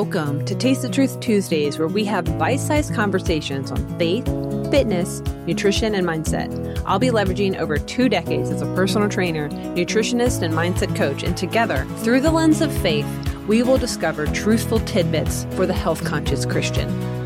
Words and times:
Welcome 0.00 0.44
to 0.44 0.54
Taste 0.54 0.84
of 0.84 0.92
Truth 0.92 1.18
Tuesdays, 1.18 1.76
where 1.76 1.88
we 1.88 2.04
have 2.04 2.38
bite 2.38 2.60
sized 2.60 2.94
conversations 2.94 3.72
on 3.72 3.98
faith, 3.98 4.24
fitness, 4.70 5.18
nutrition, 5.44 5.96
and 5.96 6.06
mindset. 6.06 6.80
I'll 6.86 7.00
be 7.00 7.08
leveraging 7.08 7.58
over 7.58 7.78
two 7.78 8.08
decades 8.08 8.48
as 8.50 8.62
a 8.62 8.74
personal 8.76 9.08
trainer, 9.08 9.48
nutritionist, 9.48 10.42
and 10.42 10.54
mindset 10.54 10.94
coach, 10.94 11.24
and 11.24 11.36
together, 11.36 11.84
through 11.96 12.20
the 12.20 12.30
lens 12.30 12.60
of 12.60 12.72
faith, 12.78 13.08
we 13.48 13.64
will 13.64 13.76
discover 13.76 14.28
truthful 14.28 14.78
tidbits 14.78 15.48
for 15.56 15.66
the 15.66 15.74
health 15.74 16.04
conscious 16.04 16.46
Christian. 16.46 17.17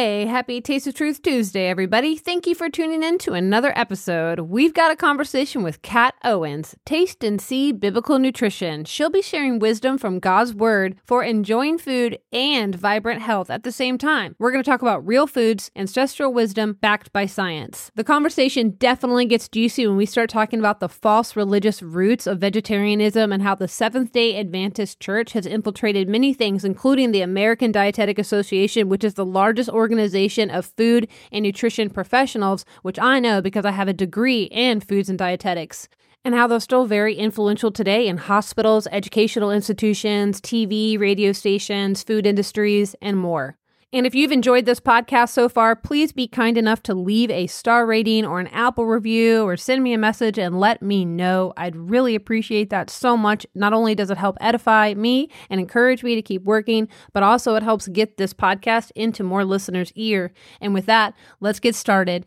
Hey, 0.00 0.24
happy 0.24 0.62
Taste 0.62 0.86
of 0.86 0.94
Truth 0.94 1.20
Tuesday, 1.20 1.66
everybody. 1.66 2.16
Thank 2.16 2.46
you 2.46 2.54
for 2.54 2.70
tuning 2.70 3.02
in 3.02 3.18
to 3.18 3.34
another 3.34 3.70
episode. 3.76 4.40
We've 4.40 4.72
got 4.72 4.90
a 4.90 4.96
conversation 4.96 5.62
with 5.62 5.82
Kat 5.82 6.14
Owens, 6.24 6.74
Taste 6.86 7.22
and 7.22 7.38
See 7.38 7.70
Biblical 7.70 8.18
Nutrition. 8.18 8.86
She'll 8.86 9.10
be 9.10 9.20
sharing 9.20 9.58
wisdom 9.58 9.98
from 9.98 10.18
God's 10.18 10.54
Word 10.54 10.96
for 11.04 11.22
enjoying 11.22 11.76
food 11.76 12.18
and 12.32 12.74
vibrant 12.74 13.20
health 13.20 13.50
at 13.50 13.62
the 13.62 13.70
same 13.70 13.98
time. 13.98 14.36
We're 14.38 14.52
going 14.52 14.64
to 14.64 14.70
talk 14.70 14.80
about 14.80 15.06
real 15.06 15.26
foods, 15.26 15.70
ancestral 15.76 16.32
wisdom 16.32 16.78
backed 16.80 17.12
by 17.12 17.26
science. 17.26 17.90
The 17.94 18.02
conversation 18.02 18.70
definitely 18.70 19.26
gets 19.26 19.50
juicy 19.50 19.86
when 19.86 19.98
we 19.98 20.06
start 20.06 20.30
talking 20.30 20.60
about 20.60 20.80
the 20.80 20.88
false 20.88 21.36
religious 21.36 21.82
roots 21.82 22.26
of 22.26 22.38
vegetarianism 22.38 23.32
and 23.32 23.42
how 23.42 23.54
the 23.54 23.68
Seventh 23.68 24.12
day 24.12 24.40
Adventist 24.40 24.98
Church 24.98 25.34
has 25.34 25.44
infiltrated 25.44 26.08
many 26.08 26.32
things, 26.32 26.64
including 26.64 27.12
the 27.12 27.20
American 27.20 27.70
Dietetic 27.70 28.18
Association, 28.18 28.88
which 28.88 29.04
is 29.04 29.12
the 29.12 29.26
largest 29.26 29.50
largest 29.50 29.68
organization 29.90 30.50
of 30.50 30.66
food 30.76 31.08
and 31.32 31.42
nutrition 31.42 31.90
professionals, 31.90 32.64
which 32.82 32.98
I 32.98 33.18
know 33.18 33.42
because 33.42 33.64
I 33.64 33.72
have 33.72 33.88
a 33.88 33.92
degree 33.92 34.44
in 34.44 34.80
foods 34.80 35.08
and 35.08 35.18
dietetics 35.18 35.88
and 36.24 36.34
how 36.34 36.46
they're 36.46 36.60
still 36.60 36.86
very 36.86 37.14
influential 37.14 37.72
today 37.72 38.06
in 38.06 38.18
hospitals, 38.18 38.86
educational 38.92 39.50
institutions, 39.50 40.40
TV, 40.40 40.98
radio 40.98 41.32
stations, 41.32 42.02
food 42.02 42.26
industries, 42.26 42.94
and 43.02 43.16
more. 43.16 43.56
And 43.92 44.06
if 44.06 44.14
you've 44.14 44.30
enjoyed 44.30 44.66
this 44.66 44.78
podcast 44.78 45.30
so 45.30 45.48
far, 45.48 45.74
please 45.74 46.12
be 46.12 46.28
kind 46.28 46.56
enough 46.56 46.80
to 46.84 46.94
leave 46.94 47.28
a 47.28 47.48
star 47.48 47.84
rating 47.84 48.24
or 48.24 48.38
an 48.38 48.46
Apple 48.48 48.86
review 48.86 49.42
or 49.42 49.56
send 49.56 49.82
me 49.82 49.92
a 49.92 49.98
message 49.98 50.38
and 50.38 50.60
let 50.60 50.80
me 50.80 51.04
know. 51.04 51.52
I'd 51.56 51.74
really 51.74 52.14
appreciate 52.14 52.70
that 52.70 52.88
so 52.88 53.16
much. 53.16 53.44
Not 53.52 53.72
only 53.72 53.96
does 53.96 54.12
it 54.12 54.16
help 54.16 54.36
edify 54.40 54.94
me 54.94 55.28
and 55.48 55.60
encourage 55.60 56.04
me 56.04 56.14
to 56.14 56.22
keep 56.22 56.44
working, 56.44 56.86
but 57.12 57.24
also 57.24 57.56
it 57.56 57.64
helps 57.64 57.88
get 57.88 58.16
this 58.16 58.32
podcast 58.32 58.92
into 58.94 59.24
more 59.24 59.44
listeners' 59.44 59.92
ear. 59.96 60.32
And 60.60 60.72
with 60.72 60.86
that, 60.86 61.14
let's 61.40 61.58
get 61.58 61.74
started. 61.74 62.26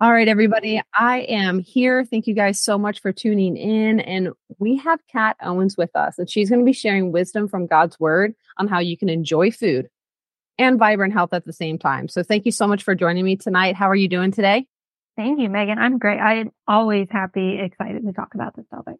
All 0.00 0.12
right, 0.12 0.26
everybody. 0.26 0.82
I 0.98 1.20
am 1.20 1.60
here. 1.60 2.04
Thank 2.04 2.26
you 2.26 2.34
guys 2.34 2.60
so 2.60 2.76
much 2.76 3.00
for 3.00 3.12
tuning 3.12 3.56
in. 3.56 4.00
And 4.00 4.30
we 4.58 4.76
have 4.78 4.98
Kat 5.06 5.36
Owens 5.40 5.76
with 5.76 5.94
us, 5.94 6.18
and 6.18 6.28
she's 6.28 6.50
going 6.50 6.58
to 6.58 6.66
be 6.66 6.72
sharing 6.72 7.12
wisdom 7.12 7.46
from 7.46 7.68
God's 7.68 8.00
word 8.00 8.34
on 8.58 8.66
how 8.66 8.80
you 8.80 8.98
can 8.98 9.08
enjoy 9.08 9.52
food 9.52 9.88
and 10.58 10.78
vibrant 10.78 11.12
health 11.12 11.32
at 11.32 11.44
the 11.44 11.52
same 11.52 11.78
time. 11.78 12.08
So 12.08 12.22
thank 12.22 12.46
you 12.46 12.52
so 12.52 12.66
much 12.66 12.82
for 12.82 12.94
joining 12.94 13.24
me 13.24 13.36
tonight. 13.36 13.76
How 13.76 13.88
are 13.88 13.96
you 13.96 14.08
doing 14.08 14.30
today? 14.30 14.66
Thank 15.16 15.40
you, 15.40 15.48
Megan. 15.48 15.78
I'm 15.78 15.98
great. 15.98 16.18
I'm 16.18 16.50
always 16.68 17.08
happy, 17.10 17.58
excited 17.58 18.04
to 18.04 18.12
talk 18.12 18.34
about 18.34 18.54
this 18.56 18.66
topic. 18.68 18.96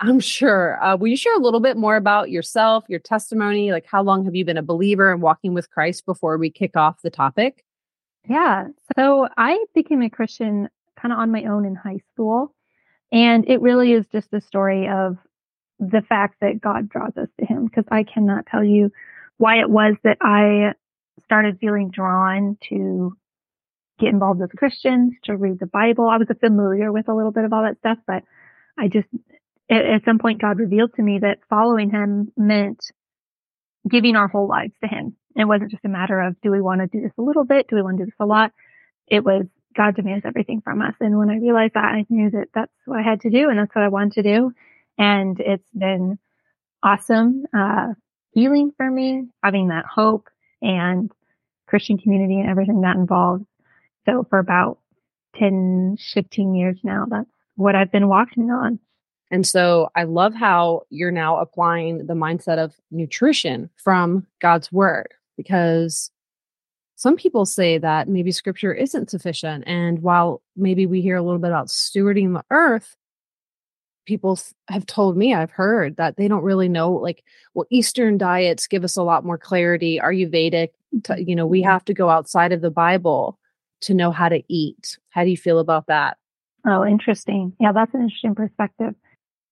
I'm 0.00 0.20
sure. 0.20 0.82
Uh, 0.82 0.96
will 0.96 1.08
you 1.08 1.16
share 1.16 1.34
a 1.34 1.40
little 1.40 1.60
bit 1.60 1.76
more 1.76 1.96
about 1.96 2.30
yourself, 2.30 2.84
your 2.88 3.00
testimony? 3.00 3.72
Like, 3.72 3.86
how 3.86 4.02
long 4.02 4.26
have 4.26 4.34
you 4.34 4.44
been 4.44 4.58
a 4.58 4.62
believer 4.62 5.10
and 5.10 5.22
walking 5.22 5.54
with 5.54 5.70
Christ 5.70 6.04
before 6.04 6.36
we 6.36 6.50
kick 6.50 6.76
off 6.76 7.00
the 7.02 7.10
topic? 7.10 7.64
Yeah. 8.28 8.68
So 8.96 9.28
I 9.38 9.64
became 9.74 10.02
a 10.02 10.10
Christian 10.10 10.68
kind 11.00 11.12
of 11.12 11.18
on 11.18 11.30
my 11.30 11.44
own 11.44 11.64
in 11.64 11.74
high 11.74 12.00
school. 12.12 12.54
And 13.10 13.48
it 13.48 13.62
really 13.62 13.92
is 13.92 14.04
just 14.12 14.28
a 14.34 14.40
story 14.40 14.88
of 14.88 15.16
the 15.78 16.02
fact 16.02 16.36
that 16.40 16.60
God 16.60 16.88
draws 16.88 17.16
us 17.16 17.28
to 17.38 17.46
Him 17.46 17.66
because 17.66 17.84
I 17.90 18.02
cannot 18.02 18.46
tell 18.46 18.64
you 18.64 18.90
why 19.38 19.60
it 19.60 19.70
was 19.70 19.94
that 20.02 20.18
I 20.20 20.74
started 21.26 21.58
feeling 21.60 21.90
drawn 21.90 22.56
to 22.68 23.16
get 23.98 24.10
involved 24.10 24.40
with 24.40 24.56
Christians, 24.56 25.14
to 25.24 25.36
read 25.36 25.58
the 25.58 25.66
Bible. 25.66 26.08
I 26.08 26.18
was 26.18 26.28
familiar 26.40 26.92
with 26.92 27.08
a 27.08 27.14
little 27.14 27.32
bit 27.32 27.44
of 27.44 27.52
all 27.52 27.62
that 27.62 27.78
stuff, 27.78 27.98
but 28.06 28.22
I 28.78 28.88
just, 28.88 29.08
at, 29.70 30.04
some 30.04 30.18
point, 30.18 30.40
God 30.40 30.58
revealed 30.58 30.94
to 30.94 31.02
me 31.02 31.18
that 31.20 31.38
following 31.48 31.90
him 31.90 32.32
meant 32.36 32.80
giving 33.88 34.16
our 34.16 34.28
whole 34.28 34.48
lives 34.48 34.74
to 34.82 34.88
him. 34.88 35.16
It 35.34 35.44
wasn't 35.44 35.70
just 35.70 35.84
a 35.84 35.88
matter 35.88 36.20
of, 36.20 36.40
do 36.40 36.50
we 36.50 36.60
want 36.60 36.80
to 36.80 36.86
do 36.86 37.02
this 37.02 37.12
a 37.18 37.22
little 37.22 37.44
bit? 37.44 37.68
Do 37.68 37.76
we 37.76 37.82
want 37.82 37.98
to 37.98 38.04
do 38.04 38.10
this 38.10 38.20
a 38.20 38.26
lot? 38.26 38.52
It 39.06 39.24
was 39.24 39.46
God 39.76 39.94
demands 39.94 40.24
everything 40.24 40.62
from 40.62 40.80
us. 40.80 40.94
And 41.00 41.18
when 41.18 41.30
I 41.30 41.36
realized 41.36 41.74
that, 41.74 41.84
I 41.84 42.06
knew 42.08 42.30
that 42.30 42.48
that's 42.54 42.72
what 42.86 42.98
I 42.98 43.02
had 43.02 43.20
to 43.22 43.30
do 43.30 43.50
and 43.50 43.58
that's 43.58 43.74
what 43.74 43.84
I 43.84 43.88
wanted 43.88 44.12
to 44.14 44.22
do. 44.22 44.52
And 44.98 45.38
it's 45.38 45.68
been 45.76 46.18
awesome, 46.82 47.44
uh, 47.54 47.88
healing 48.32 48.72
for 48.76 48.90
me, 48.90 49.28
having 49.42 49.68
that 49.68 49.84
hope 49.84 50.28
and 50.62 51.10
Christian 51.66 51.98
community 51.98 52.40
and 52.40 52.48
everything 52.48 52.80
that 52.82 52.96
involves. 52.96 53.44
So 54.06 54.26
for 54.28 54.38
about 54.38 54.78
10, 55.36 55.98
15 56.14 56.54
years 56.54 56.78
now, 56.82 57.06
that's 57.08 57.28
what 57.56 57.74
I've 57.74 57.92
been 57.92 58.08
walking 58.08 58.50
on. 58.50 58.78
And 59.30 59.46
so 59.46 59.90
I 59.96 60.04
love 60.04 60.34
how 60.34 60.82
you're 60.90 61.10
now 61.10 61.38
applying 61.38 62.06
the 62.06 62.14
mindset 62.14 62.58
of 62.58 62.76
nutrition 62.90 63.70
from 63.76 64.26
God's 64.40 64.70
word 64.70 65.08
because 65.36 66.10
some 66.94 67.16
people 67.16 67.44
say 67.44 67.76
that 67.78 68.08
maybe 68.08 68.32
scripture 68.32 68.72
isn't 68.72 69.10
sufficient. 69.10 69.64
And 69.66 70.00
while 70.00 70.42
maybe 70.56 70.86
we 70.86 71.02
hear 71.02 71.16
a 71.16 71.22
little 71.22 71.40
bit 71.40 71.50
about 71.50 71.66
stewarding 71.66 72.34
the 72.34 72.44
earth, 72.50 72.96
people 74.06 74.38
have 74.68 74.86
told 74.86 75.16
me 75.16 75.34
I've 75.34 75.50
heard 75.50 75.96
that 75.96 76.16
they 76.16 76.28
don't 76.28 76.42
really 76.42 76.68
know 76.68 76.92
like 76.92 77.22
well 77.54 77.66
eastern 77.70 78.16
diets 78.16 78.66
give 78.66 78.84
us 78.84 78.96
a 78.96 79.02
lot 79.02 79.24
more 79.24 79.38
clarity 79.38 80.00
Are 80.00 80.12
ayurvedic 80.12 80.68
to, 81.04 81.22
you 81.22 81.36
know 81.36 81.46
we 81.46 81.60
mm-hmm. 81.60 81.70
have 81.70 81.84
to 81.86 81.94
go 81.94 82.08
outside 82.08 82.52
of 82.52 82.62
the 82.62 82.70
bible 82.70 83.38
to 83.82 83.92
know 83.92 84.10
how 84.10 84.30
to 84.30 84.42
eat. 84.48 84.98
How 85.10 85.22
do 85.22 85.30
you 85.30 85.36
feel 85.36 85.58
about 85.58 85.88
that? 85.88 86.16
Oh 86.66 86.84
interesting. 86.86 87.52
Yeah 87.60 87.72
that's 87.72 87.92
an 87.94 88.02
interesting 88.02 88.34
perspective. 88.34 88.94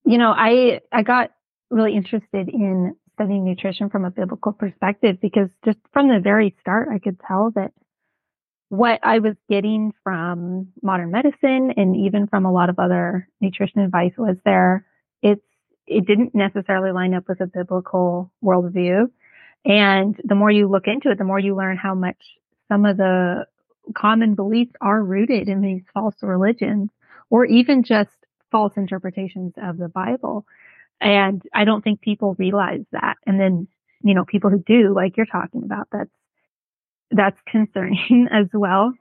You 0.04 0.18
know 0.18 0.32
i 0.36 0.80
i 0.92 1.02
got 1.02 1.30
really 1.70 1.94
interested 1.96 2.48
in 2.48 2.94
studying 3.14 3.44
nutrition 3.44 3.90
from 3.90 4.04
a 4.04 4.10
biblical 4.10 4.52
perspective 4.52 5.18
because 5.20 5.48
just 5.64 5.78
from 5.92 6.08
the 6.08 6.20
very 6.20 6.54
start 6.60 6.88
i 6.92 6.98
could 6.98 7.18
tell 7.26 7.52
that 7.54 7.72
what 8.76 9.00
I 9.02 9.18
was 9.18 9.34
getting 9.48 9.92
from 10.02 10.68
modern 10.82 11.10
medicine 11.10 11.72
and 11.76 11.96
even 11.96 12.26
from 12.26 12.44
a 12.44 12.52
lot 12.52 12.70
of 12.70 12.78
other 12.78 13.28
nutrition 13.40 13.80
advice 13.80 14.12
was 14.16 14.36
there, 14.44 14.86
it's, 15.22 15.44
it 15.86 16.06
didn't 16.06 16.34
necessarily 16.34 16.92
line 16.92 17.14
up 17.14 17.28
with 17.28 17.40
a 17.40 17.46
biblical 17.46 18.32
worldview. 18.42 19.10
And 19.64 20.20
the 20.24 20.34
more 20.34 20.50
you 20.50 20.68
look 20.68 20.86
into 20.86 21.10
it, 21.10 21.18
the 21.18 21.24
more 21.24 21.38
you 21.38 21.56
learn 21.56 21.76
how 21.76 21.94
much 21.94 22.18
some 22.68 22.84
of 22.84 22.96
the 22.96 23.46
common 23.96 24.34
beliefs 24.34 24.72
are 24.80 25.02
rooted 25.02 25.48
in 25.48 25.60
these 25.60 25.82
false 25.92 26.16
religions 26.22 26.90
or 27.30 27.44
even 27.44 27.82
just 27.82 28.10
false 28.50 28.72
interpretations 28.76 29.52
of 29.62 29.78
the 29.78 29.88
Bible. 29.88 30.46
And 31.00 31.42
I 31.52 31.64
don't 31.64 31.82
think 31.82 32.00
people 32.00 32.36
realize 32.38 32.84
that. 32.92 33.16
And 33.26 33.38
then, 33.38 33.68
you 34.02 34.14
know, 34.14 34.24
people 34.24 34.50
who 34.50 34.62
do, 34.66 34.94
like 34.94 35.16
you're 35.16 35.26
talking 35.26 35.62
about, 35.64 35.88
that's 35.92 36.10
that's 37.10 37.38
concerning 37.48 38.28
as 38.32 38.46
well. 38.52 38.92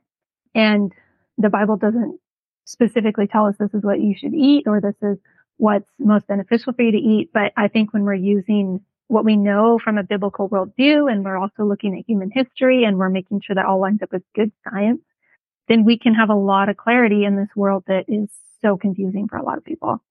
And 0.56 0.92
the 1.38 1.50
Bible 1.50 1.78
doesn't 1.78 2.20
specifically 2.66 3.28
tell 3.28 3.46
us 3.46 3.56
this 3.60 3.74
is 3.74 3.84
what 3.84 4.02
you 4.02 4.16
should 4.18 4.34
eat 4.34 4.66
or 4.68 4.80
this 4.80 4.96
is 5.02 5.18
what's 5.58 5.90
most 6.00 6.28
beneficial 6.28 6.74
for 6.74 6.82
you 6.82 6.92
to 6.92 6.98
eat. 6.98 7.32
But 7.34 7.52
I 7.58 7.68
think 7.68 7.94
when 7.94 8.04
we're 8.04 8.14
using 8.14 8.82
what 9.08 9.26
we 9.26 9.36
know 9.36 9.80
from 9.84 9.98
a 9.98 10.04
biblical 10.04 10.50
worldview 10.50 11.12
and 11.12 11.24
we're 11.24 11.38
also 11.38 11.64
looking 11.64 11.98
at 11.98 12.06
human 12.08 12.32
history 12.32 12.84
and 12.84 12.98
we're 12.98 13.10
making 13.10 13.42
sure 13.42 13.56
that 13.56 13.66
all 13.66 13.80
lines 13.80 14.02
up 14.02 14.12
with 14.12 14.24
good 14.36 14.52
science, 14.64 15.02
then 15.68 15.86
we 15.86 15.98
can 15.98 16.14
have 16.14 16.30
a 16.30 16.36
lot 16.36 16.70
of 16.70 16.78
clarity 16.78 17.26
in 17.26 17.36
this 17.36 17.50
world 17.56 17.84
that 17.88 18.06
is 18.08 18.30
so 18.62 18.78
confusing 18.78 19.28
for 19.28 19.38
a 19.38 19.44
lot 19.44 19.58
of 19.58 19.64
people. 19.64 20.02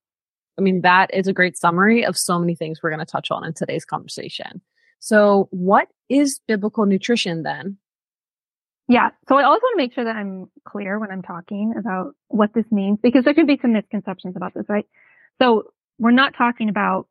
I 0.59 0.63
mean, 0.63 0.83
that 0.83 1.13
is 1.15 1.27
a 1.27 1.33
great 1.33 1.57
summary 1.57 2.05
of 2.05 2.17
so 2.17 2.39
many 2.39 2.55
things 2.55 2.81
we're 2.83 2.91
going 2.91 3.01
to 3.01 3.07
touch 3.07 3.31
on 3.31 3.45
in 3.45 3.55
today's 3.55 3.85
conversation. 3.85 4.61
So, 4.99 5.49
what 5.51 5.89
is 6.09 6.41
biblical 6.47 6.87
nutrition 6.87 7.43
then? 7.43 7.79
Yeah. 8.93 9.09
So 9.27 9.39
I 9.39 9.45
always 9.45 9.63
want 9.63 9.73
to 9.79 9.83
make 9.83 9.95
sure 9.95 10.05
that 10.05 10.17
I'm 10.17 10.51
clear 10.69 10.99
when 10.99 11.11
I'm 11.11 11.23
talking 11.23 11.73
about 11.79 12.15
what 12.29 12.53
this 12.53 12.67
means 12.71 12.99
because 13.03 13.25
there 13.25 13.33
can 13.33 13.47
be 13.47 13.59
some 13.63 13.73
misconceptions 13.73 14.37
about 14.37 14.53
this, 14.53 14.67
right? 14.69 14.85
So 15.41 15.73
we're 15.99 16.11
not 16.11 16.35
talking 16.37 16.69
about 16.69 17.07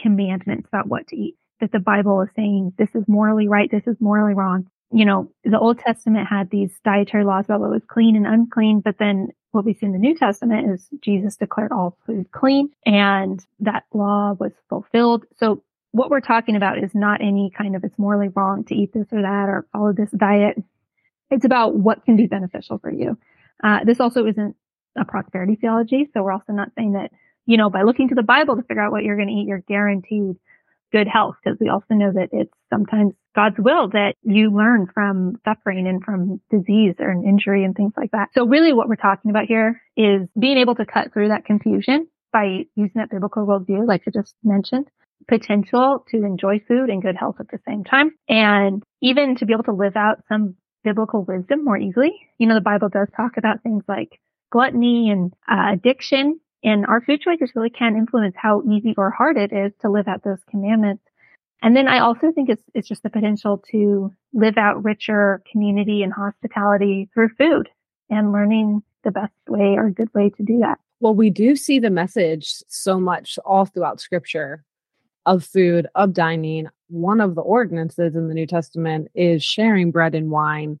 commandments 0.00 0.68
about 0.68 0.86
what 0.86 1.08
to 1.08 1.16
eat, 1.16 1.36
that 1.60 1.72
the 1.72 1.80
Bible 1.80 2.22
is 2.22 2.28
saying 2.36 2.74
this 2.78 2.94
is 2.94 3.02
morally 3.08 3.48
right, 3.48 3.68
this 3.68 3.82
is 3.88 3.96
morally 3.98 4.34
wrong. 4.34 4.68
You 4.92 5.04
know, 5.06 5.32
the 5.42 5.58
Old 5.58 5.80
Testament 5.80 6.28
had 6.28 6.50
these 6.50 6.70
dietary 6.84 7.24
laws 7.24 7.46
about 7.46 7.60
what 7.60 7.70
was 7.70 7.82
clean 7.88 8.14
and 8.14 8.28
unclean, 8.28 8.78
but 8.78 8.98
then 8.98 9.30
what 9.50 9.64
we 9.64 9.74
see 9.74 9.86
in 9.86 9.92
the 9.92 9.98
New 9.98 10.14
Testament 10.14 10.70
is 10.72 10.88
Jesus 11.02 11.36
declared 11.36 11.72
all 11.72 11.98
food 12.06 12.30
clean 12.30 12.68
and 12.86 13.44
that 13.58 13.86
law 13.92 14.34
was 14.38 14.52
fulfilled. 14.68 15.24
So 15.36 15.64
what 15.90 16.10
we're 16.10 16.20
talking 16.20 16.54
about 16.54 16.78
is 16.78 16.94
not 16.94 17.20
any 17.20 17.50
kind 17.56 17.74
of 17.74 17.82
it's 17.82 17.98
morally 17.98 18.28
wrong 18.28 18.62
to 18.66 18.74
eat 18.76 18.92
this 18.92 19.06
or 19.10 19.22
that 19.22 19.48
or 19.48 19.66
follow 19.72 19.92
this 19.92 20.10
diet 20.12 20.62
it's 21.30 21.44
about 21.44 21.74
what 21.74 22.04
can 22.04 22.16
be 22.16 22.26
beneficial 22.26 22.78
for 22.78 22.92
you. 22.92 23.18
Uh, 23.62 23.80
this 23.84 24.00
also 24.00 24.26
isn't 24.26 24.56
a 24.96 25.04
prosperity 25.04 25.56
theology. 25.56 26.08
So 26.12 26.22
we're 26.22 26.32
also 26.32 26.52
not 26.52 26.70
saying 26.76 26.92
that, 26.92 27.10
you 27.46 27.56
know, 27.56 27.70
by 27.70 27.82
looking 27.82 28.08
to 28.08 28.14
the 28.14 28.22
Bible 28.22 28.56
to 28.56 28.62
figure 28.62 28.82
out 28.82 28.92
what 28.92 29.04
you're 29.04 29.16
going 29.16 29.28
to 29.28 29.34
eat, 29.34 29.48
you're 29.48 29.64
guaranteed 29.66 30.36
good 30.92 31.08
health 31.08 31.34
because 31.42 31.58
we 31.60 31.68
also 31.68 31.94
know 31.94 32.12
that 32.12 32.28
it's 32.32 32.52
sometimes 32.72 33.14
God's 33.34 33.56
will 33.58 33.88
that 33.88 34.14
you 34.22 34.54
learn 34.54 34.86
from 34.94 35.34
suffering 35.44 35.88
and 35.88 36.04
from 36.04 36.40
disease 36.50 36.94
or 37.00 37.10
an 37.10 37.24
injury 37.24 37.64
and 37.64 37.74
things 37.74 37.92
like 37.96 38.12
that. 38.12 38.28
So 38.34 38.46
really 38.46 38.72
what 38.72 38.88
we're 38.88 38.94
talking 38.94 39.32
about 39.32 39.46
here 39.46 39.82
is 39.96 40.28
being 40.38 40.58
able 40.58 40.76
to 40.76 40.86
cut 40.86 41.12
through 41.12 41.28
that 41.28 41.44
confusion 41.44 42.06
by 42.32 42.66
using 42.76 42.92
that 42.94 43.10
biblical 43.10 43.44
worldview, 43.44 43.86
like 43.86 44.02
I 44.06 44.10
just 44.12 44.34
mentioned, 44.44 44.86
potential 45.26 46.04
to 46.10 46.16
enjoy 46.18 46.60
food 46.66 46.90
and 46.90 47.02
good 47.02 47.16
health 47.16 47.36
at 47.40 47.48
the 47.48 47.58
same 47.66 47.82
time, 47.82 48.12
and 48.28 48.82
even 49.00 49.36
to 49.36 49.46
be 49.46 49.52
able 49.52 49.64
to 49.64 49.72
live 49.72 49.96
out 49.96 50.22
some 50.28 50.56
biblical 50.84 51.24
wisdom 51.24 51.64
more 51.64 51.78
easily. 51.78 52.12
You 52.38 52.46
know, 52.46 52.54
the 52.54 52.60
Bible 52.60 52.88
does 52.88 53.08
talk 53.16 53.36
about 53.36 53.62
things 53.62 53.82
like 53.88 54.20
gluttony 54.52 55.10
and 55.10 55.32
uh, 55.50 55.72
addiction, 55.72 56.38
and 56.62 56.86
our 56.86 57.00
food 57.00 57.20
choices 57.20 57.50
really 57.54 57.70
can 57.70 57.96
influence 57.96 58.34
how 58.36 58.62
easy 58.62 58.94
or 58.96 59.10
hard 59.10 59.36
it 59.36 59.52
is 59.52 59.72
to 59.80 59.90
live 59.90 60.06
out 60.06 60.22
those 60.22 60.38
commandments. 60.50 61.02
And 61.62 61.74
then 61.74 61.88
I 61.88 62.00
also 62.00 62.30
think 62.32 62.50
it's 62.50 62.62
it's 62.74 62.88
just 62.88 63.02
the 63.02 63.10
potential 63.10 63.62
to 63.70 64.12
live 64.32 64.58
out 64.58 64.84
richer 64.84 65.42
community 65.50 66.02
and 66.02 66.12
hospitality 66.12 67.08
through 67.14 67.30
food 67.38 67.68
and 68.10 68.32
learning 68.32 68.82
the 69.02 69.10
best 69.10 69.32
way 69.48 69.76
or 69.76 69.90
good 69.90 70.12
way 70.14 70.30
to 70.30 70.42
do 70.42 70.58
that. 70.58 70.78
Well, 71.00 71.14
we 71.14 71.30
do 71.30 71.56
see 71.56 71.78
the 71.78 71.90
message 71.90 72.62
so 72.68 73.00
much 73.00 73.38
all 73.44 73.64
throughout 73.66 74.00
scripture 74.00 74.64
of 75.26 75.44
food, 75.44 75.86
of 75.94 76.12
dining. 76.12 76.68
One 76.88 77.20
of 77.20 77.34
the 77.34 77.40
ordinances 77.40 78.14
in 78.14 78.28
the 78.28 78.34
New 78.34 78.46
Testament 78.46 79.08
is 79.14 79.42
sharing 79.42 79.90
bread 79.90 80.14
and 80.14 80.30
wine. 80.30 80.78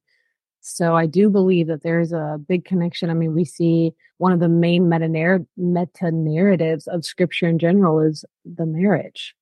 So 0.60 0.96
I 0.96 1.06
do 1.06 1.28
believe 1.28 1.66
that 1.66 1.82
there's 1.82 2.12
a 2.12 2.40
big 2.48 2.64
connection. 2.64 3.10
I 3.10 3.14
mean, 3.14 3.34
we 3.34 3.44
see 3.44 3.92
one 4.18 4.32
of 4.32 4.40
the 4.40 4.48
main 4.48 4.88
meta 4.88 6.10
narratives 6.10 6.86
of 6.86 7.04
scripture 7.04 7.46
in 7.46 7.58
general 7.58 8.00
is 8.00 8.24
the 8.44 8.64
marriage. 8.64 9.34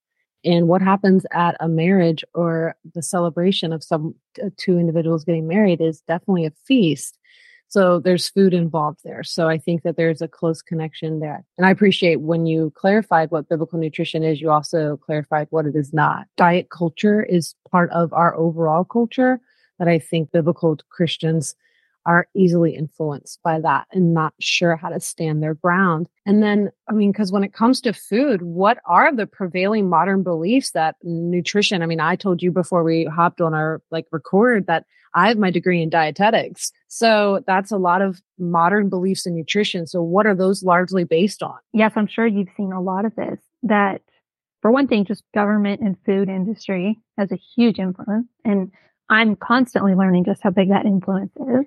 And 0.45 0.67
what 0.67 0.83
happens 0.83 1.25
at 1.31 1.57
a 1.61 1.69
marriage 1.69 2.25
or 2.35 2.75
the 2.95 3.03
celebration 3.03 3.73
of 3.73 3.85
some 3.85 4.15
uh, 4.43 4.51
two 4.57 4.79
individuals 4.79 5.25
getting 5.25 5.47
married 5.47 5.81
is 5.81 6.01
definitely 6.01 6.47
a 6.47 6.53
feast. 6.67 7.19
So 7.73 8.01
there's 8.01 8.29
food 8.29 8.53
involved 8.53 9.01
there. 9.03 9.25
So 9.25 9.49
I 9.49 9.57
think 9.57 9.83
that 9.83 9.97
there's 9.97 10.21
a 10.21 10.29
close 10.29 10.61
connection 10.61 11.21
there. 11.21 11.43
And 11.57 11.67
I 11.67 11.71
appreciate 11.71 12.21
when 12.21 12.45
you 12.45 12.71
clarified 12.77 13.31
what 13.31 13.49
biblical 13.49 13.79
nutrition 13.79 14.23
is, 14.23 14.43
you 14.43 14.51
also 14.51 14.99
clarified 14.99 15.47
what 15.49 15.65
it 15.65 15.75
is 15.75 15.91
not. 15.91 16.27
Diet 16.37 16.69
culture 16.69 17.23
is 17.23 17.55
part 17.71 17.91
of 17.93 18.13
our 18.13 18.37
overall 18.37 18.85
culture 18.85 19.41
that 19.79 19.89
I 19.89 19.99
think 19.99 20.33
biblical 20.33 20.79
Christians 20.91 21.55
are 22.05 22.29
easily 22.37 22.75
influenced 22.77 23.43
by 23.43 23.59
that 23.61 23.87
and 23.91 24.13
not 24.13 24.35
sure 24.39 24.77
how 24.77 24.91
to 24.91 25.01
stand 25.01 25.43
their 25.43 25.55
ground. 25.55 26.09
And 26.27 26.43
then, 26.43 26.71
I 26.91 26.93
mean, 26.93 27.11
because 27.11 27.33
when 27.33 27.45
it 27.45 27.55
comes 27.55 27.81
to 27.83 27.95
food, 27.95 28.43
what 28.43 28.81
are 28.85 29.15
the 29.17 29.27
prevailing 29.27 29.89
modern 29.89 30.23
beliefs 30.23 30.73
that 30.73 30.97
nutrition? 31.03 31.81
I 31.81 31.87
mean, 31.87 32.01
I 32.01 32.17
told 32.17 32.43
you 32.43 32.53
before 32.53 32.85
we 32.85 33.07
hopped 33.07 33.41
on 33.41 33.55
our 33.55 33.81
like 33.91 34.09
record 34.11 34.67
that 34.67 34.85
I 35.15 35.29
have 35.29 35.39
my 35.39 35.51
degree 35.51 35.83
in 35.83 35.91
dietetics. 35.91 36.73
So 36.89 37.43
that's 37.47 37.71
a 37.71 37.77
lot 37.77 38.03
of 38.03 38.21
modern 38.39 38.89
beliefs 38.89 39.27
in 39.27 39.35
nutrition. 39.35 39.87
So 39.87 40.03
what 40.03 40.27
are 40.27 40.35
those 40.35 40.63
largely 40.63 41.05
based 41.05 41.43
on? 41.43 41.57
Yes, 41.73 41.93
I'm 41.97 42.07
sure 42.07 42.27
you've 42.27 42.49
seen 42.57 42.73
a 42.73 42.81
lot 42.81 43.05
of 43.05 43.15
this 43.15 43.39
that 43.65 44.03
for 44.61 44.71
one 44.71 44.87
thing, 44.89 45.05
just 45.05 45.25
government 45.35 45.81
and 45.81 45.97
food 46.07 46.29
industry 46.29 46.99
has 47.19 47.33
a 47.33 47.39
huge 47.57 47.79
influence. 47.79 48.29
And 48.45 48.71
I'm 49.09 49.37
constantly 49.37 49.95
learning 49.95 50.25
just 50.25 50.43
how 50.43 50.51
big 50.51 50.69
that 50.71 50.87
influence 50.87 51.33
is 51.37 51.67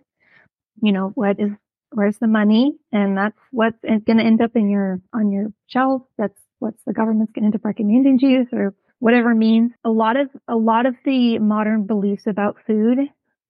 you 0.81 0.91
know, 0.91 1.11
what 1.15 1.39
is, 1.39 1.51
where's 1.91 2.17
the 2.17 2.27
money? 2.27 2.77
And 2.91 3.17
that's 3.17 3.37
what's 3.51 3.81
going 3.81 4.17
to 4.17 4.23
end 4.23 4.41
up 4.41 4.51
in 4.55 4.69
your, 4.69 5.01
on 5.13 5.31
your 5.31 5.47
shelf. 5.67 6.03
That's 6.17 6.39
what's 6.59 6.83
the 6.85 6.93
government's 6.93 7.31
going 7.31 7.43
to 7.43 7.45
end 7.47 7.55
up 7.55 7.65
recommending 7.65 8.19
to 8.19 8.27
you 8.27 8.47
or 8.51 8.73
whatever 8.99 9.33
means. 9.33 9.71
A 9.83 9.89
lot 9.89 10.17
of, 10.17 10.29
a 10.47 10.55
lot 10.55 10.85
of 10.85 10.95
the 11.05 11.39
modern 11.39 11.85
beliefs 11.85 12.27
about 12.27 12.57
food, 12.65 12.99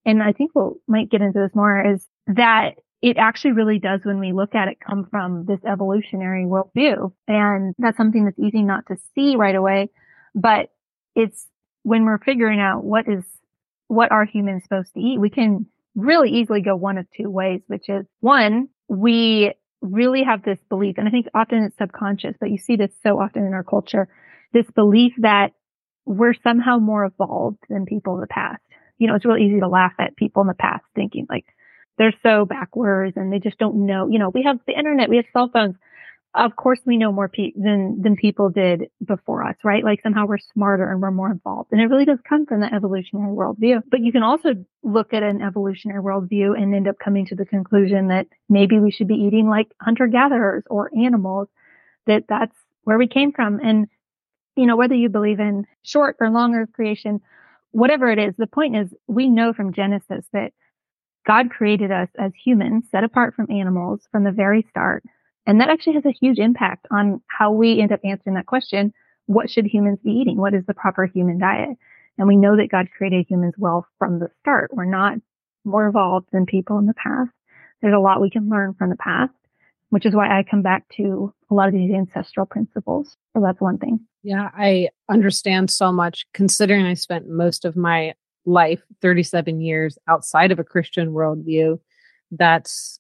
and 0.06 0.22
I 0.22 0.32
think 0.32 0.52
we'll 0.54 0.78
might 0.88 1.10
get 1.10 1.22
into 1.22 1.40
this 1.40 1.56
more 1.56 1.94
is 1.94 2.08
that 2.28 2.76
it 3.02 3.18
actually 3.18 3.52
really 3.52 3.80
does 3.80 4.02
when 4.04 4.20
we 4.20 4.34
look 4.34 4.56
at 4.56 4.68
it 4.68 4.80
come 4.80 5.08
from 5.12 5.46
this 5.46 5.60
evolutionary 5.64 6.46
worldview. 6.46 7.12
And 7.28 7.76
that's 7.78 7.98
something 7.98 8.26
that's 8.26 8.40
easy 8.40 8.64
not 8.64 8.86
to 8.88 8.96
see 9.14 9.36
right 9.36 9.56
away, 9.56 9.90
but 10.34 10.70
it's 11.16 11.48
when 11.84 12.06
we're 12.06 12.18
figuring 12.20 12.60
out 12.60 12.84
what 12.84 13.08
is, 13.08 13.24
what 13.88 14.12
are 14.12 14.26
humans 14.26 14.64
supposed 14.64 14.94
to 14.94 15.00
eat, 15.00 15.20
we 15.20 15.30
can 15.30 15.68
really 15.96 16.32
easily 16.32 16.62
go 16.62 16.76
one 16.76 16.98
of 16.98 17.06
two 17.16 17.30
ways, 17.30 17.62
which 17.68 17.88
is 17.90 18.06
one, 18.22 18.70
we 18.88 19.54
really 19.82 20.24
have 20.24 20.44
this 20.44 20.58
belief, 20.68 20.96
and 20.98 21.08
I 21.08 21.12
think 21.12 21.28
often 21.36 21.64
it's 21.64 21.78
subconscious, 21.78 22.36
but 22.40 22.50
you 22.50 22.58
see 22.58 22.76
this 22.76 22.92
so 23.04 23.20
often 23.20 23.46
in 23.46 23.54
our 23.54 23.64
culture, 23.64 24.08
this 24.52 24.66
belief 24.72 25.14
that 25.20 25.52
we're 26.06 26.34
somehow 26.44 26.80
more 26.80 27.06
evolved 27.06 27.60
than 27.70 27.86
people 27.86 28.16
in 28.16 28.22
the 28.22 28.28
past. 28.28 28.62
You 28.98 29.08
know, 29.08 29.16
it's 29.16 29.26
really 29.26 29.46
easy 29.46 29.60
to 29.60 29.68
laugh 29.68 29.94
at 30.00 30.16
people 30.16 30.42
in 30.42 30.48
the 30.48 30.54
past 30.54 30.84
thinking 30.96 31.28
like 31.30 31.46
they're 31.98 32.14
so 32.24 32.46
backwards 32.46 33.16
and 33.16 33.32
they 33.32 33.40
just 33.40 33.58
don't 33.58 33.86
know. 33.86 34.08
You 34.10 34.20
know, 34.20 34.30
we 34.30 34.44
have 34.44 34.60
the 34.68 34.78
internet, 34.78 35.10
we 35.10 35.18
have 35.18 35.26
cell 35.34 35.50
phones 35.52 35.76
of 36.36 36.56
course 36.56 36.80
we 36.86 36.98
know 36.98 37.12
more 37.12 37.30
pe- 37.30 37.54
than 37.56 38.02
than 38.02 38.16
people 38.16 38.50
did 38.50 38.90
before 39.04 39.44
us, 39.44 39.56
right? 39.64 39.84
Like 39.84 40.02
somehow 40.02 40.26
we're 40.26 40.38
smarter 40.38 40.92
and 40.92 41.02
we're 41.02 41.12
more 41.12 41.32
involved. 41.32 41.72
And 41.72 41.80
it 41.80 41.86
really 41.86 42.06
does 42.06 42.20
come 42.28 42.46
from 42.46 42.60
the 42.60 42.74
evolutionary 42.74 43.34
worldview. 43.34 43.82
But 43.90 44.02
you 44.02 44.12
can 44.12 44.24
also 44.24 44.50
look 44.84 45.14
at 45.14 45.24
an 45.24 45.42
evolutionary 45.42 46.04
worldview 46.04 46.58
and 46.58 46.76
end 46.76 46.88
up 46.88 47.00
coming 47.04 47.26
to 47.28 47.36
the 47.36 47.46
conclusion 47.46 48.10
that 48.10 48.28
maybe 48.50 48.80
we 48.80 48.92
should 48.92 49.08
be 49.08 49.16
eating 49.16 49.48
like 49.48 49.68
hunter 49.82 50.08
gatherers 50.08 50.64
or 50.70 50.92
animals, 50.96 51.48
that 52.06 52.26
that's 52.28 52.56
where 52.84 52.98
we 52.98 53.08
came 53.08 53.32
from. 53.32 53.60
And, 53.60 53.88
you 54.58 54.66
know, 54.66 54.76
whether 54.76 54.96
you 54.96 55.10
believe 55.10 55.40
in 55.40 55.66
short 55.84 56.18
or 56.20 56.30
long 56.30 56.54
earth 56.54 56.74
creation, 56.74 57.22
whatever 57.76 58.10
it 58.10 58.20
is, 58.20 58.34
the 58.38 58.48
point 58.48 58.76
is 58.76 58.94
we 59.08 59.30
know 59.30 59.54
from 59.54 59.74
Genesis 59.74 60.26
that 60.32 60.54
God 61.28 61.50
created 61.50 61.92
us 61.92 62.08
as 62.18 62.32
humans 62.44 62.86
set 62.90 63.04
apart 63.04 63.36
from 63.36 63.52
animals 63.52 64.02
from 64.12 64.24
the 64.24 64.32
very 64.32 64.66
start 64.70 65.04
and 65.46 65.60
that 65.60 65.70
actually 65.70 65.94
has 65.94 66.06
a 66.06 66.12
huge 66.12 66.40
impact 66.40 66.88
on 66.90 67.22
how 67.28 67.52
we 67.52 67.80
end 67.82 67.92
up 67.92 68.00
answering 68.04 68.36
that 68.36 68.46
question. 68.46 68.94
What 69.28 69.50
should 69.50 69.66
humans 69.66 70.00
be 70.04 70.12
eating? 70.12 70.38
What 70.38 70.54
is 70.54 70.66
the 70.66 70.74
proper 70.74 71.06
human 71.06 71.38
diet? 71.38 71.78
And 72.18 72.28
we 72.28 72.38
know 72.38 72.56
that 72.56 72.72
God 72.72 72.88
created 72.98 73.26
humans 73.28 73.56
well 73.58 73.86
from 74.00 74.20
the 74.20 74.30
start. 74.40 74.72
We're 74.74 74.86
not 74.86 75.18
more 75.64 75.88
evolved 75.88 76.28
than 76.32 76.46
people 76.46 76.78
in 76.80 76.86
the 76.86 76.94
past. 76.94 77.32
There's 77.82 77.94
a 77.94 78.00
lot 78.00 78.22
we 78.22 78.30
can 78.30 78.50
learn 78.50 78.74
from 78.74 78.90
the 78.90 78.96
past, 78.96 79.34
which 79.90 80.06
is 80.06 80.16
why 80.16 80.28
I 80.28 80.44
come 80.44 80.62
back 80.62 80.86
to 80.98 81.34
a 81.52 81.54
lot 81.54 81.68
of 81.68 81.74
these 81.74 81.92
ancestral 81.92 82.46
principles. 82.46 83.18
So 83.34 83.42
that's 83.42 83.60
one 83.60 83.78
thing. 83.78 84.00
Yeah, 84.26 84.50
I 84.58 84.90
understand 85.08 85.70
so 85.70 85.92
much 85.92 86.26
considering 86.34 86.84
I 86.88 86.96
spent 86.96 87.30
most 87.30 87.64
of 87.64 87.76
my 87.76 88.16
life, 88.48 88.82
37 89.04 89.62
years 89.62 90.00
outside 90.08 90.52
of 90.52 90.58
a 90.58 90.64
Christian 90.64 91.10
worldview. 91.10 91.80
That's 92.32 93.00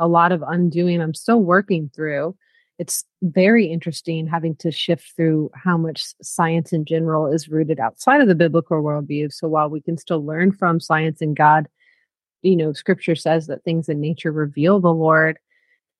a 0.00 0.08
lot 0.08 0.32
of 0.32 0.42
undoing 0.44 1.00
I'm 1.00 1.14
still 1.14 1.38
working 1.40 1.92
through. 1.94 2.34
It's 2.80 3.04
very 3.22 3.66
interesting 3.66 4.26
having 4.26 4.56
to 4.56 4.72
shift 4.72 5.12
through 5.14 5.52
how 5.54 5.76
much 5.76 6.06
science 6.20 6.72
in 6.72 6.84
general 6.84 7.32
is 7.32 7.48
rooted 7.48 7.78
outside 7.78 8.20
of 8.20 8.26
the 8.26 8.34
biblical 8.34 8.82
worldview. 8.82 9.32
So 9.32 9.46
while 9.46 9.70
we 9.70 9.80
can 9.80 9.96
still 9.96 10.26
learn 10.26 10.50
from 10.50 10.80
science 10.80 11.20
and 11.20 11.36
God, 11.36 11.68
you 12.42 12.56
know, 12.56 12.72
scripture 12.72 13.14
says 13.14 13.46
that 13.46 13.62
things 13.62 13.88
in 13.88 14.00
nature 14.00 14.32
reveal 14.32 14.80
the 14.80 14.92
Lord. 14.92 15.38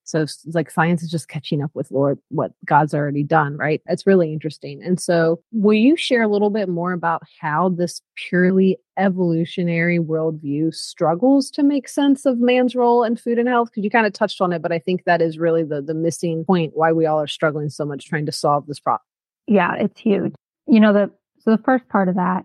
So 0.05 0.27
like 0.53 0.71
science 0.71 1.03
is 1.03 1.11
just 1.11 1.29
catching 1.29 1.63
up 1.63 1.71
with 1.75 1.91
Lord 1.91 2.19
what 2.29 2.53
God's 2.65 2.95
already 2.95 3.23
done, 3.23 3.57
right? 3.57 3.81
It's 3.87 4.07
really 4.07 4.33
interesting. 4.33 4.83
And 4.83 5.01
so 5.01 5.41
will 5.53 5.75
you 5.75 5.97
share 5.97 6.23
a 6.23 6.29
little 6.29 6.51
bit 6.51 6.69
more 6.69 6.93
about 6.93 7.23
how 7.41 7.71
this 7.71 8.03
purely 8.15 8.79
evolutionary 8.99 9.99
worldview 9.99 10.75
struggles 10.75 11.51
to 11.53 11.63
make 11.63 11.89
sense 11.89 12.27
of 12.27 12.39
man's 12.39 12.77
role 12.77 13.03
in 13.03 13.17
food 13.17 13.39
and 13.39 13.49
health? 13.49 13.71
Because 13.71 13.83
you 13.83 13.91
kind 13.91 14.07
of 14.07 14.13
touched 14.13 14.41
on 14.41 14.53
it, 14.53 14.63
but 14.63 14.73
I 14.73 14.79
think 14.79 15.05
that 15.05 15.23
is 15.23 15.39
really 15.39 15.65
the 15.65 15.81
the 15.81 15.95
missing 15.95 16.45
point 16.45 16.73
why 16.75 16.93
we 16.93 17.07
all 17.07 17.21
are 17.21 17.27
struggling 17.27 17.71
so 17.71 17.85
much 17.85 18.07
trying 18.07 18.27
to 18.27 18.33
solve 18.33 18.67
this 18.67 18.81
problem. 18.81 19.03
Yeah, 19.47 19.75
it's 19.75 20.01
huge. 20.01 20.35
You 20.67 20.81
know, 20.81 20.93
the 20.93 21.11
so 21.41 21.51
the 21.51 21.63
first 21.63 21.89
part 21.89 22.09
of 22.09 22.17
that 22.17 22.45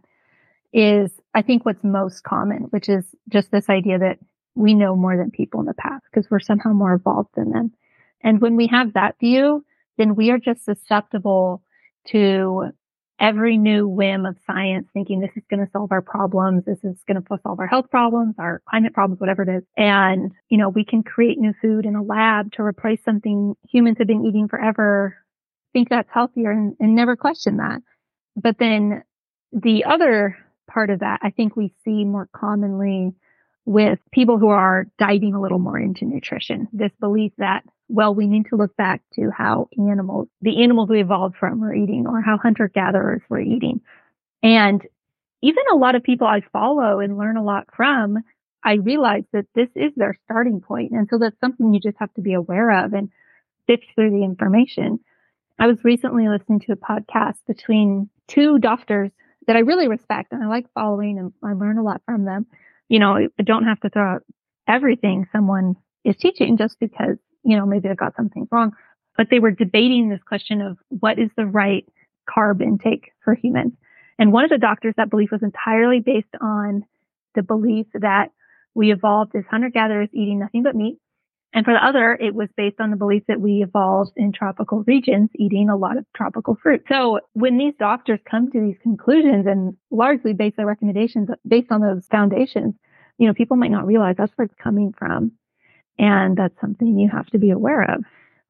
is 0.73 1.11
I 1.33 1.41
think 1.41 1.65
what's 1.65 1.83
most 1.83 2.23
common, 2.23 2.63
which 2.69 2.89
is 2.89 3.05
just 3.29 3.51
this 3.51 3.69
idea 3.69 3.99
that 3.99 4.19
we 4.55 4.73
know 4.73 4.95
more 4.95 5.17
than 5.17 5.31
people 5.31 5.59
in 5.59 5.65
the 5.65 5.73
past 5.73 6.03
because 6.11 6.29
we're 6.29 6.39
somehow 6.39 6.71
more 6.73 6.93
evolved 6.93 7.29
than 7.35 7.51
them. 7.51 7.71
And 8.21 8.41
when 8.41 8.55
we 8.55 8.67
have 8.67 8.93
that 8.93 9.19
view, 9.19 9.63
then 9.97 10.15
we 10.15 10.31
are 10.31 10.37
just 10.37 10.65
susceptible 10.65 11.63
to 12.07 12.71
every 13.19 13.57
new 13.57 13.87
whim 13.87 14.25
of 14.25 14.37
science 14.47 14.87
thinking 14.93 15.19
this 15.19 15.35
is 15.35 15.43
going 15.49 15.63
to 15.63 15.71
solve 15.71 15.91
our 15.91 16.01
problems. 16.01 16.63
This 16.65 16.83
is 16.83 16.97
going 17.07 17.21
to 17.21 17.37
solve 17.43 17.59
our 17.59 17.67
health 17.67 17.89
problems, 17.91 18.35
our 18.39 18.61
climate 18.69 18.93
problems, 18.93 19.19
whatever 19.19 19.43
it 19.43 19.49
is. 19.49 19.63
And, 19.75 20.31
you 20.47 20.57
know, 20.57 20.69
we 20.69 20.85
can 20.85 21.03
create 21.03 21.37
new 21.37 21.53
food 21.61 21.85
in 21.85 21.95
a 21.95 22.03
lab 22.03 22.53
to 22.53 22.63
replace 22.63 23.03
something 23.03 23.55
humans 23.69 23.97
have 23.97 24.07
been 24.07 24.25
eating 24.25 24.47
forever, 24.47 25.17
think 25.73 25.89
that's 25.89 26.09
healthier 26.13 26.51
and, 26.51 26.75
and 26.79 26.95
never 26.95 27.15
question 27.15 27.57
that. 27.57 27.81
But 28.35 28.57
then 28.57 29.03
the 29.51 29.83
other 29.83 30.37
part 30.71 30.89
of 30.89 30.99
that, 30.99 31.19
I 31.21 31.31
think 31.31 31.55
we 31.55 31.73
see 31.83 32.05
more 32.05 32.29
commonly 32.33 33.13
with 33.69 33.99
people 34.11 34.39
who 34.39 34.47
are 34.47 34.87
diving 34.97 35.35
a 35.35 35.39
little 35.39 35.59
more 35.59 35.77
into 35.77 36.03
nutrition. 36.03 36.67
This 36.73 36.91
belief 36.99 37.33
that, 37.37 37.63
well, 37.87 38.15
we 38.15 38.25
need 38.25 38.47
to 38.47 38.55
look 38.55 38.75
back 38.75 39.03
to 39.13 39.29
how 39.29 39.69
animals, 39.77 40.27
the 40.41 40.63
animals 40.63 40.89
we 40.89 41.01
evolved 41.01 41.35
from 41.35 41.59
were 41.59 41.75
eating 41.75 42.07
or 42.07 42.19
how 42.19 42.39
hunter 42.39 42.67
gatherers 42.67 43.21
were 43.29 43.39
eating. 43.39 43.81
And 44.41 44.81
even 45.43 45.63
a 45.71 45.75
lot 45.75 45.93
of 45.93 46.01
people 46.01 46.25
I 46.25 46.41
follow 46.51 46.99
and 46.99 47.19
learn 47.19 47.37
a 47.37 47.43
lot 47.43 47.67
from, 47.75 48.17
I 48.63 48.73
realize 48.73 49.25
that 49.33 49.45
this 49.53 49.69
is 49.75 49.91
their 49.95 50.17
starting 50.25 50.61
point. 50.61 50.89
And 50.89 51.07
so 51.07 51.19
that's 51.19 51.39
something 51.39 51.71
you 51.71 51.79
just 51.79 51.99
have 51.99 52.13
to 52.15 52.21
be 52.21 52.33
aware 52.33 52.71
of 52.85 52.93
and 52.93 53.11
sift 53.67 53.85
through 53.93 54.09
the 54.09 54.23
information. 54.23 54.99
I 55.59 55.67
was 55.67 55.83
recently 55.83 56.27
listening 56.27 56.61
to 56.61 56.71
a 56.71 56.75
podcast 56.75 57.37
between 57.45 58.09
two 58.27 58.57
doctors 58.57 59.11
that 59.45 59.55
I 59.55 59.59
really 59.59 59.87
respect 59.87 60.31
and 60.31 60.43
I 60.43 60.47
like 60.47 60.65
following 60.73 61.19
and 61.19 61.33
I 61.43 61.53
learn 61.53 61.77
a 61.77 61.83
lot 61.83 62.01
from 62.07 62.25
them. 62.25 62.47
You 62.89 62.99
know, 62.99 63.15
I 63.15 63.43
don't 63.43 63.65
have 63.65 63.79
to 63.81 63.89
throw 63.89 64.15
out 64.15 64.23
everything 64.67 65.27
someone 65.31 65.75
is 66.03 66.15
teaching 66.17 66.57
just 66.57 66.79
because, 66.79 67.17
you 67.43 67.57
know, 67.57 67.65
maybe 67.65 67.89
I 67.89 67.93
got 67.93 68.15
something 68.15 68.47
wrong, 68.51 68.73
but 69.17 69.27
they 69.29 69.39
were 69.39 69.51
debating 69.51 70.09
this 70.09 70.21
question 70.27 70.61
of 70.61 70.77
what 70.89 71.17
is 71.19 71.29
the 71.37 71.45
right 71.45 71.85
carb 72.29 72.61
intake 72.61 73.11
for 73.23 73.33
humans. 73.33 73.73
And 74.17 74.33
one 74.33 74.43
of 74.43 74.49
the 74.49 74.57
doctors, 74.57 74.93
that 74.97 75.09
belief 75.09 75.31
was 75.31 75.43
entirely 75.43 76.01
based 76.01 76.35
on 76.41 76.83
the 77.35 77.43
belief 77.43 77.87
that 77.93 78.31
we 78.75 78.91
evolved 78.91 79.35
as 79.35 79.45
hunter 79.49 79.69
gatherers 79.69 80.09
eating 80.13 80.39
nothing 80.39 80.63
but 80.63 80.75
meat. 80.75 80.97
And 81.53 81.65
for 81.65 81.73
the 81.73 81.83
other, 81.83 82.13
it 82.13 82.35
was 82.35 82.47
based 82.55 82.79
on 82.79 82.91
the 82.91 82.97
belief 82.97 83.23
that 83.27 83.41
we 83.41 83.63
evolved 83.63 84.11
in 84.15 84.31
tropical 84.31 84.83
regions 84.85 85.29
eating 85.35 85.69
a 85.69 85.75
lot 85.75 85.97
of 85.97 86.05
tropical 86.15 86.55
fruit. 86.61 86.83
So 86.87 87.21
when 87.33 87.57
these 87.57 87.73
doctors 87.79 88.19
come 88.29 88.51
to 88.51 88.59
these 88.61 88.77
conclusions 88.83 89.47
and 89.47 89.75
largely 89.89 90.33
base 90.33 90.53
their 90.57 90.67
recommendations 90.67 91.29
based 91.47 91.71
on 91.71 91.81
those 91.81 92.05
foundations, 92.11 92.75
you 93.17 93.27
know, 93.27 93.33
people 93.33 93.57
might 93.57 93.71
not 93.71 93.87
realize 93.87 94.15
that's 94.17 94.31
where 94.35 94.45
it's 94.45 94.61
coming 94.61 94.93
from. 94.97 95.31
And 95.97 96.37
that's 96.37 96.59
something 96.61 96.99
you 96.99 97.09
have 97.09 97.25
to 97.27 97.39
be 97.39 97.49
aware 97.49 97.83
of 97.83 98.03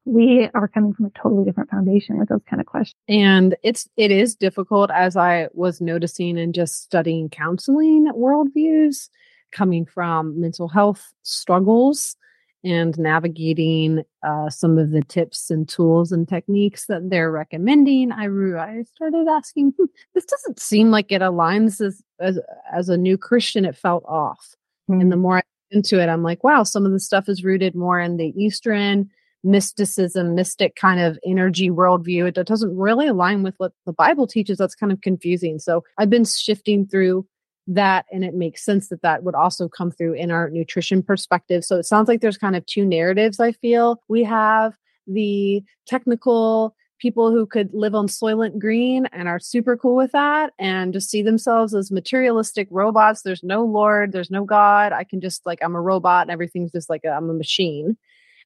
we 0.04 0.48
are 0.54 0.68
coming 0.68 0.92
from 0.94 1.06
a 1.06 1.10
totally 1.10 1.44
different 1.44 1.70
foundation 1.70 2.18
with 2.18 2.28
those 2.28 2.40
kind 2.48 2.60
of 2.60 2.66
questions. 2.66 2.96
And 3.08 3.54
it's 3.62 3.88
it 3.96 4.10
is 4.10 4.34
difficult 4.34 4.90
as 4.90 5.16
I 5.16 5.48
was 5.52 5.80
noticing 5.80 6.38
and 6.38 6.54
just 6.54 6.82
studying 6.82 7.28
counseling 7.28 8.10
worldviews, 8.16 9.08
coming 9.52 9.84
from 9.84 10.40
mental 10.40 10.68
health 10.68 11.12
struggles 11.22 12.16
and 12.62 12.98
navigating 12.98 14.02
uh, 14.22 14.50
some 14.50 14.78
of 14.78 14.90
the 14.90 15.02
tips 15.02 15.50
and 15.50 15.68
tools 15.68 16.12
and 16.12 16.28
techniques 16.28 16.86
that 16.86 17.08
they're 17.08 17.30
recommending. 17.30 18.12
I 18.12 18.26
I 18.58 18.82
started 18.94 19.26
asking, 19.28 19.72
hmm, 19.78 19.86
this 20.14 20.24
doesn't 20.24 20.60
seem 20.60 20.90
like 20.90 21.10
it 21.10 21.22
aligns 21.22 21.80
as 21.80 22.02
as, 22.18 22.38
as 22.72 22.88
a 22.88 22.96
new 22.96 23.16
Christian. 23.16 23.64
It 23.64 23.76
felt 23.76 24.04
off, 24.06 24.54
mm-hmm. 24.90 25.00
and 25.00 25.12
the 25.12 25.16
more 25.16 25.38
I 25.38 25.42
into 25.70 26.00
it, 26.00 26.08
I'm 26.08 26.22
like, 26.22 26.42
wow, 26.42 26.64
some 26.64 26.84
of 26.84 26.92
the 26.92 27.00
stuff 27.00 27.28
is 27.28 27.44
rooted 27.44 27.74
more 27.74 28.00
in 28.00 28.16
the 28.16 28.34
Eastern 28.36 29.08
mysticism, 29.42 30.34
mystic 30.34 30.76
kind 30.76 31.00
of 31.00 31.18
energy 31.24 31.70
worldview. 31.70 32.26
It 32.26 32.46
doesn't 32.46 32.76
really 32.76 33.06
align 33.06 33.42
with 33.42 33.54
what 33.58 33.72
the 33.86 33.92
Bible 33.92 34.26
teaches. 34.26 34.58
That's 34.58 34.74
kind 34.74 34.92
of 34.92 35.00
confusing. 35.00 35.58
So 35.58 35.84
I've 35.98 36.10
been 36.10 36.24
shifting 36.24 36.86
through 36.86 37.26
that 37.74 38.04
and 38.10 38.24
it 38.24 38.34
makes 38.34 38.64
sense 38.64 38.88
that 38.88 39.02
that 39.02 39.22
would 39.22 39.34
also 39.34 39.68
come 39.68 39.90
through 39.90 40.14
in 40.14 40.30
our 40.30 40.50
nutrition 40.50 41.02
perspective. 41.02 41.64
So 41.64 41.78
it 41.78 41.84
sounds 41.84 42.08
like 42.08 42.20
there's 42.20 42.38
kind 42.38 42.56
of 42.56 42.66
two 42.66 42.84
narratives 42.84 43.38
I 43.38 43.52
feel. 43.52 44.02
We 44.08 44.24
have 44.24 44.74
the 45.06 45.62
technical 45.86 46.74
people 46.98 47.30
who 47.30 47.46
could 47.46 47.70
live 47.72 47.94
on 47.94 48.08
Soylent 48.08 48.58
Green 48.58 49.06
and 49.12 49.26
are 49.26 49.38
super 49.38 49.76
cool 49.76 49.96
with 49.96 50.12
that 50.12 50.52
and 50.58 50.92
just 50.92 51.10
see 51.10 51.22
themselves 51.22 51.74
as 51.74 51.90
materialistic 51.90 52.68
robots. 52.70 53.22
There's 53.22 53.42
no 53.42 53.64
Lord, 53.64 54.12
there's 54.12 54.30
no 54.30 54.44
God. 54.44 54.92
I 54.92 55.04
can 55.04 55.20
just 55.20 55.46
like 55.46 55.60
I'm 55.62 55.76
a 55.76 55.80
robot 55.80 56.22
and 56.22 56.30
everything's 56.30 56.72
just 56.72 56.90
like 56.90 57.02
i 57.04 57.16
am 57.16 57.30
a 57.30 57.34
machine. 57.34 57.96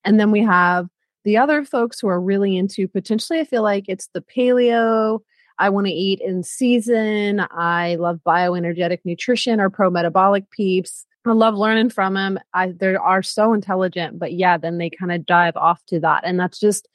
And 0.04 0.20
then 0.20 0.30
we 0.30 0.42
have 0.42 0.86
the 1.24 1.38
other 1.38 1.64
folks 1.64 1.98
who 1.98 2.08
are 2.08 2.20
really 2.20 2.56
into 2.56 2.86
potentially, 2.86 3.40
I 3.40 3.44
feel 3.44 3.62
like 3.62 3.86
it's 3.88 4.08
the 4.12 4.20
paleo. 4.20 5.20
I 5.58 5.70
want 5.70 5.86
to 5.86 5.92
eat 5.92 6.20
in 6.20 6.42
season. 6.42 7.46
I 7.50 7.96
love 7.96 8.20
bioenergetic 8.26 8.98
nutrition 9.04 9.60
or 9.60 9.70
pro 9.70 9.90
metabolic 9.90 10.50
peeps. 10.50 11.06
I 11.26 11.32
love 11.32 11.54
learning 11.54 11.90
from 11.90 12.14
them. 12.14 12.38
I 12.52 12.72
they 12.72 12.94
are 12.96 13.22
so 13.22 13.54
intelligent, 13.54 14.18
but 14.18 14.32
yeah, 14.32 14.58
then 14.58 14.78
they 14.78 14.90
kind 14.90 15.12
of 15.12 15.24
dive 15.24 15.56
off 15.56 15.84
to 15.86 16.00
that. 16.00 16.24
And 16.24 16.38
that's 16.38 16.58
just 16.58 16.88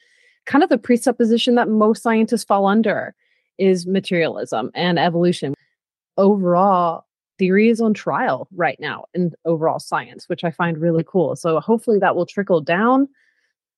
kind 0.45 0.63
of 0.63 0.69
the 0.69 0.77
presupposition 0.77 1.55
that 1.55 1.69
most 1.69 2.03
scientists 2.03 2.43
fall 2.43 2.67
under 2.67 3.15
is 3.57 3.87
materialism 3.87 4.71
and 4.75 4.99
evolution. 4.99 5.53
Overall, 6.17 7.05
theory 7.37 7.69
is 7.69 7.81
on 7.81 7.93
trial 7.93 8.47
right 8.53 8.77
now 8.79 9.05
in 9.13 9.31
overall 9.45 9.79
science, 9.79 10.27
which 10.27 10.43
I 10.43 10.51
find 10.51 10.77
really 10.77 11.03
cool. 11.07 11.35
So 11.35 11.59
hopefully 11.59 11.97
that 11.99 12.15
will 12.15 12.25
trickle 12.25 12.61
down 12.61 13.07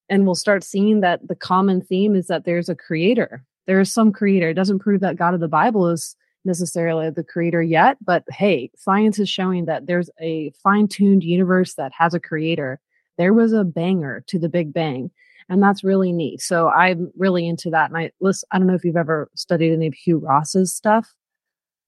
and 0.09 0.25
we'll 0.25 0.35
start 0.35 0.63
seeing 0.63 1.00
that 1.01 1.25
the 1.27 1.35
common 1.35 1.81
theme 1.81 2.15
is 2.15 2.27
that 2.27 2.43
there's 2.43 2.67
a 2.67 2.75
creator. 2.75 3.45
There 3.72 3.80
is 3.80 3.90
some 3.90 4.12
creator. 4.12 4.50
It 4.50 4.56
doesn't 4.56 4.80
prove 4.80 5.00
that 5.00 5.16
God 5.16 5.34
of 5.34 5.40
the 5.40 5.48
Bible 5.48 5.88
is 5.88 6.18
necessarily 6.44 7.10
the 7.10 7.24
creator 7.24 7.63
yet, 7.63 7.98
but 8.04 8.25
hey, 8.30 8.70
science 8.75 9.18
is 9.18 9.30
showing 9.30 9.63
that 9.66 9.86
there's 9.86 10.10
a 10.20 10.51
fine 10.62 10.90
tuned 10.90 11.24
universe 11.24 11.75
that 11.75 11.94
has 11.98 12.13
a 12.13 12.20
creator. 12.20 12.82
There 13.18 13.34
was 13.34 13.54
a 13.54 13.63
banger 13.63 14.25
to 14.28 14.38
the 14.38 14.50
Big 14.50 14.74
Bang. 14.74 15.10
And 15.48 15.63
that's 15.63 15.86
really 15.86 16.12
neat. 16.12 16.42
So 16.42 16.68
I'm 16.68 17.12
really 17.16 17.48
into 17.48 17.70
that. 17.70 17.90
And 17.90 17.98
I 17.98 18.12
listen, 18.20 18.48
I 18.51 18.58
don't 18.58 18.68
know 18.68 18.74
if 18.74 18.84
you've 18.84 18.98
ever 18.98 19.30
studied 19.36 19.72
any 19.72 19.88
of 19.88 19.94
Hugh 19.94 20.18
Ross's 20.18 20.74
stuff 20.74 21.13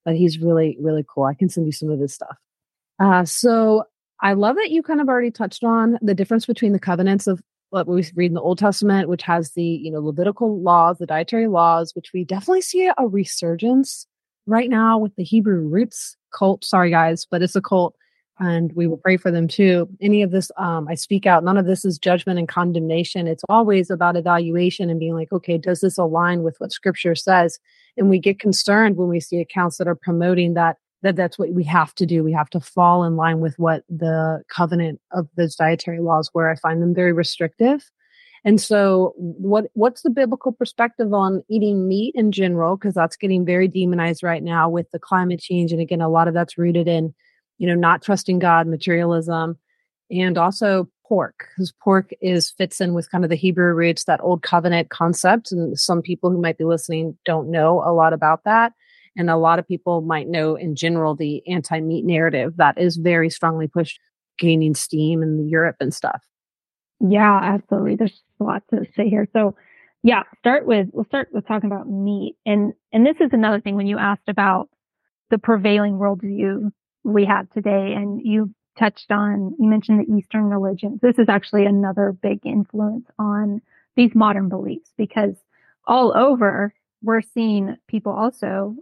but 0.06 0.16
he's 0.16 0.40
really, 0.40 0.78
really 0.80 1.06
cool. 1.08 1.24
I 1.24 1.34
can 1.34 1.50
send 1.50 1.66
you 1.66 1.72
some 1.72 1.90
of 1.90 2.00
his 2.00 2.14
stuff. 2.14 2.38
Uh, 3.00 3.26
so 3.26 3.86
I 4.22 4.34
love 4.34 4.56
that 4.56 4.72
you 4.72 4.84
kind 4.84 5.02
of 5.02 5.10
already 5.10 5.32
touched 5.32 5.64
on 5.64 5.98
the 6.02 6.14
difference 6.14 6.46
between 6.46 6.74
the 6.74 6.80
covenants 6.80 7.28
of 7.28 7.42
what 7.74 7.88
we 7.88 8.06
read 8.16 8.28
in 8.28 8.36
the 8.36 8.42
Old 8.42 8.60
Testament, 8.60 9.10
which 9.10 9.24
has 9.24 9.54
the, 9.54 9.64
you 9.64 9.90
know, 9.90 10.00
Levitical 10.00 10.62
laws, 10.62 11.00
the 11.00 11.08
dietary 11.08 11.48
laws, 11.48 11.96
which 11.96 12.12
we 12.14 12.24
definitely 12.24 12.62
see 12.62 12.88
a 12.96 13.08
resurgence 13.08 14.06
right 14.46 14.70
now 14.70 15.00
with 15.00 15.16
the 15.16 15.24
Hebrew 15.24 15.68
roots 15.68 16.16
cult. 16.32 16.64
Sorry, 16.64 16.92
guys, 16.92 17.26
but 17.26 17.42
it's 17.42 17.56
a 17.56 17.62
cult 17.62 17.96
and 18.40 18.72
we 18.74 18.86
will 18.86 18.98
pray 18.98 19.18
for 19.18 19.32
them 19.32 19.48
too. 19.48 19.88
Any 20.02 20.22
of 20.22 20.30
this, 20.30 20.52
um, 20.58 20.88
I 20.88 20.94
speak 20.94 21.26
out. 21.26 21.44
None 21.44 21.58
of 21.58 21.66
this 21.66 21.84
is 21.84 21.98
judgment 21.98 22.38
and 22.38 22.48
condemnation. 22.48 23.28
It's 23.28 23.44
always 23.50 23.90
about 23.90 24.18
evaluation 24.18 24.92
and 24.92 25.00
being 25.00 25.16
like, 25.16 25.32
okay, 25.32 25.58
does 25.58 25.82
this 25.82 25.98
align 25.98 26.44
with 26.44 26.56
what 26.60 26.72
Scripture 26.72 27.16
says? 27.16 27.58
And 27.98 28.08
we 28.08 28.20
get 28.20 28.40
concerned 28.40 28.98
when 28.98 29.10
we 29.10 29.20
see 29.20 29.40
accounts 29.40 29.78
that 29.78 29.88
are 29.88 29.96
promoting 29.96 30.54
that 30.54 30.78
that 31.04 31.16
that's 31.16 31.38
what 31.38 31.52
we 31.52 31.64
have 31.66 31.94
to 31.96 32.06
do. 32.06 32.24
We 32.24 32.34
have 32.34 32.50
to 32.52 32.60
fall 32.60 33.04
in 33.04 33.16
line 33.16 33.40
with 33.40 33.58
what 33.60 33.84
the 33.90 34.44
covenant 34.50 35.00
of 35.12 35.28
those 35.38 35.56
dietary 35.56 36.00
laws 36.00 36.32
were. 36.34 36.50
I 36.50 36.56
find 36.56 36.82
them 36.82 36.96
very 36.96 37.14
restrictive. 37.14 37.90
And 38.46 38.60
so 38.60 39.14
what 39.18 39.68
what's 39.74 40.02
the 40.02 40.10
biblical 40.10 40.52
perspective 40.52 41.14
on 41.14 41.44
eating 41.50 41.88
meat 41.88 42.14
in 42.16 42.32
general 42.32 42.76
because 42.76 42.94
that's 42.94 43.16
getting 43.16 43.46
very 43.46 43.68
demonized 43.70 44.24
right 44.24 44.44
now 44.44 44.70
with 44.70 44.92
the 44.92 45.00
climate 45.00 45.40
change 45.40 45.72
and 45.72 45.80
again 45.80 46.02
a 46.02 46.10
lot 46.10 46.28
of 46.28 46.34
that's 46.34 46.58
rooted 46.58 46.88
in 46.88 47.14
you 47.58 47.68
know, 47.68 47.76
not 47.76 48.02
trusting 48.02 48.40
God, 48.40 48.68
materialism, 48.68 49.58
and 50.12 50.38
also 50.38 50.90
pork, 51.06 51.48
because 51.56 51.74
pork 51.82 52.12
is 52.22 52.52
fits 52.52 52.82
in 52.82 52.94
with 52.94 53.10
kind 53.12 53.24
of 53.24 53.30
the 53.30 53.36
Hebrew 53.36 53.74
roots, 53.74 54.06
that 54.06 54.22
old 54.22 54.42
covenant 54.42 54.90
concept. 54.90 55.52
And 55.52 55.80
some 55.80 56.02
people 56.02 56.30
who 56.30 56.42
might 56.42 56.58
be 56.58 56.66
listening 56.66 57.18
don't 57.26 57.50
know 57.50 57.82
a 57.86 57.94
lot 57.94 58.14
about 58.14 58.44
that. 58.46 58.74
And 59.16 59.30
a 59.30 59.38
lot 59.38 59.60
of 59.60 59.68
people 59.68 60.02
might 60.02 60.28
know 60.28 60.56
in 60.56 60.76
general 60.76 61.16
the 61.16 61.42
anti 61.48 61.80
meat 61.80 62.06
narrative 62.06 62.58
that 62.58 62.78
is 62.78 62.98
very 62.98 63.30
strongly 63.30 63.68
pushed, 63.68 64.00
gaining 64.38 64.76
steam 64.76 65.22
in 65.22 65.48
Europe 65.48 65.78
and 65.80 65.94
stuff. 65.94 66.24
Yeah, 67.00 67.40
absolutely. 67.42 67.96
There's 67.96 68.22
a 68.40 68.44
lot 68.44 68.64
to 68.70 68.86
say 68.96 69.10
here. 69.10 69.28
So, 69.34 69.56
yeah, 70.04 70.24
start 70.40 70.66
with 70.66 70.88
we'll 70.92 71.06
start 71.06 71.30
with 71.32 71.48
talking 71.48 71.72
about 71.72 71.90
meat, 71.90 72.36
and 72.46 72.74
and 72.92 73.06
this 73.06 73.18
is 73.20 73.30
another 73.34 73.62
thing 73.62 73.76
when 73.76 73.88
you 73.88 73.98
asked 73.98 74.28
about 74.28 74.70
the 75.30 75.38
prevailing 75.38 75.94
worldview 75.94 76.72
we 77.04 77.26
have 77.26 77.50
today. 77.52 77.94
And 77.96 78.22
you 78.24 78.54
touched 78.78 79.12
on, 79.12 79.56
you 79.60 79.70
mentioned 79.70 80.00
the 80.00 80.14
Eastern 80.14 80.46
religions. 80.46 81.00
This 81.02 81.20
is 81.20 81.30
actually 81.30 81.66
another 81.66 82.12
big 82.12 82.46
influence 82.46 83.06
on 83.20 83.62
these 83.96 84.16
modern 84.16 84.50
beliefs 84.50 84.92
because 84.98 85.36
all 85.86 86.16
over 86.18 86.74
we're 87.02 87.22
seeing 87.22 87.76
people 87.88 88.12
also 88.12 88.76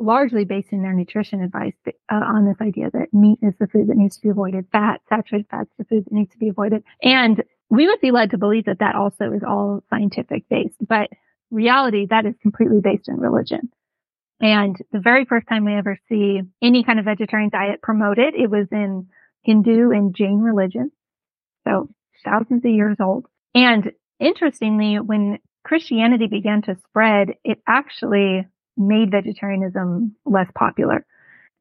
largely 0.00 0.44
basing 0.44 0.82
their 0.82 0.94
nutrition 0.94 1.42
advice 1.42 1.74
uh, 1.86 1.92
on 2.08 2.46
this 2.46 2.60
idea 2.60 2.90
that 2.90 3.12
meat 3.12 3.38
is 3.42 3.54
the 3.60 3.66
food 3.66 3.88
that 3.88 3.96
needs 3.96 4.16
to 4.16 4.22
be 4.22 4.30
avoided, 4.30 4.66
fat, 4.72 5.00
saturated 5.08 5.46
fats, 5.50 5.70
the 5.78 5.84
food 5.84 6.04
that 6.04 6.12
needs 6.12 6.32
to 6.32 6.38
be 6.38 6.48
avoided. 6.48 6.82
And 7.02 7.42
we 7.68 7.86
would 7.86 8.00
be 8.00 8.10
led 8.10 8.30
to 8.30 8.38
believe 8.38 8.64
that 8.64 8.80
that 8.80 8.94
also 8.94 9.32
is 9.32 9.42
all 9.46 9.84
scientific 9.90 10.48
based, 10.48 10.76
but 10.86 11.08
reality, 11.50 12.06
that 12.10 12.26
is 12.26 12.34
completely 12.42 12.80
based 12.82 13.08
in 13.08 13.16
religion. 13.16 13.70
And 14.40 14.76
the 14.90 15.00
very 15.00 15.26
first 15.26 15.46
time 15.48 15.64
we 15.64 15.74
ever 15.74 15.98
see 16.08 16.40
any 16.62 16.82
kind 16.82 16.98
of 16.98 17.04
vegetarian 17.04 17.50
diet 17.50 17.82
promoted, 17.82 18.34
it 18.34 18.50
was 18.50 18.66
in 18.72 19.08
Hindu 19.42 19.90
and 19.90 20.14
Jain 20.14 20.40
religion. 20.40 20.90
So 21.64 21.90
thousands 22.24 22.64
of 22.64 22.70
years 22.70 22.96
old. 23.00 23.26
And 23.54 23.92
interestingly, 24.18 24.98
when 24.98 25.38
Christianity 25.64 26.26
began 26.26 26.62
to 26.62 26.76
spread, 26.88 27.34
it 27.44 27.58
actually 27.66 28.46
made 28.76 29.10
vegetarianism 29.10 30.14
less 30.24 30.48
popular 30.54 31.04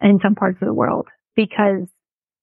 in 0.01 0.19
some 0.21 0.35
parts 0.35 0.57
of 0.61 0.67
the 0.67 0.73
world 0.73 1.07
because 1.35 1.87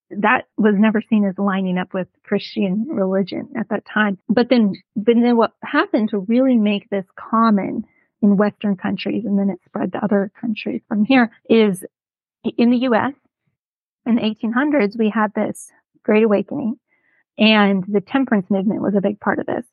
that 0.09 0.45
was 0.57 0.75
never 0.77 1.01
seen 1.01 1.25
as 1.25 1.37
lining 1.37 1.77
up 1.77 1.93
with 1.93 2.07
Christian 2.23 2.87
religion 2.89 3.49
at 3.57 3.69
that 3.69 3.83
time. 3.85 4.17
But 4.29 4.49
then, 4.49 4.73
but 4.95 5.15
then 5.15 5.35
what 5.35 5.53
happened 5.63 6.09
to 6.09 6.19
really 6.19 6.55
make 6.55 6.89
this 6.89 7.05
common 7.17 7.83
in 8.21 8.37
Western 8.37 8.77
countries, 8.77 9.25
and 9.25 9.37
then 9.37 9.49
it 9.49 9.59
spread 9.65 9.91
to 9.91 10.03
other 10.03 10.31
countries 10.39 10.81
from 10.87 11.05
here, 11.05 11.31
is 11.49 11.83
in 12.57 12.71
the 12.71 12.77
U.S. 12.77 13.13
in 14.05 14.15
the 14.15 14.21
1800s, 14.21 14.97
we 14.97 15.09
had 15.13 15.33
this 15.33 15.71
Great 16.03 16.23
Awakening, 16.23 16.79
and 17.37 17.83
the 17.87 18.01
temperance 18.01 18.49
movement 18.49 18.81
was 18.81 18.95
a 18.95 19.01
big 19.01 19.19
part 19.19 19.39
of 19.39 19.45
this. 19.45 19.65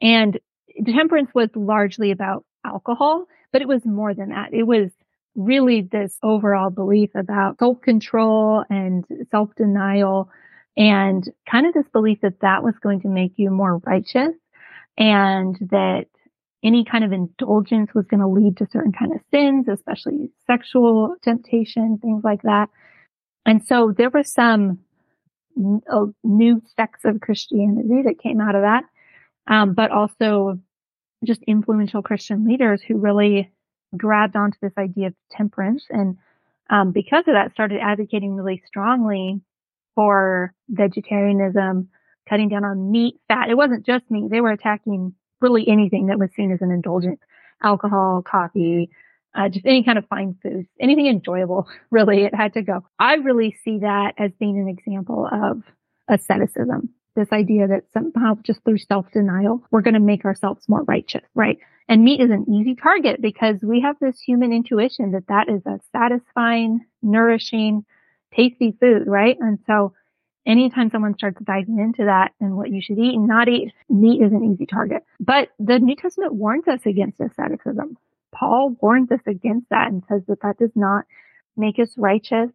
And 0.00 0.38
temperance 0.84 1.30
was 1.34 1.50
largely 1.54 2.10
about 2.10 2.44
alcohol, 2.66 3.26
but 3.52 3.62
it 3.62 3.68
was 3.68 3.84
more 3.84 4.14
than 4.14 4.30
that. 4.30 4.52
It 4.52 4.64
was 4.64 4.90
really 5.34 5.82
this 5.82 6.18
overall 6.22 6.70
belief 6.70 7.10
about 7.14 7.58
self 7.58 7.80
control 7.80 8.64
and 8.68 9.04
self 9.30 9.54
denial 9.56 10.30
and 10.76 11.24
kind 11.50 11.66
of 11.66 11.74
this 11.74 11.88
belief 11.92 12.20
that 12.22 12.40
that 12.40 12.62
was 12.62 12.74
going 12.82 13.00
to 13.00 13.08
make 13.08 13.32
you 13.36 13.50
more 13.50 13.78
righteous 13.78 14.34
and 14.98 15.56
that 15.70 16.06
any 16.62 16.84
kind 16.84 17.04
of 17.04 17.12
indulgence 17.12 17.94
was 17.94 18.06
going 18.06 18.20
to 18.20 18.26
lead 18.26 18.56
to 18.56 18.66
certain 18.70 18.92
kind 18.92 19.12
of 19.14 19.20
sins, 19.30 19.68
especially 19.68 20.30
sexual 20.46 21.14
temptation, 21.22 21.98
things 22.02 22.24
like 22.24 22.42
that. 22.42 22.68
And 23.44 23.64
so 23.64 23.94
there 23.96 24.10
were 24.10 24.24
some 24.24 24.80
uh, 25.90 26.06
new 26.24 26.60
sects 26.76 27.04
of 27.04 27.20
Christianity 27.20 28.02
that 28.04 28.18
came 28.22 28.40
out 28.40 28.54
of 28.54 28.62
that, 28.62 28.84
um, 29.46 29.74
but 29.74 29.90
also 29.90 30.58
just 31.24 31.42
influential 31.46 32.02
Christian 32.02 32.46
leaders 32.46 32.82
who 32.82 32.96
really 32.96 33.50
grabbed 33.96 34.36
onto 34.36 34.58
this 34.60 34.72
idea 34.78 35.08
of 35.08 35.14
temperance 35.30 35.84
and 35.90 36.16
um, 36.68 36.90
because 36.90 37.24
of 37.28 37.34
that 37.34 37.52
started 37.52 37.80
advocating 37.80 38.34
really 38.34 38.62
strongly 38.66 39.40
for 39.94 40.52
vegetarianism, 40.68 41.88
cutting 42.28 42.48
down 42.48 42.64
on 42.64 42.90
meat, 42.90 43.16
fat. 43.28 43.50
It 43.50 43.56
wasn't 43.56 43.86
just 43.86 44.10
meat. 44.10 44.30
They 44.30 44.40
were 44.40 44.50
attacking 44.50 45.14
really 45.40 45.66
anything 45.68 46.06
that 46.06 46.18
was 46.18 46.30
seen 46.34 46.52
as 46.52 46.60
an 46.62 46.70
indulgence, 46.70 47.20
alcohol, 47.62 48.22
coffee, 48.22 48.90
uh, 49.34 49.48
just 49.48 49.66
any 49.66 49.84
kind 49.84 49.98
of 49.98 50.06
fine 50.08 50.36
foods, 50.42 50.66
anything 50.80 51.06
enjoyable, 51.06 51.68
really, 51.90 52.24
it 52.24 52.34
had 52.34 52.54
to 52.54 52.62
go. 52.62 52.84
I 52.98 53.14
really 53.14 53.56
see 53.64 53.78
that 53.80 54.14
as 54.18 54.32
being 54.38 54.58
an 54.58 54.68
example 54.68 55.28
of 55.30 55.62
asceticism. 56.08 56.90
This 57.16 57.32
idea 57.32 57.66
that 57.66 57.84
somehow 57.92 58.36
just 58.42 58.62
through 58.64 58.78
self-denial, 58.78 59.64
we're 59.70 59.80
going 59.80 59.94
to 59.94 60.00
make 60.00 60.24
ourselves 60.24 60.68
more 60.68 60.82
righteous, 60.84 61.24
right? 61.34 61.58
And 61.88 62.04
meat 62.04 62.20
is 62.20 62.30
an 62.30 62.44
easy 62.52 62.74
target 62.74 63.22
because 63.22 63.56
we 63.62 63.80
have 63.80 63.96
this 64.00 64.20
human 64.20 64.52
intuition 64.52 65.12
that 65.12 65.26
that 65.28 65.48
is 65.48 65.62
a 65.66 65.80
satisfying, 65.92 66.84
nourishing, 67.02 67.84
tasty 68.34 68.76
food, 68.78 69.06
right? 69.06 69.36
And 69.40 69.58
so 69.66 69.94
anytime 70.46 70.90
someone 70.90 71.14
starts 71.14 71.40
diving 71.42 71.78
into 71.78 72.04
that 72.04 72.32
and 72.40 72.56
what 72.56 72.70
you 72.70 72.80
should 72.82 72.98
eat 72.98 73.14
and 73.14 73.26
not 73.26 73.48
eat, 73.48 73.72
meat 73.88 74.22
is 74.22 74.32
an 74.32 74.52
easy 74.52 74.66
target. 74.66 75.02
But 75.18 75.48
the 75.58 75.78
New 75.78 75.96
Testament 75.96 76.34
warns 76.34 76.68
us 76.68 76.80
against 76.84 77.20
asceticism. 77.20 77.96
Paul 78.34 78.76
warns 78.80 79.10
us 79.10 79.20
against 79.26 79.68
that 79.70 79.88
and 79.88 80.02
says 80.08 80.22
that 80.28 80.42
that 80.42 80.58
does 80.58 80.72
not 80.74 81.04
make 81.56 81.78
us 81.78 81.94
righteous. 81.96 82.50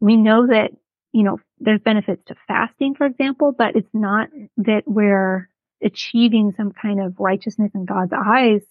We 0.00 0.16
know 0.16 0.46
that, 0.48 0.72
you 1.12 1.24
know, 1.24 1.38
there's 1.58 1.80
benefits 1.80 2.22
to 2.26 2.34
fasting, 2.46 2.94
for 2.94 3.06
example, 3.06 3.52
but 3.56 3.76
it's 3.76 3.92
not 3.92 4.28
that 4.58 4.82
we're 4.86 5.48
achieving 5.82 6.52
some 6.56 6.72
kind 6.72 7.00
of 7.00 7.18
righteousness 7.18 7.70
in 7.74 7.84
God's 7.84 8.12
eyes 8.12 8.62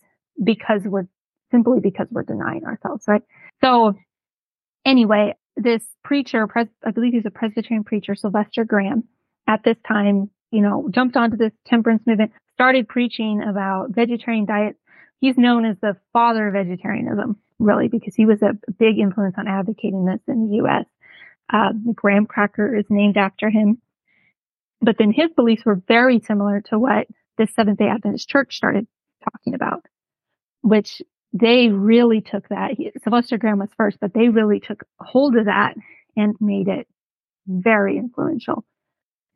because 0.42 0.82
we're 0.86 1.08
simply 1.52 1.80
because 1.80 2.08
we're 2.12 2.24
denying 2.24 2.66
ourselves, 2.66 3.06
right? 3.08 3.24
So 3.62 3.96
anyway, 4.86 5.36
this 5.58 5.84
preacher, 6.04 6.48
I 6.86 6.92
believe 6.92 7.14
he's 7.14 7.26
a 7.26 7.32
Presbyterian 7.32 7.84
preacher, 7.84 8.16
Sylvester 8.16 8.64
Graham, 8.64 9.06
at 9.48 9.64
this 9.64 9.78
time, 9.88 10.30
you 10.52 10.62
know, 10.62 10.88
jumped 10.92 11.18
onto 11.18 11.38
this 11.38 11.52
temperance 11.66 12.04
movement, 12.06 12.32
started 12.54 12.88
preaching 12.88 13.42
about 13.42 13.88
vegetarian 13.90 14.46
diets. 14.46 14.78
He's 15.20 15.38
known 15.38 15.66
as 15.66 15.76
the 15.82 15.98
father 16.14 16.48
of 16.48 16.54
vegetarianism, 16.54 17.38
really, 17.58 17.88
because 17.88 18.16
he 18.16 18.26
was 18.26 18.42
a 18.42 18.58
big 18.78 19.00
influence 19.00 19.36
on 19.38 19.48
advocating 19.48 20.06
this 20.06 20.22
in 20.28 20.48
the 20.48 20.56
U.S. 20.58 20.86
Uh, 21.52 21.72
the 21.74 21.94
graham 21.94 22.26
cracker 22.26 22.76
is 22.76 22.86
named 22.90 23.18
after 23.18 23.50
him. 23.50 23.80
But 24.82 24.98
then 24.98 25.12
his 25.12 25.32
beliefs 25.36 25.66
were 25.66 25.82
very 25.88 26.20
similar 26.20 26.62
to 26.70 26.80
what 26.80 27.08
the 27.38 27.48
Seventh 27.48 27.80
day 27.80 27.88
Adventist 27.88 28.30
church 28.30 28.56
started 28.56 28.88
talking 29.24 29.54
about, 29.54 29.86
which 30.62 31.02
they 31.34 31.70
really 31.70 32.22
took 32.22 32.48
that. 32.50 32.72
Sylvester 33.04 33.38
Graham 33.38 33.60
was 33.60 33.70
first, 33.78 33.98
but 34.00 34.14
they 34.14 34.30
really 34.30 34.60
took 34.60 34.84
hold 35.00 35.36
of 35.36 35.46
that 35.46 35.76
and 36.16 36.36
made 36.40 36.68
it 36.68 36.88
very 37.48 37.98
influential. 37.98 38.66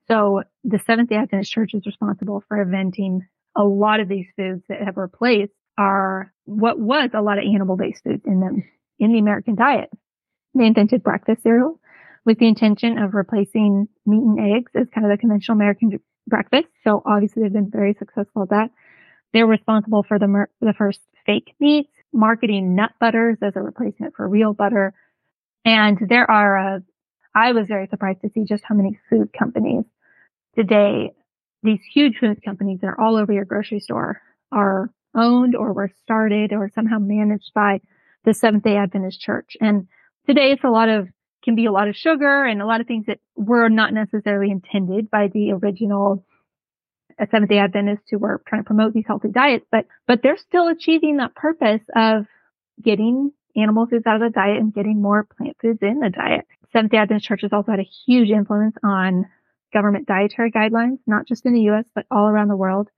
So 0.07 0.43
the 0.63 0.79
Seventh 0.79 1.09
day 1.09 1.15
Adventist 1.15 1.51
church 1.51 1.71
is 1.73 1.85
responsible 1.85 2.43
for 2.47 2.61
inventing 2.61 3.27
a 3.55 3.63
lot 3.63 3.99
of 3.99 4.07
these 4.07 4.27
foods 4.35 4.63
that 4.69 4.81
have 4.81 4.97
replaced 4.97 5.53
are 5.77 6.33
what 6.45 6.79
was 6.79 7.09
a 7.13 7.21
lot 7.21 7.37
of 7.37 7.45
animal 7.45 7.77
based 7.77 8.03
foods 8.03 8.23
in 8.25 8.39
them 8.39 8.63
in 8.99 9.11
the 9.11 9.19
American 9.19 9.55
diet. 9.55 9.89
They 10.55 10.65
invented 10.65 11.03
breakfast 11.03 11.43
cereal 11.43 11.79
with 12.25 12.39
the 12.39 12.47
intention 12.47 12.97
of 12.97 13.13
replacing 13.13 13.87
meat 14.05 14.23
and 14.23 14.55
eggs 14.55 14.71
as 14.75 14.87
kind 14.93 15.05
of 15.05 15.11
the 15.11 15.17
conventional 15.17 15.57
American 15.57 15.99
breakfast. 16.27 16.67
So 16.83 17.01
obviously 17.05 17.43
they've 17.43 17.53
been 17.53 17.69
very 17.71 17.95
successful 17.97 18.43
at 18.43 18.49
that. 18.49 18.71
They're 19.33 19.47
responsible 19.47 20.03
for 20.03 20.19
the, 20.19 20.27
mer- 20.27 20.49
the 20.61 20.73
first 20.77 21.01
fake 21.25 21.53
meats, 21.59 21.89
marketing 22.13 22.75
nut 22.75 22.91
butters 22.99 23.37
as 23.41 23.53
a 23.55 23.61
replacement 23.61 24.15
for 24.15 24.27
real 24.27 24.53
butter. 24.53 24.93
And 25.65 25.97
there 26.07 26.29
are, 26.29 26.75
uh, 26.75 26.79
I 27.35 27.51
was 27.51 27.67
very 27.67 27.87
surprised 27.87 28.21
to 28.21 28.29
see 28.33 28.43
just 28.45 28.63
how 28.65 28.75
many 28.75 28.99
food 29.09 29.31
companies 29.37 29.85
today, 30.55 31.11
these 31.63 31.79
huge 31.93 32.17
food 32.19 32.43
companies 32.43 32.79
that 32.81 32.87
are 32.87 33.01
all 33.01 33.17
over 33.17 33.33
your 33.33 33.45
grocery 33.45 33.79
store 33.79 34.21
are 34.51 34.91
owned 35.15 35.55
or 35.55 35.73
were 35.73 35.91
started 36.03 36.53
or 36.53 36.69
somehow 36.73 36.99
managed 36.99 37.51
by 37.53 37.79
the 38.23 38.33
Seventh 38.33 38.63
day 38.63 38.77
Adventist 38.77 39.19
church. 39.19 39.57
And 39.59 39.87
today 40.27 40.51
it's 40.51 40.63
a 40.63 40.69
lot 40.69 40.89
of 40.89 41.07
can 41.43 41.55
be 41.55 41.65
a 41.65 41.71
lot 41.71 41.87
of 41.87 41.95
sugar 41.95 42.45
and 42.45 42.61
a 42.61 42.65
lot 42.65 42.81
of 42.81 42.87
things 42.87 43.05
that 43.07 43.19
were 43.35 43.69
not 43.69 43.93
necessarily 43.93 44.51
intended 44.51 45.09
by 45.09 45.27
the 45.27 45.51
original 45.51 46.25
uh, 47.19 47.25
Seventh 47.29 47.49
day 47.49 47.59
Adventists 47.59 48.09
who 48.09 48.17
were 48.17 48.41
trying 48.47 48.61
to 48.61 48.65
promote 48.65 48.93
these 48.93 49.05
healthy 49.05 49.29
diets, 49.29 49.65
but, 49.71 49.85
but 50.07 50.21
they're 50.23 50.37
still 50.37 50.67
achieving 50.67 51.17
that 51.17 51.35
purpose 51.35 51.81
of 51.95 52.25
getting 52.81 53.31
animal 53.55 53.85
foods 53.85 54.07
out 54.07 54.15
of 54.15 54.21
the 54.21 54.29
diet 54.29 54.57
and 54.57 54.73
getting 54.73 55.01
more 55.01 55.27
plant 55.37 55.57
foods 55.61 55.79
in 55.81 55.99
the 55.99 56.09
diet. 56.09 56.45
Seventh 56.71 56.91
day 56.91 56.97
Adventist 56.97 57.27
churches 57.27 57.51
also 57.53 57.71
had 57.71 57.79
a 57.79 57.89
huge 58.05 58.29
influence 58.29 58.75
on 58.83 59.25
government 59.73 60.07
dietary 60.07 60.51
guidelines, 60.51 60.99
not 61.05 61.27
just 61.27 61.45
in 61.45 61.53
the 61.53 61.61
U.S., 61.61 61.85
but 61.93 62.05
all 62.09 62.27
around 62.27 62.47
the 62.47 62.55
world. 62.55 62.89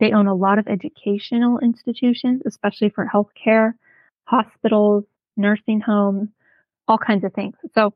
They 0.00 0.12
own 0.12 0.26
a 0.26 0.34
lot 0.34 0.58
of 0.58 0.66
educational 0.66 1.58
institutions, 1.60 2.42
especially 2.46 2.90
for 2.90 3.08
healthcare, 3.12 3.74
hospitals, 4.24 5.04
nursing 5.36 5.80
homes, 5.80 6.28
all 6.88 6.98
kinds 6.98 7.24
of 7.24 7.32
things. 7.32 7.54
So 7.74 7.94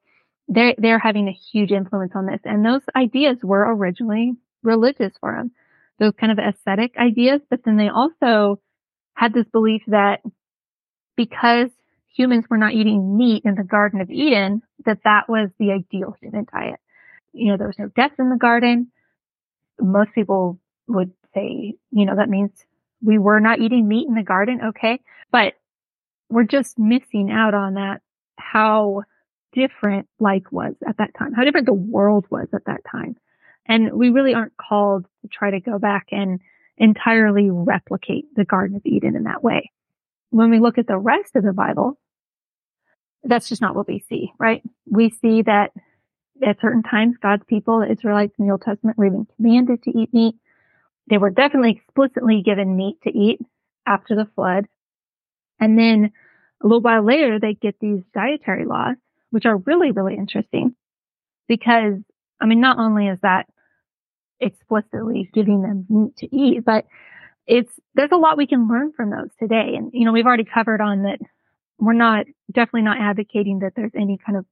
they're, 0.48 0.74
they're 0.78 0.98
having 0.98 1.28
a 1.28 1.38
huge 1.52 1.70
influence 1.70 2.12
on 2.14 2.26
this. 2.26 2.40
And 2.44 2.64
those 2.64 2.82
ideas 2.96 3.38
were 3.42 3.74
originally 3.74 4.32
religious 4.62 5.12
for 5.20 5.34
them. 5.36 5.50
Those 5.98 6.14
kind 6.18 6.32
of 6.32 6.38
ascetic 6.38 6.96
ideas, 6.96 7.40
but 7.50 7.60
then 7.64 7.76
they 7.76 7.88
also 7.88 8.60
had 9.14 9.34
this 9.34 9.46
belief 9.52 9.82
that 9.88 10.20
because 11.16 11.70
humans 12.14 12.44
were 12.48 12.56
not 12.56 12.72
eating 12.72 13.16
meat 13.16 13.42
in 13.44 13.56
the 13.56 13.64
Garden 13.64 14.00
of 14.00 14.10
Eden, 14.10 14.62
that 14.86 14.98
that 15.04 15.28
was 15.28 15.50
the 15.58 15.72
ideal 15.72 16.16
human 16.20 16.46
diet. 16.52 16.80
You 17.32 17.50
know, 17.50 17.56
there 17.56 17.66
was 17.66 17.78
no 17.78 17.88
death 17.88 18.12
in 18.18 18.30
the 18.30 18.36
garden. 18.36 18.90
Most 19.80 20.12
people 20.14 20.58
would 20.86 21.12
say, 21.34 21.74
you 21.90 22.06
know, 22.06 22.16
that 22.16 22.28
means 22.28 22.50
we 23.02 23.18
were 23.18 23.40
not 23.40 23.60
eating 23.60 23.86
meat 23.86 24.08
in 24.08 24.14
the 24.14 24.22
garden. 24.22 24.60
Okay. 24.68 25.00
But 25.30 25.54
we're 26.28 26.44
just 26.44 26.78
missing 26.78 27.30
out 27.30 27.54
on 27.54 27.74
that 27.74 28.02
how 28.38 29.02
different 29.52 30.08
life 30.18 30.44
was 30.50 30.74
at 30.86 30.98
that 30.98 31.14
time, 31.18 31.32
how 31.32 31.44
different 31.44 31.66
the 31.66 31.72
world 31.72 32.26
was 32.30 32.48
at 32.54 32.64
that 32.66 32.80
time. 32.90 33.16
And 33.66 33.92
we 33.92 34.10
really 34.10 34.34
aren't 34.34 34.56
called 34.56 35.06
to 35.22 35.28
try 35.28 35.50
to 35.50 35.60
go 35.60 35.78
back 35.78 36.06
and 36.10 36.40
entirely 36.76 37.50
replicate 37.50 38.24
the 38.34 38.44
Garden 38.44 38.76
of 38.76 38.86
Eden 38.86 39.16
in 39.16 39.24
that 39.24 39.42
way. 39.42 39.70
When 40.30 40.50
we 40.50 40.58
look 40.58 40.78
at 40.78 40.86
the 40.86 40.98
rest 40.98 41.36
of 41.36 41.42
the 41.42 41.52
Bible, 41.52 41.98
that's 43.24 43.48
just 43.48 43.60
not 43.60 43.74
what 43.74 43.88
we 43.88 44.04
see, 44.08 44.32
right? 44.38 44.62
We 44.86 45.10
see 45.10 45.42
that 45.42 45.72
at 46.46 46.60
certain 46.60 46.82
times, 46.82 47.16
God's 47.20 47.44
people, 47.46 47.80
the 47.80 47.90
Israelites 47.90 48.34
in 48.38 48.46
the 48.46 48.52
Old 48.52 48.62
Testament, 48.62 48.96
were 48.96 49.06
even 49.06 49.26
commanded 49.36 49.82
to 49.82 49.98
eat 49.98 50.14
meat. 50.14 50.36
They 51.10 51.18
were 51.18 51.30
definitely 51.30 51.72
explicitly 51.72 52.42
given 52.42 52.76
meat 52.76 52.98
to 53.02 53.10
eat 53.10 53.40
after 53.86 54.14
the 54.14 54.28
flood. 54.34 54.66
And 55.58 55.78
then 55.78 56.12
a 56.62 56.66
little 56.66 56.82
while 56.82 57.04
later, 57.04 57.38
they 57.38 57.54
get 57.54 57.76
these 57.80 58.02
dietary 58.14 58.64
laws, 58.64 58.96
which 59.30 59.46
are 59.46 59.56
really, 59.58 59.92
really 59.92 60.14
interesting 60.14 60.74
because, 61.46 61.94
I 62.40 62.46
mean, 62.46 62.60
not 62.60 62.78
only 62.78 63.08
is 63.08 63.18
that 63.22 63.46
explicitly 64.40 65.30
giving 65.32 65.62
them 65.62 65.86
meat 65.88 66.16
to 66.18 66.36
eat, 66.36 66.64
but 66.64 66.86
it's, 67.46 67.72
there's 67.94 68.12
a 68.12 68.16
lot 68.16 68.36
we 68.36 68.46
can 68.46 68.68
learn 68.68 68.92
from 68.92 69.10
those 69.10 69.30
today. 69.38 69.74
And, 69.76 69.90
you 69.92 70.04
know, 70.04 70.12
we've 70.12 70.26
already 70.26 70.44
covered 70.44 70.80
on 70.80 71.02
that 71.02 71.18
we're 71.78 71.92
not, 71.92 72.26
definitely 72.52 72.82
not 72.82 73.00
advocating 73.00 73.60
that 73.60 73.72
there's 73.76 73.94
any 73.94 74.18
kind 74.24 74.36
of 74.36 74.44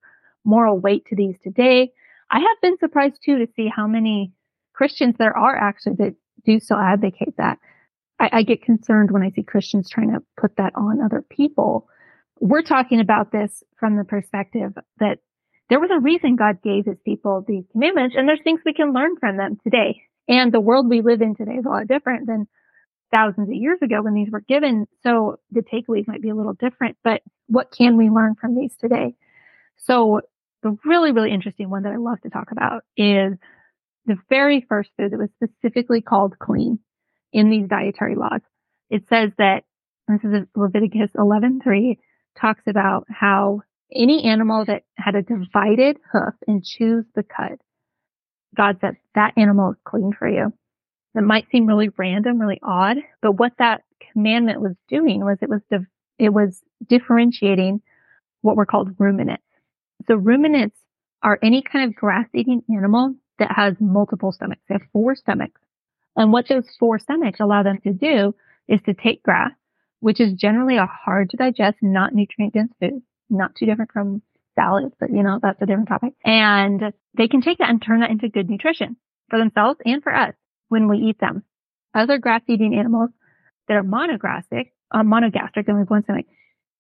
moral 0.45 0.79
weight 0.79 1.05
to 1.07 1.17
these 1.17 1.35
today. 1.43 1.93
I 2.31 2.39
have 2.39 2.61
been 2.63 2.79
surprised 2.79 3.21
too 3.25 3.39
to 3.39 3.53
see 3.55 3.69
how 3.69 3.87
many 3.87 4.33
Christians 4.73 5.17
there 5.19 5.37
are 5.37 5.57
actually 5.57 5.97
that 5.97 6.15
do 6.45 6.61
still 6.61 6.79
advocate 6.79 7.37
that. 7.37 7.59
I, 8.19 8.31
I 8.33 8.43
get 8.43 8.63
concerned 8.63 9.11
when 9.11 9.23
I 9.23 9.31
see 9.31 9.43
Christians 9.43 9.91
trying 9.91 10.13
to 10.13 10.23
put 10.41 10.57
that 10.57 10.73
on 10.75 11.01
other 11.01 11.25
people. 11.29 11.89
We're 12.41 12.63
talking 12.63 13.01
about 13.01 13.33
this 13.33 13.63
from 13.79 13.97
the 13.97 14.05
perspective 14.05 14.73
that 14.99 15.19
there 15.69 15.81
was 15.81 15.91
a 15.93 16.01
reason 16.01 16.37
God 16.37 16.63
gave 16.63 16.85
his 16.87 16.99
people 17.05 17.45
these 17.47 17.65
commandments 17.73 18.15
and 18.17 18.29
there's 18.29 18.43
things 18.45 18.61
we 18.65 18.75
can 18.75 18.93
learn 18.93 19.17
from 19.19 19.37
them 19.37 19.59
today. 19.65 20.03
And 20.29 20.53
the 20.53 20.61
world 20.61 20.89
we 20.89 21.03
live 21.03 21.23
in 21.23 21.35
today 21.35 21.55
is 21.55 21.65
a 21.65 21.69
lot 21.69 21.89
different 21.89 22.27
than 22.27 22.47
thousands 23.15 23.49
of 23.49 23.55
years 23.55 23.79
ago 23.83 24.03
when 24.03 24.15
these 24.15 24.31
were 24.31 24.41
given. 24.41 24.87
So 25.03 25.39
the 25.51 25.63
takeaways 25.63 26.07
might 26.07 26.23
be 26.23 26.29
a 26.29 26.35
little 26.35 26.55
different, 26.55 26.97
but 27.03 27.23
what 27.47 27.73
can 27.77 27.97
we 27.97 28.11
learn 28.11 28.35
from 28.35 28.55
these 28.55 28.77
today? 28.77 29.15
So 29.77 30.21
the 30.63 30.77
really, 30.85 31.13
really 31.13 31.33
interesting 31.33 31.71
one 31.71 31.85
that 31.85 31.93
I 31.93 31.97
love 31.97 32.21
to 32.23 32.31
talk 32.31 32.51
about 32.51 32.83
is 32.97 33.35
the 34.05 34.17
very 34.29 34.65
first 34.69 34.91
food 34.97 35.13
that 35.13 35.19
was 35.19 35.31
specifically 35.37 36.01
called 36.01 36.39
clean 36.39 36.81
in 37.33 37.51
these 37.51 37.69
dietary 37.69 38.15
laws. 38.15 38.41
It 38.91 39.05
says 39.09 39.31
that 39.39 39.65
this 40.09 40.21
is 40.23 40.47
Leviticus 40.55 41.11
11:3 41.17 41.99
talks 42.41 42.63
about 42.67 43.07
how 43.09 43.63
any 43.93 44.25
animal 44.25 44.65
that 44.67 44.83
had 44.97 45.15
a 45.15 45.23
divided 45.23 45.99
hoof 46.13 46.35
and 46.47 46.65
chews 46.65 47.05
the 47.15 47.23
cud, 47.23 47.59
God 48.57 48.79
said 48.81 48.97
that 49.15 49.35
animal 49.37 49.73
is 49.73 49.79
clean 49.85 50.13
for 50.19 50.29
you. 50.29 50.53
It 51.15 51.23
might 51.23 51.51
seem 51.51 51.67
really 51.67 51.89
random, 51.97 52.39
really 52.39 52.61
odd, 52.63 52.99
but 53.23 53.33
what 53.33 53.53
that 53.59 53.83
commandment 54.13 54.61
was 54.61 54.75
doing 54.89 55.25
was 55.25 55.39
it 55.41 55.49
was 55.49 55.63
it 56.19 56.31
was 56.31 56.63
differentiating 56.87 57.81
what 58.43 58.57
were 58.57 58.67
called 58.67 58.91
ruminants. 58.99 59.43
So 60.07 60.15
ruminants 60.15 60.77
are 61.23 61.39
any 61.43 61.63
kind 61.63 61.89
of 61.89 61.95
grass 61.95 62.27
eating 62.35 62.63
animal 62.69 63.15
that 63.39 63.53
has 63.55 63.75
multiple 63.81 64.33
stomachs. 64.33 64.63
They 64.69 64.75
have 64.75 64.89
four 64.93 65.15
stomachs. 65.17 65.61
And 66.17 66.33
what 66.33 66.49
those 66.49 66.69
four 66.79 66.99
stomachs 66.99 67.41
allow 67.41 67.63
them 67.63 67.79
to 67.83 67.93
do 67.93 68.35
is 68.69 68.81
to 68.83 68.95
take 68.95 69.23
grass, 69.23 69.53
which 70.01 70.21
is 70.21 70.35
generally 70.35 70.77
a 70.77 70.87
hard 70.87 71.31
to 71.31 71.37
digest, 71.37 71.79
not 71.83 72.15
nutrient 72.15 72.55
dense 72.55 72.73
food, 72.81 73.03
not 73.31 73.55
too 73.55 73.67
different 73.67 73.93
from 73.93 74.23
salads, 74.55 74.95
but 74.99 75.11
you 75.11 75.23
know, 75.23 75.39
that's 75.41 75.61
a 75.61 75.67
different 75.67 75.89
topic. 75.89 76.15
And 76.25 76.83
they 77.17 77.29
can 77.29 77.43
take 77.43 77.59
that 77.59 77.71
and 77.71 77.83
turn 77.83 78.01
that 78.01 78.11
into 78.11 78.29
good 78.29 78.49
nutrition 78.49 78.97
for 79.29 79.39
themselves 79.39 79.79
and 79.85 80.03
for 80.03 80.15
us 80.15 80.35
when 80.69 80.89
we 80.89 80.99
eat 80.99 81.21
them. 81.21 81.43
Other 81.95 82.19
grass 82.19 82.43
eating 82.49 82.77
animals 82.79 83.11
that 83.69 83.75
are 83.75 83.83
monogastric, 83.83 84.73
uh, 84.91 85.03
monogastric, 85.03 85.69
only 85.69 85.85
one 85.85 86.05
stomach, 86.05 86.27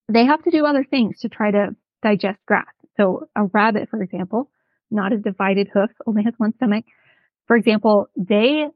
they 0.08 0.24
have 0.26 0.42
to 0.44 0.50
do 0.50 0.64
other 0.64 0.84
things 0.84 1.20
to 1.20 1.28
try 1.28 1.50
to 1.50 1.74
digest 2.02 2.38
grass. 2.46 2.66
So 2.96 3.28
a 3.34 3.44
rabbit, 3.44 3.88
for 3.90 4.02
example, 4.02 4.50
not 4.90 5.12
a 5.12 5.18
divided 5.18 5.68
hoof, 5.72 5.90
only 6.06 6.24
has 6.24 6.34
one 6.36 6.54
stomach. 6.56 6.84
For 7.46 7.56
example, 7.56 8.08
they 8.16 8.66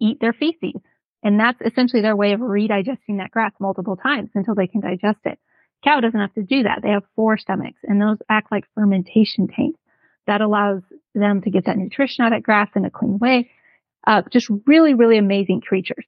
eat 0.00 0.18
their 0.20 0.32
feces. 0.32 0.80
And 1.22 1.38
that's 1.40 1.60
essentially 1.60 2.02
their 2.02 2.16
way 2.16 2.32
of 2.32 2.40
redigesting 2.40 3.18
that 3.18 3.30
grass 3.30 3.52
multiple 3.60 3.96
times 3.96 4.30
until 4.34 4.54
they 4.54 4.66
can 4.66 4.80
digest 4.80 5.18
it. 5.24 5.38
Cow 5.84 6.00
doesn't 6.00 6.18
have 6.18 6.34
to 6.34 6.42
do 6.42 6.64
that. 6.64 6.80
They 6.82 6.90
have 6.90 7.04
four 7.16 7.38
stomachs 7.38 7.80
and 7.84 8.00
those 8.00 8.18
act 8.28 8.50
like 8.50 8.64
fermentation 8.74 9.48
tanks. 9.48 9.78
That 10.26 10.40
allows 10.40 10.82
them 11.14 11.40
to 11.42 11.50
get 11.50 11.64
that 11.66 11.78
nutrition 11.78 12.24
out 12.24 12.32
of 12.32 12.38
that 12.38 12.42
grass 12.42 12.68
in 12.76 12.84
a 12.84 12.90
clean 12.90 13.18
way. 13.18 13.50
Uh, 14.06 14.22
just 14.30 14.50
really, 14.66 14.94
really 14.94 15.18
amazing 15.18 15.60
creatures. 15.60 16.04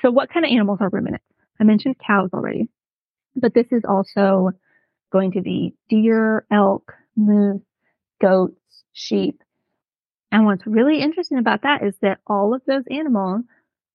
So 0.00 0.10
what 0.10 0.30
kind 0.30 0.44
of 0.46 0.50
animals 0.50 0.78
are 0.80 0.88
ruminants? 0.88 1.24
I 1.60 1.64
mentioned 1.64 1.96
cows 2.04 2.30
already, 2.32 2.68
but 3.36 3.52
this 3.54 3.66
is 3.70 3.82
also 3.86 4.52
going 5.12 5.32
to 5.32 5.42
be 5.42 5.74
deer, 5.88 6.46
elk, 6.50 6.92
moose, 7.16 7.60
goats, 8.20 8.84
sheep. 8.92 9.42
And 10.32 10.46
what's 10.46 10.66
really 10.66 11.00
interesting 11.00 11.38
about 11.38 11.62
that 11.62 11.82
is 11.82 11.94
that 12.02 12.20
all 12.26 12.54
of 12.54 12.62
those 12.66 12.84
animals 12.90 13.42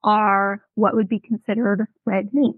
are 0.06 0.64
what 0.76 0.96
would 0.96 1.10
be 1.10 1.20
considered 1.20 1.86
red 2.06 2.34
meat. 2.34 2.56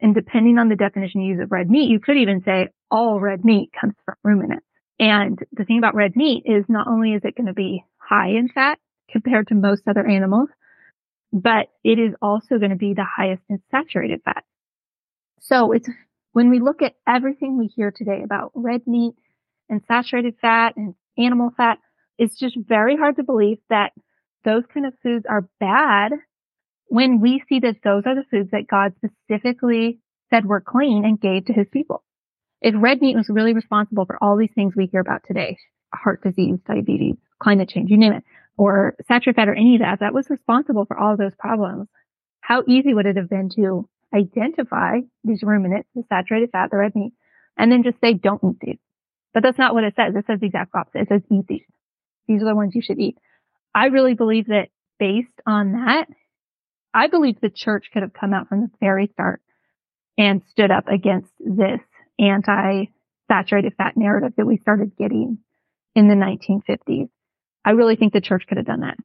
And 0.00 0.14
depending 0.14 0.58
on 0.58 0.68
the 0.68 0.76
definition 0.76 1.22
you 1.22 1.34
use 1.34 1.42
of 1.42 1.50
red 1.50 1.70
meat, 1.70 1.90
you 1.90 1.98
could 1.98 2.18
even 2.18 2.42
say 2.44 2.68
all 2.90 3.18
red 3.18 3.44
meat 3.44 3.70
comes 3.78 3.94
from 4.04 4.16
ruminants. 4.22 4.66
And 5.00 5.38
the 5.52 5.64
thing 5.64 5.78
about 5.78 5.94
red 5.94 6.14
meat 6.14 6.44
is 6.46 6.64
not 6.68 6.86
only 6.86 7.14
is 7.14 7.22
it 7.24 7.36
going 7.36 7.46
to 7.46 7.54
be 7.54 7.84
high 7.96 8.28
in 8.28 8.48
fat 8.48 8.78
compared 9.10 9.48
to 9.48 9.54
most 9.54 9.82
other 9.88 10.06
animals, 10.06 10.50
but 11.32 11.68
it 11.82 11.98
is 11.98 12.14
also 12.22 12.58
going 12.58 12.70
to 12.70 12.76
be 12.76 12.94
the 12.94 13.04
highest 13.04 13.42
in 13.48 13.60
saturated 13.70 14.20
fat. 14.24 14.44
So 15.40 15.72
it's 15.72 15.88
when 16.32 16.50
we 16.50 16.60
look 16.60 16.82
at 16.82 16.94
everything 17.08 17.56
we 17.56 17.66
hear 17.66 17.90
today 17.90 18.22
about 18.22 18.52
red 18.54 18.82
meat 18.86 19.14
and 19.68 19.82
saturated 19.88 20.34
fat 20.40 20.76
and 20.76 20.94
animal 21.16 21.50
fat, 21.56 21.78
it's 22.18 22.38
just 22.38 22.56
very 22.56 22.96
hard 22.96 23.16
to 23.16 23.24
believe 23.24 23.58
that 23.70 23.92
those 24.44 24.64
kind 24.72 24.86
of 24.86 24.94
foods 25.02 25.24
are 25.28 25.48
bad 25.58 26.12
when 26.86 27.20
we 27.20 27.42
see 27.48 27.60
that 27.60 27.76
those 27.82 28.04
are 28.06 28.14
the 28.14 28.24
foods 28.30 28.50
that 28.52 28.66
God 28.68 28.94
specifically 28.96 29.98
said 30.30 30.46
were 30.46 30.60
clean 30.60 31.04
and 31.04 31.20
gave 31.20 31.46
to 31.46 31.52
his 31.52 31.66
people. 31.72 32.02
If 32.60 32.74
red 32.76 33.00
meat 33.00 33.16
was 33.16 33.28
really 33.28 33.52
responsible 33.52 34.06
for 34.06 34.16
all 34.22 34.36
these 34.36 34.52
things 34.54 34.74
we 34.76 34.86
hear 34.86 35.00
about 35.00 35.22
today, 35.26 35.58
heart 35.92 36.22
disease, 36.22 36.58
diabetes, 36.66 37.16
climate 37.42 37.68
change, 37.68 37.90
you 37.90 37.96
name 37.96 38.14
it, 38.14 38.24
or 38.56 38.96
saturated 39.06 39.36
fat 39.36 39.48
or 39.48 39.54
any 39.54 39.74
of 39.76 39.80
that, 39.80 40.00
that 40.00 40.14
was 40.14 40.30
responsible 40.30 40.84
for 40.86 40.98
all 40.98 41.16
those 41.16 41.34
problems, 41.38 41.88
how 42.40 42.62
easy 42.66 42.94
would 42.94 43.06
it 43.06 43.16
have 43.16 43.28
been 43.28 43.50
to 43.56 43.88
identify 44.14 45.00
these 45.24 45.42
ruminants, 45.42 45.88
the 45.94 46.04
saturated 46.08 46.50
fat, 46.52 46.70
the 46.70 46.76
red 46.76 46.94
meat, 46.94 47.12
and 47.58 47.70
then 47.70 47.82
just 47.82 48.00
say, 48.00 48.14
don't 48.14 48.42
eat 48.44 48.56
these. 48.60 48.78
But 49.32 49.42
that's 49.42 49.58
not 49.58 49.74
what 49.74 49.84
it 49.84 49.94
says. 49.96 50.14
It 50.14 50.24
says 50.26 50.40
the 50.40 50.46
exact 50.46 50.74
opposite. 50.74 51.02
It 51.02 51.08
says 51.08 51.22
eat 51.30 51.46
these. 51.48 51.66
These 52.28 52.42
are 52.42 52.46
the 52.46 52.54
ones 52.54 52.74
you 52.74 52.82
should 52.82 52.98
eat. 52.98 53.18
I 53.74 53.86
really 53.86 54.14
believe 54.14 54.46
that 54.46 54.68
based 54.98 55.40
on 55.46 55.72
that, 55.72 56.06
I 56.94 57.08
believe 57.08 57.40
the 57.40 57.50
church 57.50 57.90
could 57.92 58.02
have 58.02 58.12
come 58.12 58.32
out 58.32 58.48
from 58.48 58.60
the 58.60 58.70
very 58.80 59.08
start 59.08 59.42
and 60.16 60.42
stood 60.50 60.70
up 60.70 60.86
against 60.88 61.32
this 61.40 61.80
anti-saturated 62.20 63.74
fat 63.76 63.96
narrative 63.96 64.32
that 64.36 64.46
we 64.46 64.56
started 64.58 64.96
getting 64.96 65.38
in 65.96 66.08
the 66.08 66.14
1950s. 66.14 67.08
I 67.64 67.70
really 67.72 67.96
think 67.96 68.12
the 68.12 68.20
church 68.20 68.44
could 68.46 68.58
have 68.58 68.66
done 68.66 68.80
that. 68.80 68.96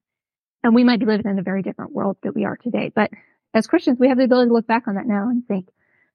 And 0.64 0.76
we 0.76 0.84
might 0.84 1.00
be 1.00 1.06
living 1.06 1.26
in 1.30 1.40
a 1.40 1.44
very 1.44 1.64
different 1.64 1.94
world 1.94 2.18
that 2.24 2.36
we 2.36 2.46
are 2.46 2.58
today, 2.58 2.92
but 2.94 3.10
as 3.54 3.66
Christians, 3.66 3.98
we 4.00 4.10
have 4.10 4.18
the 4.18 4.26
ability 4.26 4.50
to 4.50 4.54
look 4.54 4.68
back 4.68 4.88
on 4.88 4.96
that 4.96 5.08
now 5.08 5.30
and 5.30 5.48
think 5.48 5.70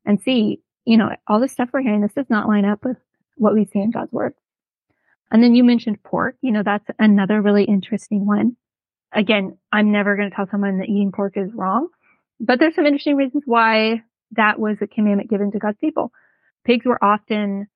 and 0.05 0.21
see, 0.21 0.61
you 0.85 0.97
know, 0.97 1.11
all 1.27 1.41
this 1.41 1.53
stuff 1.53 1.71
we're 1.73 1.83
hearing, 1.83 2.03
this 2.03 2.13
does 2.13 2.31
not 2.31 2.47
line 2.47 2.65
up 2.65 2.85
with 2.85 2.99
what 3.37 3.55
we 3.55 3.65
see 3.65 3.81
in 3.81 3.91
God's 3.91 4.13
word. 4.13 4.35
And 5.33 5.43
then 5.43 5.55
you 5.55 5.65
mentioned 5.65 6.03
pork. 6.05 6.37
You 6.43 6.53
know, 6.53 6.63
that's 6.63 6.89
another 6.99 7.43
really 7.43 7.65
interesting 7.65 8.27
one. 8.27 8.57
Again, 9.15 9.57
I'm 9.73 9.93
never 9.93 10.17
going 10.17 10.29
to 10.29 10.35
tell 10.35 10.49
someone 10.51 10.79
that 10.79 10.89
eating 10.89 11.13
pork 11.13 11.37
is 11.37 11.51
wrong, 11.55 11.89
but 12.41 12.59
there's 12.59 12.75
some 12.75 12.87
interesting 12.87 13.17
reasons 13.17 13.45
why 13.47 14.03
that 14.33 14.59
was 14.59 14.77
a 14.81 14.87
commandment 14.87 15.31
given 15.31 15.53
to 15.53 15.59
God's 15.59 15.79
people. 15.79 16.11
Pigs 16.65 16.85
were 16.85 17.03
often 17.03 17.69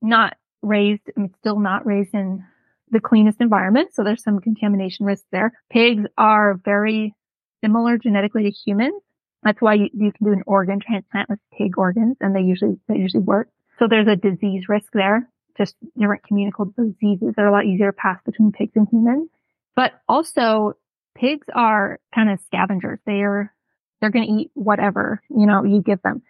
not 0.00 0.36
raised, 0.62 1.02
still 1.40 1.58
not 1.58 1.84
raised 1.84 2.14
in 2.14 2.44
the 2.90 3.00
cleanest 3.00 3.40
environment. 3.40 3.94
So 3.94 4.02
there's 4.02 4.22
some 4.22 4.40
contamination 4.40 5.06
risk 5.06 5.24
there. 5.30 5.52
Pigs 5.70 6.04
are 6.16 6.58
very 6.64 7.14
similar 7.62 7.98
genetically 7.98 8.44
to 8.44 8.50
humans. 8.50 9.02
That's 9.42 9.60
why 9.60 9.74
you, 9.74 9.88
you 9.92 10.12
can 10.12 10.26
do 10.26 10.32
an 10.32 10.42
organ 10.46 10.80
transplant 10.80 11.28
with 11.28 11.38
pig 11.56 11.78
organs 11.78 12.16
and 12.20 12.34
they 12.34 12.40
usually, 12.40 12.78
they 12.88 12.96
usually 12.96 13.22
work. 13.22 13.48
So 13.78 13.86
there's 13.88 14.08
a 14.08 14.16
disease 14.16 14.64
risk 14.68 14.92
there, 14.92 15.28
just 15.56 15.76
different 15.98 16.24
communicable 16.24 16.72
diseases 16.76 17.34
that 17.36 17.42
are 17.42 17.48
a 17.48 17.52
lot 17.52 17.64
easier 17.64 17.90
to 17.90 17.96
pass 17.96 18.18
between 18.24 18.52
pigs 18.52 18.72
and 18.74 18.86
humans. 18.90 19.30
But 19.76 19.92
also 20.08 20.74
pigs 21.16 21.46
are 21.54 21.98
kind 22.14 22.30
of 22.30 22.40
scavengers. 22.46 22.98
They 23.06 23.22
are, 23.22 23.54
they're 24.00 24.10
going 24.10 24.26
to 24.26 24.32
eat 24.32 24.50
whatever, 24.54 25.22
you 25.30 25.46
know, 25.46 25.64
you 25.64 25.82
give 25.82 26.02
them. 26.02 26.22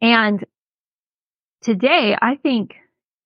And 0.00 0.44
today 1.62 2.16
I 2.20 2.36
think 2.36 2.74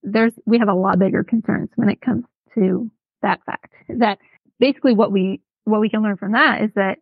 there's, 0.02 0.32
we 0.44 0.58
have 0.58 0.68
a 0.68 0.74
lot 0.74 0.98
bigger 0.98 1.24
concerns 1.24 1.70
when 1.76 1.88
it 1.88 2.00
comes 2.00 2.24
to 2.54 2.90
that 3.22 3.40
fact 3.46 3.72
that 3.88 4.18
basically 4.58 4.94
what 4.94 5.12
we, 5.12 5.40
what 5.64 5.80
we 5.80 5.88
can 5.88 6.02
learn 6.02 6.16
from 6.16 6.32
that 6.32 6.62
is 6.62 6.70
that 6.74 6.98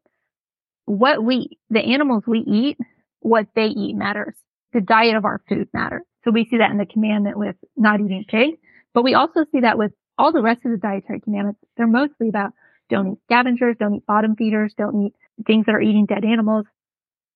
what 0.85 1.23
we, 1.23 1.59
the 1.71 1.81
animals 1.81 2.25
we 2.27 2.41
eat, 2.41 2.79
what 3.21 3.47
they 3.55 3.67
eat 3.67 3.97
matters. 3.97 4.35
The 4.73 4.81
diet 4.81 5.17
of 5.17 5.25
our 5.25 5.43
food 5.49 5.69
matters. 5.75 6.03
So 6.25 6.31
we 6.31 6.47
see 6.47 6.59
that 6.59 6.71
in 6.71 6.79
the 6.79 6.87
commandment 6.87 7.37
with 7.37 7.57
not 7.77 8.01
eating 8.01 8.25
pig, 8.27 8.55
but 8.95 9.05
we 9.05 9.15
also 9.15 9.45
see 9.53 9.61
that 9.61 9.77
with 9.77 9.93
all 10.23 10.33
the 10.33 10.41
rest 10.41 10.65
of 10.65 10.71
the 10.71 10.77
dietary 10.77 11.21
commandments. 11.21 11.61
They're 11.77 11.89
mostly 11.89 12.29
about 12.29 12.53
don't 12.89 13.13
eat 13.13 13.19
scavengers, 13.25 13.77
don't 13.81 13.97
eat 13.97 14.07
bottom 14.07 14.37
feeders, 14.37 14.73
don't 14.79 15.07
eat 15.07 15.15
things 15.47 15.67
that 15.67 15.75
are 15.75 15.81
eating 15.81 16.07
dead 16.07 16.25
animals. 16.25 16.67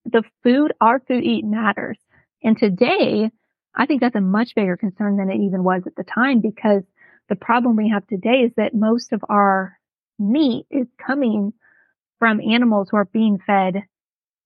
The 0.05 0.23
food, 0.45 0.73
our 0.81 1.01
food 1.01 1.25
eat 1.25 1.45
matters. 1.45 1.99
And 2.45 2.57
today, 2.57 3.31
I 3.75 3.87
think 3.87 4.01
that's 4.01 4.15
a 4.15 4.21
much 4.21 4.51
bigger 4.55 4.77
concern 4.77 5.17
than 5.17 5.31
it 5.31 5.41
even 5.41 5.65
was 5.65 5.83
at 5.87 5.97
the 5.97 6.05
time 6.05 6.41
because 6.41 6.83
the 7.29 7.35
problem 7.35 7.75
we 7.75 7.91
have 7.91 8.07
today 8.07 8.45
is 8.47 8.53
that 8.57 8.73
most 8.73 9.13
of 9.13 9.21
our 9.29 9.77
meat 10.19 10.67
is 10.71 10.87
coming 11.05 11.55
from 12.21 12.41
animals 12.41 12.89
who 12.91 12.99
are 12.99 13.05
being 13.05 13.39
fed 13.45 13.83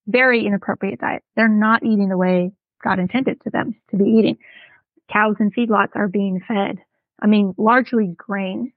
very 0.07 0.47
inappropriate 0.47 0.99
diets. 0.99 1.27
They're 1.37 1.47
not 1.47 1.83
eating 1.83 2.09
the 2.09 2.17
way 2.17 2.53
God 2.83 2.99
intended 2.99 3.43
to 3.43 3.51
them 3.51 3.77
to 3.91 3.99
be 3.99 4.05
eating. 4.05 4.39
Cows 5.13 5.37
and 5.39 5.55
feedlots 5.55 5.95
are 5.95 6.09
being 6.09 6.41
fed, 6.47 6.79
I 7.23 7.27
mean, 7.27 7.55
largely 7.59 8.15
grain 8.17 8.73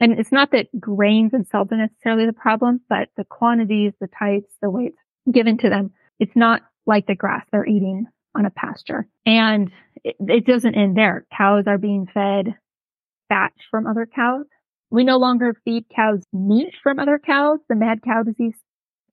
And 0.00 0.18
it's 0.18 0.32
not 0.32 0.50
that 0.52 0.68
grains 0.80 1.30
themselves 1.32 1.72
are 1.72 1.76
necessarily 1.76 2.26
the 2.26 2.32
problem, 2.32 2.80
but 2.88 3.08
the 3.16 3.24
quantities, 3.24 3.92
the 4.00 4.08
types, 4.08 4.52
the 4.60 4.70
weights 4.70 4.98
given 5.30 5.58
to 5.58 5.70
them. 5.70 5.92
It's 6.18 6.36
not 6.36 6.62
like 6.86 7.06
the 7.06 7.14
grass 7.14 7.46
they're 7.52 7.66
eating 7.66 8.06
on 8.34 8.44
a 8.46 8.50
pasture. 8.50 9.06
And 9.26 9.70
it, 10.04 10.16
it 10.20 10.46
doesn't 10.46 10.74
end 10.74 10.96
there. 10.96 11.26
Cows 11.36 11.64
are 11.66 11.78
being 11.78 12.06
fed 12.12 12.56
fat 13.28 13.52
from 13.70 13.86
other 13.86 14.06
cows. 14.06 14.46
We 14.90 15.04
no 15.04 15.18
longer 15.18 15.54
feed 15.64 15.86
cows 15.94 16.22
meat 16.32 16.74
from 16.82 16.98
other 16.98 17.18
cows. 17.18 17.60
The 17.68 17.76
mad 17.76 18.02
cow 18.02 18.22
disease 18.24 18.54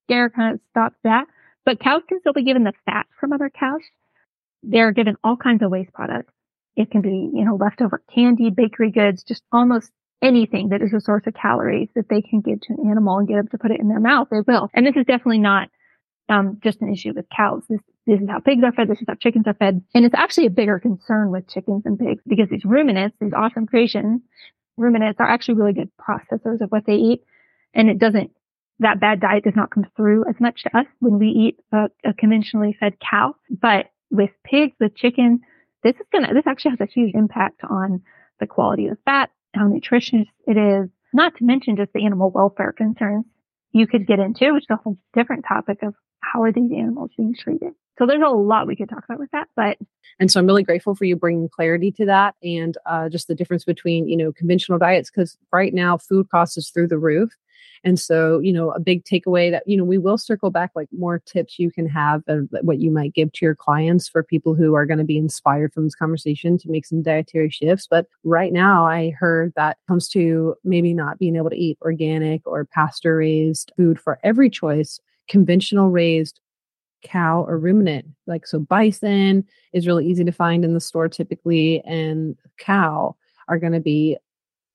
scare 0.04 0.30
kind 0.30 0.54
of 0.54 0.60
stops 0.70 0.96
that. 1.04 1.26
But 1.64 1.80
cows 1.80 2.02
can 2.08 2.20
still 2.20 2.32
be 2.32 2.44
given 2.44 2.64
the 2.64 2.72
fat 2.86 3.06
from 3.18 3.32
other 3.32 3.50
cows. 3.50 3.80
They're 4.62 4.92
given 4.92 5.16
all 5.24 5.36
kinds 5.36 5.62
of 5.62 5.70
waste 5.70 5.92
products. 5.92 6.32
It 6.80 6.90
can 6.90 7.02
be, 7.02 7.30
you 7.34 7.44
know, 7.44 7.56
leftover 7.56 8.02
candy, 8.12 8.48
bakery 8.48 8.90
goods, 8.90 9.22
just 9.22 9.42
almost 9.52 9.92
anything 10.22 10.70
that 10.70 10.80
is 10.80 10.94
a 10.94 11.00
source 11.00 11.24
of 11.26 11.34
calories 11.34 11.90
that 11.94 12.08
they 12.08 12.22
can 12.22 12.40
give 12.40 12.58
to 12.62 12.72
an 12.72 12.90
animal 12.90 13.18
and 13.18 13.28
get 13.28 13.36
them 13.36 13.48
to 13.48 13.58
put 13.58 13.70
it 13.70 13.80
in 13.80 13.88
their 13.88 14.00
mouth. 14.00 14.28
They 14.30 14.40
will. 14.46 14.70
And 14.72 14.86
this 14.86 14.96
is 14.96 15.04
definitely 15.04 15.40
not 15.40 15.68
um, 16.30 16.58
just 16.62 16.80
an 16.80 16.90
issue 16.90 17.12
with 17.14 17.26
cows. 17.36 17.64
This, 17.68 17.80
this 18.06 18.20
is 18.22 18.28
how 18.30 18.40
pigs 18.40 18.62
are 18.64 18.72
fed. 18.72 18.88
This 18.88 18.98
is 18.98 19.04
how 19.06 19.14
chickens 19.14 19.46
are 19.46 19.54
fed. 19.54 19.82
And 19.94 20.06
it's 20.06 20.14
actually 20.14 20.46
a 20.46 20.50
bigger 20.50 20.78
concern 20.78 21.30
with 21.30 21.48
chickens 21.48 21.82
and 21.84 21.98
pigs 21.98 22.22
because 22.26 22.48
these 22.48 22.64
ruminants, 22.64 23.14
these 23.20 23.34
awesome 23.36 23.66
creations, 23.66 24.22
ruminants 24.78 25.20
are 25.20 25.28
actually 25.28 25.56
really 25.56 25.74
good 25.74 25.90
processors 26.00 26.62
of 26.62 26.70
what 26.70 26.86
they 26.86 26.94
eat. 26.94 27.24
And 27.74 27.90
it 27.90 27.98
doesn't, 27.98 28.30
that 28.78 29.00
bad 29.00 29.20
diet 29.20 29.44
does 29.44 29.56
not 29.56 29.70
come 29.70 29.84
through 29.96 30.24
as 30.30 30.36
much 30.40 30.62
to 30.62 30.78
us 30.78 30.86
when 31.00 31.18
we 31.18 31.26
eat 31.28 31.58
a, 31.72 31.90
a 32.06 32.14
conventionally 32.14 32.74
fed 32.80 32.94
cow. 33.00 33.34
But 33.50 33.90
with 34.10 34.30
pigs, 34.44 34.72
with 34.80 34.96
chicken, 34.96 35.40
this 35.82 35.96
is 35.96 36.06
gonna, 36.12 36.32
this 36.34 36.46
actually 36.46 36.72
has 36.72 36.80
a 36.80 36.92
huge 36.92 37.14
impact 37.14 37.60
on 37.68 38.02
the 38.38 38.46
quality 38.46 38.86
of 38.86 38.96
the 38.96 39.02
fat, 39.04 39.30
how 39.54 39.66
nutritious 39.66 40.26
it 40.46 40.56
is, 40.56 40.88
not 41.12 41.36
to 41.36 41.44
mention 41.44 41.76
just 41.76 41.92
the 41.92 42.04
animal 42.04 42.30
welfare 42.30 42.72
concerns 42.72 43.24
you 43.72 43.86
could 43.86 44.06
get 44.06 44.18
into, 44.18 44.52
which 44.52 44.64
is 44.64 44.70
a 44.70 44.76
whole 44.76 44.98
different 45.14 45.44
topic 45.46 45.82
of 45.82 45.94
how 46.20 46.42
are 46.42 46.52
these 46.52 46.70
animals 46.72 47.10
being 47.16 47.34
treated? 47.34 47.72
So 47.98 48.06
there's 48.06 48.22
a 48.24 48.30
lot 48.30 48.66
we 48.66 48.76
could 48.76 48.88
talk 48.88 49.04
about 49.04 49.20
with 49.20 49.30
that, 49.32 49.48
but 49.56 49.76
and 50.18 50.30
so 50.30 50.40
I'm 50.40 50.46
really 50.46 50.62
grateful 50.62 50.94
for 50.94 51.04
you 51.04 51.16
bringing 51.16 51.48
clarity 51.48 51.92
to 51.92 52.06
that 52.06 52.34
and 52.42 52.76
uh, 52.86 53.08
just 53.08 53.28
the 53.28 53.34
difference 53.34 53.64
between 53.64 54.08
you 54.08 54.16
know 54.16 54.32
conventional 54.32 54.78
diets 54.78 55.10
because 55.10 55.36
right 55.52 55.74
now 55.74 55.98
food 55.98 56.30
cost 56.30 56.56
is 56.56 56.70
through 56.70 56.88
the 56.88 56.98
roof, 56.98 57.30
and 57.84 57.98
so 57.98 58.40
you 58.40 58.52
know 58.52 58.70
a 58.72 58.80
big 58.80 59.04
takeaway 59.04 59.50
that 59.50 59.62
you 59.66 59.76
know 59.76 59.84
we 59.84 59.98
will 59.98 60.18
circle 60.18 60.50
back 60.50 60.70
like 60.74 60.88
more 60.96 61.18
tips 61.18 61.58
you 61.58 61.70
can 61.70 61.86
have 61.88 62.22
of 62.26 62.48
what 62.62 62.80
you 62.80 62.90
might 62.90 63.14
give 63.14 63.32
to 63.32 63.44
your 63.44 63.54
clients 63.54 64.08
for 64.08 64.22
people 64.22 64.54
who 64.54 64.74
are 64.74 64.86
going 64.86 64.98
to 64.98 65.04
be 65.04 65.18
inspired 65.18 65.72
from 65.72 65.84
this 65.84 65.94
conversation 65.94 66.58
to 66.58 66.70
make 66.70 66.86
some 66.86 67.02
dietary 67.02 67.50
shifts. 67.50 67.86
But 67.88 68.06
right 68.24 68.52
now 68.52 68.86
I 68.86 69.10
heard 69.18 69.52
that 69.56 69.78
comes 69.88 70.08
to 70.10 70.54
maybe 70.64 70.94
not 70.94 71.18
being 71.18 71.36
able 71.36 71.50
to 71.50 71.56
eat 71.56 71.78
organic 71.82 72.46
or 72.46 72.64
pasture 72.64 73.16
raised 73.16 73.72
food 73.76 74.00
for 74.00 74.18
every 74.22 74.50
choice 74.50 75.00
conventional 75.28 75.90
raised 75.90 76.40
cow 77.02 77.44
or 77.46 77.58
ruminant. 77.58 78.06
Like, 78.26 78.46
so 78.46 78.58
bison 78.58 79.46
is 79.72 79.86
really 79.86 80.06
easy 80.06 80.24
to 80.24 80.32
find 80.32 80.64
in 80.64 80.74
the 80.74 80.80
store 80.80 81.08
typically, 81.08 81.80
and 81.82 82.36
cow 82.58 83.16
are 83.48 83.58
going 83.58 83.72
to 83.72 83.80
be 83.80 84.16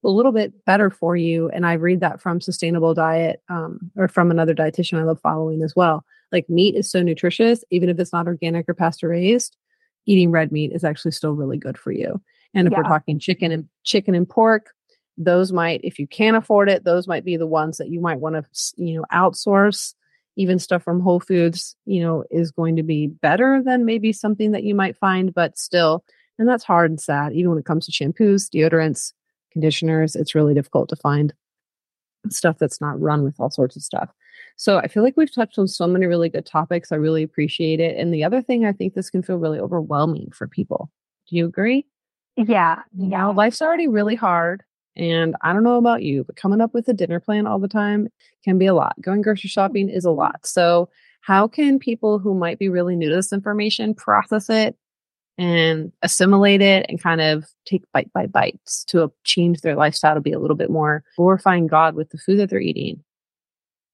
a 0.06 0.10
little 0.10 0.32
bit 0.32 0.65
better 0.65 0.89
for 0.89 1.15
you. 1.15 1.50
And 1.50 1.65
I 1.65 1.74
read 1.74 2.00
that 2.00 2.22
from 2.22 2.39
Sustainable 2.39 2.94
Dish 2.94 3.36
um, 3.50 3.91
or 3.96 4.08
from 4.08 4.32
another 4.32 4.54
dietitian 4.54 5.00
I 5.00 5.04
love 5.04 5.20
following 5.20 5.62
as 5.62 5.76
well. 5.76 6.06
Like, 6.32 6.50
meat 6.50 6.76
is 6.76 6.89
so 6.89 7.02
nutritious, 7.02 7.63
even 7.72 7.89
if 7.89 8.00
it's 8.00 8.13
not 8.13 8.28
organic 8.28 8.70
or 8.70 8.74
pasture 8.74 9.10
raised. 9.10 9.58
Eating 10.06 10.32
red 10.32 10.52
meat 10.52 10.72
is 10.74 10.84
actually 10.84 11.12
still 11.12 11.34
really 11.34 11.58
good 11.58 11.78
for 11.78 11.91
you. 11.91 12.22
And 12.54 12.68
if 12.68 12.72
yeah. 12.72 12.78
we're 12.78 12.89
talking 12.89 13.20
chicken 13.20 13.52
and 13.52 13.68
chicken 13.84 14.15
and 14.15 14.28
pork, 14.28 14.72
those 15.18 15.52
might, 15.52 15.82
if 15.84 15.98
you 15.98 16.08
can't 16.08 16.38
afford 16.38 16.70
it, 16.70 16.84
those 16.84 17.08
might 17.08 17.26
be 17.26 17.38
the 17.38 17.48
ones 17.48 17.78
that 17.78 17.89
you 17.89 18.00
might 18.00 18.20
want 18.20 18.36
to, 18.36 18.84
you 18.84 18.96
know, 18.96 19.06
outsource 19.12 19.94
even 20.36 20.60
stuff 20.60 20.84
from 20.84 21.00
Whole 21.00 21.20
Foods, 21.20 21.76
you 21.86 22.02
know, 22.02 22.24
is 22.30 22.52
going 22.52 22.76
to 22.76 22.84
be 22.84 23.08
better 23.08 23.62
than 23.63 23.86
maybe 23.86 24.12
something 24.12 24.52
that 24.52 24.63
you 24.63 24.76
might 24.76 24.98
find, 24.98 25.34
but 25.34 25.58
still, 25.58 26.04
and 26.38 26.48
that's 26.48 26.63
hard 26.63 26.91
and 26.91 27.00
sad. 27.00 27.34
Even 27.34 27.52
when 27.52 27.60
it 27.60 27.65
comes 27.65 27.86
to 27.86 27.91
shampoos, 27.91 28.50
deodorants, 28.50 29.13
conditioners, 29.56 30.15
it's 30.15 30.36
really 30.36 30.54
difficult 30.54 30.89
to 30.89 30.98
find 30.98 31.34
stuff 32.30 32.58
that's 32.60 32.82
not 32.82 33.00
run 33.00 33.24
with 33.24 33.39
all 33.39 33.50
sorts 33.50 33.78
of 33.78 33.84
stuff. 33.84 34.10
So 34.58 34.80
I 34.80 34.88
feel 34.88 35.02
like 35.02 35.15
we've 35.15 35.34
touched 35.34 35.58
on 35.58 35.68
so 35.68 35.88
many 35.88 36.08
really 36.08 36.28
good 36.28 36.46
topics. 36.46 36.91
I 36.91 36.98
really 36.98 37.24
appreciate 37.24 37.80
it. 37.80 37.98
And 37.98 38.13
the 38.13 38.24
other 38.24 38.41
thing, 38.41 38.65
I 38.65 38.74
think 38.74 38.94
this 38.94 39.10
can 39.10 39.24
feel 39.24 39.38
really 39.38 39.60
overwhelming 39.60 40.32
for 40.34 40.46
people. 40.48 40.91
Do 41.30 41.38
you 41.38 41.46
agree? 41.46 41.86
Yeah. 42.36 42.82
You 42.98 43.08
know, 43.08 43.32
life's 43.32 43.62
already 43.62 43.88
really 43.88 44.15
hard. 44.15 44.63
And 44.98 45.36
I 45.41 45.54
don't 45.54 45.63
know 45.63 45.78
about 45.78 46.04
you, 46.04 46.26
but 46.26 46.36
coming 46.36 46.60
up 46.60 46.74
with 46.74 46.88
a 46.89 46.94
dinner 46.94 47.20
plan 47.20 47.48
all 47.48 47.60
the 47.60 47.68
time 47.68 48.10
can 48.44 48.58
be 48.58 48.65
a 48.65 48.74
lot. 48.74 48.96
Going 49.02 49.22
grocery 49.22 49.50
shopping 49.50 49.89
is 49.89 50.06
a 50.06 50.12
lot. 50.12 50.46
So, 50.46 50.89
how 51.22 51.48
can 51.48 51.80
people 51.80 52.20
who 52.20 52.36
might 52.36 52.60
be 52.60 52.70
really 52.70 52.96
new 52.96 53.10
to 53.10 53.15
this 53.15 53.34
information 53.34 53.96
process 53.96 54.48
it 54.48 54.78
and 55.38 55.91
assimilate 56.02 56.62
it 56.62 56.86
and 56.88 57.02
kind 57.02 57.21
of 57.21 57.45
take 57.65 57.84
bite 57.91 58.12
by 58.13 58.26
bites 58.26 58.84
to 58.86 59.12
change 59.24 59.62
their 59.62 59.76
lifestyle 59.76 60.15
to 60.15 60.21
be 60.21 60.32
a 60.32 60.39
little 60.39 60.56
bit 60.56 60.69
more 60.69 61.04
glorifying 61.17 61.67
God 61.67 61.95
with 61.95 62.10
the 62.10 62.17
food 62.17 62.39
that 62.39 62.50
they're 62.50 62.60
eating? 62.60 63.04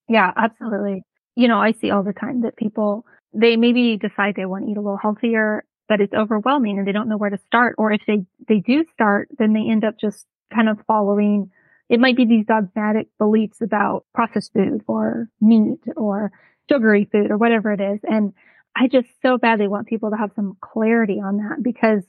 Yeah, 0.08 0.32
absolutely. 0.36 1.04
You 1.36 1.48
know, 1.48 1.60
I 1.60 1.72
see 1.72 1.90
all 1.90 2.04
the 2.04 2.14
time 2.14 2.42
that 2.42 2.58
people, 2.58 3.06
they 3.34 3.56
maybe 3.56 3.98
decide 3.98 4.36
they 4.36 4.46
want 4.46 4.66
to 4.66 4.72
eat 4.72 4.78
a 4.78 4.82
little 4.82 4.98
healthier, 4.98 5.64
but 5.88 6.02
it's 6.02 6.14
overwhelming 6.14 6.78
and 6.78 6.88
they 6.88 6.92
don't 6.92 7.10
know 7.10 7.18
where 7.18 7.30
to 7.30 7.40
start. 7.48 7.76
Or 7.78 7.92
if 7.92 8.02
they, 8.06 8.26
they 8.48 8.60
do 8.60 8.86
start, 8.94 9.30
then 9.40 9.54
they 9.54 9.68
end 9.70 9.84
up 9.84 9.98
just 10.00 10.26
kind 10.54 10.70
of 10.70 10.78
following 10.86 11.50
it 11.92 12.00
might 12.00 12.16
be 12.16 12.24
these 12.24 12.46
dogmatic 12.46 13.08
beliefs 13.18 13.60
about 13.60 14.06
processed 14.14 14.54
food 14.54 14.82
or 14.88 15.28
meat 15.42 15.80
or 15.98 16.32
sugary 16.70 17.10
food 17.12 17.32
or 17.32 17.38
whatever 17.38 17.74
it 17.74 17.82
is. 17.82 18.00
And 18.04 18.34
I 18.76 18.88
just 18.88 19.08
so 19.22 19.38
badly 19.38 19.68
want 19.68 19.88
people 19.88 20.12
to 20.12 20.18
have 20.18 20.32
some 20.36 20.58
clarity 20.62 21.20
on 21.20 21.38
that 21.38 21.62
because 21.62 22.04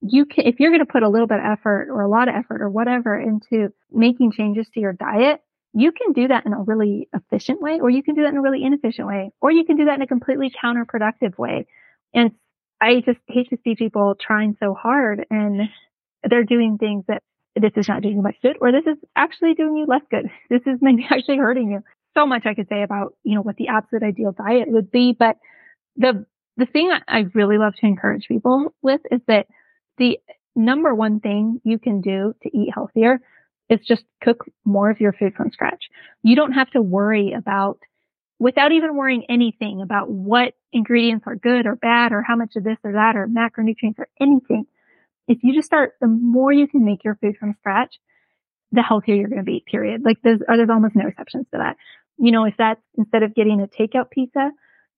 you 0.00 0.26
can, 0.26 0.46
if 0.46 0.60
you're 0.60 0.70
going 0.70 0.84
to 0.84 0.90
put 0.90 1.02
a 1.02 1.08
little 1.08 1.26
bit 1.26 1.38
of 1.38 1.44
effort 1.44 1.88
or 1.90 2.02
a 2.02 2.08
lot 2.08 2.28
of 2.28 2.34
effort 2.34 2.62
or 2.62 2.70
whatever 2.70 3.18
into 3.18 3.72
making 3.90 4.32
changes 4.32 4.66
to 4.74 4.80
your 4.80 4.92
diet, 4.92 5.40
you 5.74 5.92
can 5.92 6.12
do 6.12 6.28
that 6.28 6.46
in 6.46 6.52
a 6.52 6.62
really 6.62 7.08
efficient 7.14 7.60
way, 7.60 7.78
or 7.80 7.90
you 7.90 8.02
can 8.02 8.14
do 8.14 8.22
that 8.22 8.30
in 8.30 8.36
a 8.36 8.40
really 8.40 8.64
inefficient 8.64 9.06
way, 9.06 9.30
or 9.40 9.50
you 9.50 9.64
can 9.64 9.76
do 9.76 9.84
that 9.84 9.96
in 9.96 10.02
a 10.02 10.06
completely 10.06 10.50
counterproductive 10.50 11.36
way. 11.38 11.66
And 12.14 12.32
I 12.80 13.00
just 13.00 13.18
hate 13.26 13.50
to 13.50 13.58
see 13.64 13.74
people 13.74 14.16
trying 14.20 14.56
so 14.60 14.74
hard 14.74 15.26
and 15.30 15.68
they're 16.28 16.44
doing 16.44 16.78
things 16.78 17.04
that 17.08 17.22
this 17.54 17.72
is 17.76 17.88
not 17.88 18.02
doing 18.02 18.16
you 18.16 18.22
much 18.22 18.36
good 18.40 18.56
or 18.60 18.70
this 18.70 18.86
is 18.86 18.96
actually 19.16 19.54
doing 19.54 19.76
you 19.76 19.86
less 19.86 20.02
good. 20.10 20.30
This 20.48 20.62
is 20.66 20.78
maybe 20.80 21.06
actually 21.10 21.38
hurting 21.38 21.70
you. 21.70 21.82
So 22.16 22.26
much 22.26 22.46
I 22.46 22.54
could 22.54 22.68
say 22.68 22.82
about, 22.82 23.14
you 23.24 23.34
know, 23.34 23.42
what 23.42 23.56
the 23.56 23.68
absolute 23.68 24.02
ideal 24.02 24.32
diet 24.32 24.68
would 24.68 24.90
be. 24.90 25.14
But 25.16 25.36
the, 25.98 26.24
the 26.56 26.66
thing 26.66 26.90
I 27.06 27.26
really 27.34 27.58
love 27.58 27.74
to 27.80 27.86
encourage 27.86 28.26
people 28.26 28.74
with 28.82 29.00
is 29.10 29.20
that 29.28 29.46
the 29.98 30.18
number 30.56 30.94
one 30.94 31.20
thing 31.20 31.60
you 31.64 31.78
can 31.78 32.00
do 32.00 32.34
to 32.42 32.56
eat 32.56 32.70
healthier 32.74 33.20
is 33.68 33.80
just 33.86 34.04
cook 34.22 34.46
more 34.64 34.90
of 34.90 35.00
your 35.00 35.12
food 35.12 35.34
from 35.34 35.50
scratch. 35.52 35.84
You 36.22 36.34
don't 36.34 36.52
have 36.52 36.70
to 36.70 36.80
worry 36.80 37.32
about 37.32 37.78
without 38.38 38.72
even 38.72 38.96
worrying 38.96 39.24
anything 39.28 39.82
about 39.82 40.08
what 40.08 40.54
ingredients 40.72 41.24
are 41.26 41.36
good 41.36 41.66
or 41.66 41.76
bad 41.76 42.12
or 42.12 42.22
how 42.22 42.36
much 42.36 42.52
of 42.56 42.64
this 42.64 42.78
or 42.82 42.92
that 42.92 43.16
or 43.16 43.26
macronutrients 43.26 43.98
or 43.98 44.08
anything 44.20 44.64
if 45.28 45.38
you 45.42 45.54
just 45.54 45.66
start, 45.66 45.92
the 46.00 46.06
more 46.06 46.52
you 46.52 46.66
can 46.66 46.84
make 46.84 47.04
your 47.04 47.16
food 47.16 47.36
from 47.38 47.54
scratch, 47.60 47.94
the 48.72 48.82
healthier 48.82 49.14
you're 49.14 49.28
going 49.28 49.38
to 49.38 49.44
be, 49.44 49.62
period. 49.70 50.02
Like 50.04 50.16
there's, 50.24 50.40
there's 50.46 50.70
almost 50.70 50.96
no 50.96 51.06
exceptions 51.06 51.46
to 51.52 51.58
that. 51.58 51.76
You 52.18 52.32
know, 52.32 52.44
if 52.44 52.54
that's 52.58 52.80
instead 52.96 53.22
of 53.22 53.34
getting 53.34 53.60
a 53.60 53.66
takeout 53.66 54.10
pizza, 54.10 54.50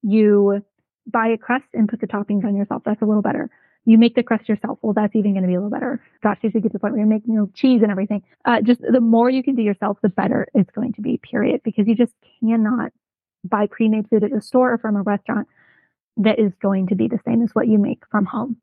you 0.02 0.64
buy 1.06 1.28
a 1.28 1.38
crust 1.38 1.66
and 1.74 1.88
put 1.88 2.00
the 2.00 2.06
toppings 2.06 2.44
on 2.44 2.56
yourself. 2.56 2.82
That's 2.84 3.02
a 3.02 3.06
little 3.06 3.22
better. 3.22 3.50
You 3.86 3.96
make 3.96 4.14
the 4.14 4.22
crust 4.22 4.48
yourself. 4.48 4.78
Well, 4.82 4.92
that's 4.92 5.16
even 5.16 5.32
going 5.32 5.42
to 5.42 5.48
be 5.48 5.54
a 5.54 5.58
little 5.58 5.70
better. 5.70 6.02
Gosh, 6.22 6.38
you 6.42 6.50
should 6.50 6.62
get 6.62 6.68
to 6.70 6.72
the 6.74 6.78
point 6.78 6.92
where 6.92 7.00
you're 7.00 7.08
making 7.08 7.32
you 7.32 7.40
know, 7.40 7.50
cheese 7.54 7.80
and 7.82 7.90
everything. 7.90 8.22
Uh, 8.44 8.60
just 8.60 8.80
the 8.82 9.00
more 9.00 9.30
you 9.30 9.42
can 9.42 9.54
do 9.54 9.62
yourself, 9.62 9.98
the 10.02 10.10
better 10.10 10.46
it's 10.54 10.70
going 10.70 10.92
to 10.94 11.00
be, 11.00 11.18
period. 11.18 11.62
Because 11.64 11.88
you 11.88 11.94
just 11.94 12.12
cannot 12.40 12.92
buy 13.42 13.66
pre-made 13.66 14.08
food 14.10 14.24
at 14.24 14.32
a 14.32 14.40
store 14.40 14.74
or 14.74 14.78
from 14.78 14.96
a 14.96 15.02
restaurant 15.02 15.48
that 16.18 16.38
is 16.38 16.52
going 16.60 16.88
to 16.88 16.94
be 16.94 17.08
the 17.08 17.18
same 17.24 17.42
as 17.42 17.50
what 17.54 17.68
you 17.68 17.78
make 17.78 18.02
from 18.10 18.26
home. 18.26 18.56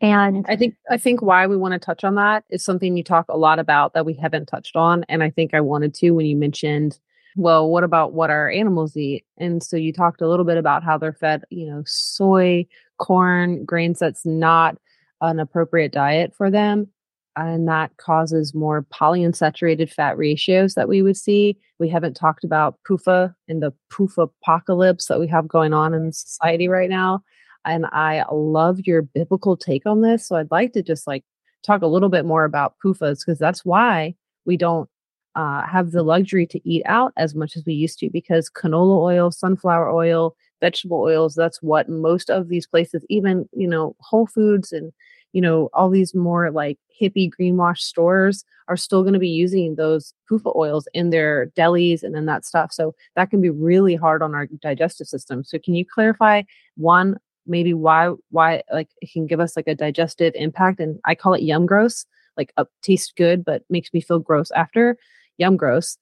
And 0.00 0.44
I 0.46 0.56
think 0.56 0.76
I 0.90 0.98
think 0.98 1.22
why 1.22 1.46
we 1.46 1.56
want 1.56 1.72
to 1.72 1.78
touch 1.78 2.04
on 2.04 2.16
that 2.16 2.44
is 2.50 2.62
something 2.62 2.96
you 2.96 3.02
talk 3.02 3.26
a 3.30 3.38
lot 3.38 3.58
about 3.58 3.94
that 3.94 4.04
we 4.04 4.12
haven't 4.12 4.46
touched 4.46 4.76
on. 4.76 5.04
And 5.08 5.22
I 5.22 5.30
think 5.30 5.54
I 5.54 5.62
wanted 5.62 5.94
to 5.94 6.10
when 6.10 6.26
you 6.26 6.36
mentioned, 6.36 6.98
well, 7.36 7.68
what 7.68 7.84
about 7.84 8.12
what 8.12 8.30
our 8.30 8.50
animals 8.50 8.96
eat? 8.96 9.24
And 9.38 9.62
so 9.62 9.76
you 9.76 9.92
talked 9.92 10.20
a 10.20 10.28
little 10.28 10.44
bit 10.44 10.58
about 10.58 10.82
how 10.82 10.98
they're 10.98 11.12
fed, 11.12 11.44
you 11.50 11.66
know, 11.66 11.82
soy, 11.86 12.66
corn, 12.98 13.64
grains 13.64 13.98
that's 13.98 14.26
not 14.26 14.76
an 15.20 15.38
appropriate 15.38 15.92
diet 15.92 16.34
for 16.34 16.50
them. 16.50 16.88
And 17.36 17.68
that 17.68 17.96
causes 17.98 18.54
more 18.54 18.82
polyunsaturated 18.84 19.92
fat 19.92 20.16
ratios 20.16 20.74
that 20.74 20.88
we 20.88 21.02
would 21.02 21.16
see. 21.16 21.58
We 21.78 21.90
haven't 21.90 22.14
talked 22.14 22.44
about 22.44 22.78
PUFA 22.88 23.34
and 23.46 23.62
the 23.62 23.72
PUFA 23.92 24.30
apocalypse 24.42 25.06
that 25.06 25.20
we 25.20 25.28
have 25.28 25.46
going 25.46 25.74
on 25.74 25.92
in 25.92 26.12
society 26.12 26.68
right 26.68 26.88
now 26.88 27.22
and 27.66 27.84
I 27.86 28.24
love 28.30 28.80
your 28.86 29.02
biblical 29.02 29.56
take 29.56 29.84
on 29.86 30.00
this. 30.00 30.26
So 30.26 30.36
I'd 30.36 30.50
like 30.50 30.72
to 30.74 30.82
just 30.82 31.06
like 31.06 31.24
talk 31.64 31.82
a 31.82 31.88
little 31.88 32.08
bit 32.08 32.24
more 32.24 32.44
about 32.44 32.76
PUFAs 32.82 33.26
because 33.26 33.38
that's 33.38 33.64
why 33.64 34.14
we 34.46 34.56
don't 34.56 34.88
uh, 35.36 35.66
have 35.66 35.92
the 35.92 36.02
luxury 36.02 36.46
to 36.46 36.68
eat 36.68 36.82
out 36.86 37.12
as 37.16 37.34
much 37.34 37.56
as 37.56 37.64
we 37.66 37.74
used 37.74 37.98
to 37.98 38.10
because 38.10 38.50
canola 38.50 38.98
oil, 38.98 39.30
sunflower 39.30 39.92
oil, 39.92 40.34
vegetable 40.60 40.98
oils, 40.98 41.34
that's 41.34 41.62
what 41.62 41.88
most 41.88 42.30
of 42.30 42.48
these 42.48 42.66
places, 42.66 43.04
even, 43.10 43.46
you 43.52 43.68
know, 43.68 43.94
Whole 44.00 44.26
Foods 44.26 44.72
and, 44.72 44.92
you 45.34 45.42
know, 45.42 45.68
all 45.74 45.90
these 45.90 46.14
more 46.14 46.50
like 46.50 46.78
hippie 47.00 47.30
greenwash 47.30 47.78
stores 47.78 48.44
are 48.68 48.78
still 48.78 49.02
going 49.02 49.12
to 49.12 49.18
be 49.18 49.28
using 49.28 49.74
those 49.74 50.14
PUFA 50.30 50.56
oils 50.56 50.88
in 50.94 51.10
their 51.10 51.48
delis 51.56 52.02
and 52.02 52.14
then 52.14 52.24
that 52.24 52.46
stuff. 52.46 52.72
So 52.72 52.94
that 53.14 53.28
can 53.28 53.42
be 53.42 53.50
really 53.50 53.94
hard 53.94 54.22
on 54.22 54.34
our 54.34 54.46
digestive 54.62 55.06
system. 55.06 55.44
So 55.44 55.58
can 55.58 55.74
you 55.74 55.84
clarify 55.84 56.42
one, 56.78 57.18
maybe 57.46 57.74
why, 57.74 58.12
why 58.30 58.62
like 58.72 58.88
it 59.02 59.12
can 59.12 59.26
give 59.26 59.40
us 59.40 59.54
like 59.54 59.68
a 59.68 59.74
digestive 59.74 60.32
impact? 60.34 60.80
And 60.80 60.98
I 61.04 61.14
call 61.14 61.34
it 61.34 61.42
yum 61.42 61.66
gross, 61.66 62.06
like 62.38 62.54
up 62.56 62.70
tastes 62.80 63.12
good, 63.14 63.44
but 63.44 63.62
makes 63.68 63.92
me 63.92 64.00
feel 64.00 64.18
gross 64.18 64.50
after 64.52 64.96
yum 65.38 65.56
gross 65.56 65.98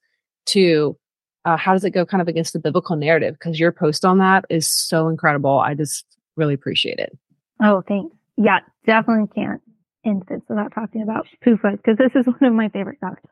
to 0.47 0.97
uh, 1.45 1.57
how 1.57 1.73
does 1.73 1.85
it 1.85 1.91
go 1.91 2.07
kind 2.07 2.23
of 2.23 2.29
against 2.29 2.53
the 2.53 2.59
biblical 2.59 2.97
narrative? 2.97 3.35
Because 3.35 3.61
your 3.61 3.73
post 3.73 4.05
on 4.05 4.19
that 4.19 4.45
is 4.49 4.71
so 4.71 5.09
incredible. 5.09 5.59
I 5.59 5.75
just 5.75 6.07
really 6.37 6.55
appreciate 6.55 6.99
it. 6.99 7.17
Oh, 7.63 7.83
thanks. 7.87 8.15
Yeah, 8.37 8.61
definitely 8.87 9.29
can't 9.35 9.61
instance 10.05 10.45
without 10.49 10.75
talking 10.75 11.03
about 11.03 11.27
PUFA 11.45 11.77
because 11.77 11.97
this 11.97 12.13
is 12.15 12.27
one 12.41 12.51
of 12.51 12.53
my 12.53 12.69
favorite 12.69 12.99
topics. 13.01 13.29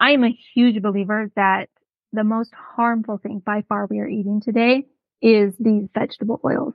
I 0.00 0.12
am 0.12 0.24
a 0.24 0.38
huge 0.54 0.80
believer 0.82 1.30
that 1.36 1.68
the 2.12 2.24
most 2.24 2.52
harmful 2.54 3.18
thing 3.18 3.42
by 3.44 3.64
far 3.68 3.86
we 3.90 3.98
are 3.98 4.08
eating 4.08 4.40
today 4.40 4.86
is 5.20 5.52
these 5.58 5.88
vegetable 5.92 6.40
oils. 6.44 6.74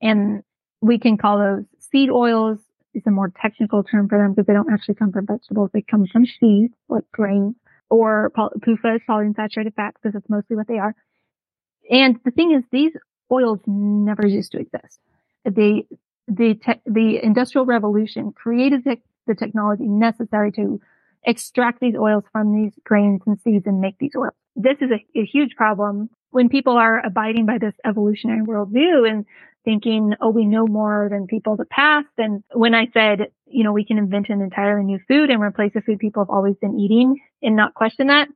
And 0.00 0.42
we 0.80 0.98
can 0.98 1.18
call 1.18 1.38
those 1.38 1.64
seed 1.90 2.10
oils. 2.10 2.58
It's 2.94 3.06
a 3.06 3.10
more 3.10 3.32
technical 3.40 3.84
term 3.84 4.08
for 4.08 4.18
them 4.18 4.32
because 4.32 4.46
they 4.46 4.52
don't 4.54 4.72
actually 4.72 4.94
come 4.94 5.12
from 5.12 5.26
vegetables. 5.26 5.70
They 5.72 5.82
come 5.82 6.06
from 6.06 6.26
seeds, 6.26 6.74
like 6.88 7.04
grains 7.12 7.54
or 7.90 8.32
PUFA 8.36 8.96
is 8.96 9.02
polyunsaturated 9.08 9.74
fats 9.74 9.96
because 10.02 10.14
that's 10.14 10.28
mostly 10.28 10.56
what 10.56 10.66
they 10.68 10.78
are. 10.78 10.94
And 11.90 12.18
the 12.24 12.30
thing 12.30 12.52
is, 12.52 12.64
these 12.70 12.92
oils 13.30 13.60
never 13.66 14.26
used 14.26 14.52
to 14.52 14.58
exist. 14.58 14.98
They, 15.44 15.86
the, 16.26 16.54
te- 16.54 16.80
the 16.86 17.20
industrial 17.22 17.66
revolution 17.66 18.32
created 18.32 18.84
the, 18.84 18.96
the 19.26 19.34
technology 19.34 19.86
necessary 19.86 20.52
to 20.52 20.80
extract 21.24 21.80
these 21.80 21.94
oils 21.96 22.24
from 22.32 22.54
these 22.54 22.72
grains 22.84 23.22
and 23.26 23.38
seeds 23.40 23.66
and 23.66 23.80
make 23.80 23.98
these 23.98 24.12
oils. 24.16 24.34
This 24.56 24.76
is 24.80 24.90
a, 24.90 25.18
a 25.18 25.24
huge 25.24 25.56
problem 25.56 26.10
when 26.30 26.48
people 26.48 26.76
are 26.76 27.04
abiding 27.04 27.46
by 27.46 27.58
this 27.58 27.74
evolutionary 27.84 28.42
worldview 28.42 29.08
and 29.08 29.24
thinking, 29.64 30.12
oh, 30.20 30.30
we 30.30 30.44
know 30.44 30.66
more 30.66 31.08
than 31.10 31.26
people 31.26 31.52
of 31.52 31.58
the 31.58 31.64
past. 31.64 32.08
And 32.18 32.42
when 32.52 32.74
I 32.74 32.88
said, 32.92 33.28
you 33.46 33.64
know, 33.64 33.72
we 33.72 33.84
can 33.84 33.98
invent 33.98 34.28
an 34.28 34.42
entirely 34.42 34.84
new 34.84 34.98
food 35.08 35.30
and 35.30 35.42
replace 35.42 35.72
the 35.74 35.80
food 35.80 35.98
people 35.98 36.22
have 36.22 36.30
always 36.30 36.56
been 36.56 36.78
eating 36.78 37.20
and 37.42 37.56
not 37.56 37.74
question 37.74 38.08
that, 38.08 38.28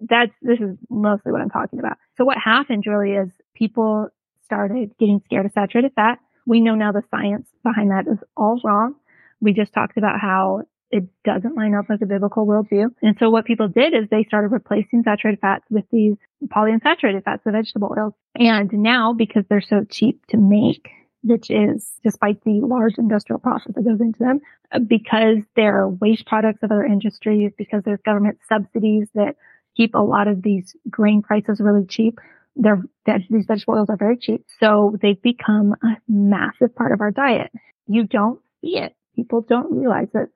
that's, 0.00 0.32
this 0.42 0.58
is 0.60 0.76
mostly 0.90 1.32
what 1.32 1.40
I'm 1.40 1.50
talking 1.50 1.78
about. 1.78 1.96
So 2.16 2.24
what 2.24 2.36
happened 2.36 2.84
really 2.86 3.12
is 3.12 3.30
people 3.54 4.08
started 4.44 4.92
getting 4.98 5.20
scared 5.24 5.46
of 5.46 5.52
saturated 5.52 5.92
fat. 5.94 6.18
We 6.46 6.60
know 6.60 6.74
now 6.74 6.92
the 6.92 7.02
science 7.10 7.48
behind 7.62 7.90
that 7.90 8.06
is 8.06 8.18
all 8.36 8.60
wrong. 8.62 8.94
We 9.40 9.52
just 9.52 9.72
talked 9.72 9.96
about 9.96 10.20
how 10.20 10.62
it 10.94 11.08
doesn't 11.24 11.56
line 11.56 11.74
up 11.74 11.86
with 11.88 11.98
the 11.98 12.06
biblical 12.06 12.46
worldview. 12.46 12.86
And 13.02 13.16
so 13.18 13.28
what 13.28 13.44
people 13.44 13.66
did 13.66 13.94
is 13.94 14.08
they 14.10 14.22
started 14.22 14.52
replacing 14.52 15.02
saturated 15.02 15.40
fats 15.40 15.64
with 15.68 15.84
these 15.90 16.14
polyunsaturated 16.46 17.24
fats, 17.24 17.42
the 17.44 17.50
vegetable 17.50 17.92
oils. 17.98 18.14
And 18.36 18.72
now 18.72 19.12
because 19.12 19.42
they're 19.50 19.60
so 19.60 19.82
cheap 19.90 20.24
to 20.28 20.36
make, 20.36 20.88
which 21.24 21.50
is 21.50 21.94
despite 22.04 22.44
the 22.44 22.60
large 22.60 22.94
industrial 22.96 23.40
process 23.40 23.72
that 23.74 23.84
goes 23.84 24.00
into 24.00 24.20
them, 24.20 24.38
uh, 24.70 24.78
because 24.78 25.38
they're 25.56 25.88
waste 25.88 26.26
products 26.26 26.62
of 26.62 26.70
other 26.70 26.84
industries, 26.84 27.50
because 27.58 27.82
there's 27.84 28.00
government 28.04 28.38
subsidies 28.48 29.08
that 29.16 29.34
keep 29.76 29.96
a 29.96 29.98
lot 29.98 30.28
of 30.28 30.42
these 30.42 30.76
grain 30.88 31.22
prices 31.22 31.58
really 31.58 31.86
cheap. 31.86 32.20
They're, 32.54 32.84
these 33.28 33.46
vegetable 33.46 33.74
oils 33.74 33.90
are 33.90 33.96
very 33.96 34.16
cheap. 34.16 34.44
So 34.60 34.96
they've 35.02 35.20
become 35.20 35.74
a 35.82 35.96
massive 36.06 36.72
part 36.76 36.92
of 36.92 37.00
our 37.00 37.10
diet. 37.10 37.50
You 37.88 38.06
don't 38.06 38.38
see 38.60 38.78
it. 38.78 38.94
People 39.16 39.40
don't 39.40 39.76
realize 39.76 40.08
it. 40.14 40.28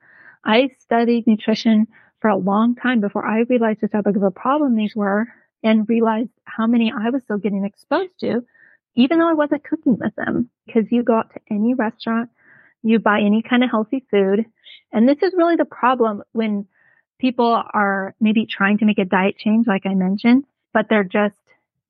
I 0.45 0.71
studied 0.79 1.27
nutrition 1.27 1.87
for 2.21 2.31
a 2.31 2.37
long 2.37 2.75
time 2.75 3.01
before 3.01 3.27
I 3.27 3.41
realized 3.41 3.81
just 3.81 3.93
how 3.93 4.03
big 4.03 4.17
of 4.17 4.23
a 4.23 4.31
problem 4.31 4.77
these 4.77 4.95
were 4.97 5.27
and 5.63 5.89
realized 5.89 6.31
how 6.45 6.67
many 6.67 6.93
I 6.93 7.11
was 7.11 7.23
still 7.25 7.39
getting 7.39 7.65
exposed 7.65 8.19
to, 8.21 8.45
even 8.95 9.19
though 9.19 9.29
I 9.29 9.35
wasn't 9.35 9.65
cooking 9.65 9.97
with 9.99 10.15
them. 10.17 10.51
Because 10.67 10.85
you 10.91 11.03
go 11.03 11.19
out 11.19 11.33
to 11.35 11.41
any 11.51 11.75
restaurant, 11.75 12.31
you 12.83 12.99
buy 12.99 13.21
any 13.21 13.43
kind 13.43 13.65
of 13.65 13.71
healthy 13.71 14.05
food. 14.11 14.47
And 14.93 15.09
this 15.09 15.19
is 15.23 15.35
really 15.37 15.57
the 15.57 15.65
problem 15.65 16.23
when 16.33 16.67
people 17.19 17.63
are 17.75 18.15
maybe 18.21 18.47
trying 18.47 18.79
to 18.79 18.85
make 18.85 18.99
a 18.99 19.05
diet 19.05 19.37
change, 19.37 19.67
like 19.67 19.87
I 19.87 19.95
mentioned, 19.95 20.45
but 20.73 20.87
they're 20.89 21.05
just, 21.05 21.35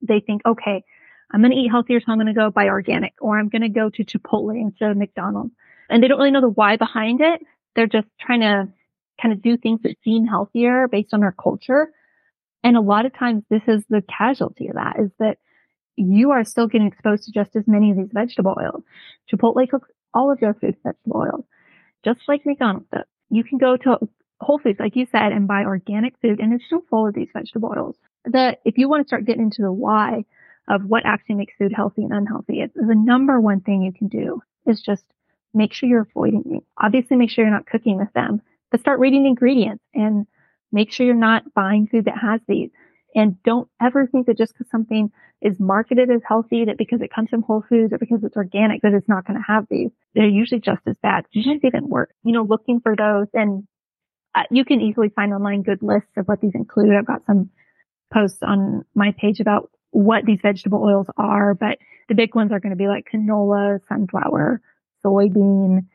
they 0.01 0.21
think, 0.21 0.43
okay, 0.47 0.85
I'm 1.31 1.41
going 1.41 1.53
to 1.53 1.59
eat 1.59 1.69
healthier, 1.69 2.01
so 2.01 2.07
I'm 2.09 2.17
going 2.17 2.29
to 2.29 2.33
go 2.33 2.51
buy 2.51 2.69
organic, 2.69 3.15
or 3.21 3.39
I'm 3.39 3.51
going 3.51 3.63
to 3.63 3.69
go 3.69 3.91
to 3.91 4.05
Chipotle 4.05 4.59
instead 4.59 4.91
of 4.91 4.97
McDonald's. 4.97 5.53
And 5.91 6.03
they 6.03 6.09
don't 6.09 6.19
really 6.19 6.31
know 6.31 6.41
the 6.41 6.49
why 6.49 6.77
behind 6.77 7.21
it. 7.21 7.43
They're 7.79 7.87
just 7.87 8.09
trying 8.21 8.41
to 8.41 8.67
kind 9.23 9.33
of 9.33 9.41
do 9.41 9.57
things 9.57 9.83
that 9.85 9.95
seem 10.03 10.27
healthier 10.27 10.89
based 10.89 11.15
on 11.15 11.23
our 11.23 11.31
culture. 11.31 11.93
And 12.65 12.77
a 12.77 12.81
lot 12.81 13.07
of 13.07 13.15
times 13.15 13.45
this 13.51 13.63
is 13.69 13.85
the 13.89 14.03
casualty 14.03 14.67
of 14.67 14.75
that 14.75 14.97
is 14.99 15.13
that 15.21 15.39
you 15.95 16.33
are 16.33 16.43
still 16.43 16.67
getting 16.67 16.89
exposed 16.89 17.23
to 17.27 17.31
just 17.31 17.55
as 17.55 17.69
many 17.69 17.93
of 17.93 17.97
these 17.97 18.11
vegetable 18.13 18.57
oils. 18.61 18.83
Chipotle 19.33 19.71
cooks 19.71 19.89
all 20.13 20.33
of 20.33 20.41
your 20.41 20.55
food 20.55 20.75
vegetable 20.83 21.19
oils, 21.19 21.45
just 22.05 22.19
like 22.27 22.45
McDonald's 22.45 22.89
does. 22.93 23.05
You 23.31 23.45
can 23.45 23.59
go 23.59 23.77
to 23.77 24.09
Whole 24.41 24.59
Foods, 24.59 24.81
like 24.81 24.97
you 24.97 25.07
said, 25.13 25.31
and 25.31 25.47
buy 25.47 25.63
organic 25.63 26.15
food 26.21 26.41
and 26.41 26.53
it's 26.53 26.65
still 26.65 26.83
full 26.91 27.07
of 27.07 27.15
these 27.15 27.29
vegetable 27.33 27.73
oils. 27.79 27.95
The, 28.25 28.59
if 28.65 28.77
you 28.77 28.89
want 28.89 29.05
to 29.05 29.09
start 29.09 29.25
getting 29.25 29.43
into 29.43 29.63
the 29.63 29.71
why 29.71 30.25
of 30.67 30.85
what 30.85 31.07
actually 31.07 31.37
makes 31.37 31.55
food 31.57 31.73
healthy 31.73 32.03
and 32.03 32.13
unhealthy, 32.13 32.61
it's 32.61 32.75
the 32.75 32.97
number 32.97 33.41
one 33.41 33.61
thing 33.61 33.83
you 33.83 33.93
can 33.93 34.09
do 34.09 34.43
is 34.67 34.83
just 34.83 35.05
make 35.55 35.73
sure 35.73 35.89
you're 35.89 36.09
avoiding 36.11 36.43
these. 36.45 36.63
Obviously, 36.79 37.17
make 37.17 37.31
sure 37.31 37.45
you're 37.45 37.55
not 37.55 37.67
cooking 37.67 37.99
with 37.99 38.13
them, 38.15 38.41
but 38.71 38.81
start 38.81 39.01
reading 39.01 39.27
ingredients 39.27 39.85
and 39.95 40.27
make 40.73 40.93
sure 40.93 41.07
you're 41.07 41.15
not 41.15 41.55
buying 41.55 41.87
food 41.87 42.05
that 42.05 42.19
has 42.19 42.41
these. 42.47 42.71
And 43.15 43.43
don't 43.43 43.69
ever 43.81 44.07
think 44.07 44.27
that 44.27 44.37
just 44.37 44.53
because 44.53 44.71
something 44.71 45.11
is 45.41 45.59
marketed 45.59 46.11
as 46.11 46.21
healthy, 46.27 46.65
that 46.67 46.79
because 46.79 47.01
it 47.01 47.13
comes 47.13 47.31
from 47.31 47.43
Whole 47.43 47.65
Foods 47.69 47.93
or 47.93 47.99
because 47.99 48.23
it's 48.23 48.37
organic, 48.37 48.83
that 48.83 48.93
it's 48.93 49.09
not 49.09 49.27
going 49.27 49.39
to 49.39 49.45
have 49.47 49.67
these. 49.71 49.91
They're 50.15 50.29
usually 50.29 50.61
just 50.61 50.83
as 50.87 50.97
bad. 51.03 51.25
Sometimes 51.33 51.61
even 51.65 51.89
worse. 51.89 52.13
You 52.25 52.33
know, 52.33 52.43
looking 52.43 52.81
for 52.81 52.95
those 52.97 53.29
and 53.33 53.67
uh, 54.35 54.43
you 54.51 54.65
can 54.65 54.81
easily 54.81 55.09
find 55.09 55.33
online 55.33 55.63
good 55.63 55.83
lists 55.83 56.11
of 56.17 56.27
what 56.27 56.41
these 56.41 56.55
include. 56.55 56.95
I've 56.95 57.07
got 57.07 57.25
some 57.27 57.51
posts 58.13 58.39
on 58.43 58.85
my 58.95 59.15
page 59.19 59.41
about 59.41 59.71
what 59.91 60.25
these 60.25 60.39
vegetable 60.43 60.83
oils 60.83 61.07
are, 61.17 61.55
but 61.55 61.79
the 62.09 62.15
big 62.15 62.35
ones 62.35 62.53
are 62.53 62.61
going 62.61 62.71
to 62.71 62.77
be 62.77 62.89
like 62.89 63.09
canola, 63.13 63.81
sunflower, 63.89 64.61
soybean, 65.05 65.87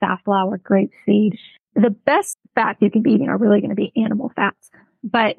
safflower, 0.00 0.58
grapeseed. 0.58 1.32
The 1.74 1.90
best 1.90 2.38
fats 2.54 2.80
you 2.80 2.90
can 2.90 3.02
be 3.02 3.12
eating 3.12 3.28
are 3.28 3.36
really 3.36 3.60
going 3.60 3.70
to 3.70 3.76
be 3.76 3.92
animal 3.96 4.32
fats, 4.34 4.70
but 5.02 5.36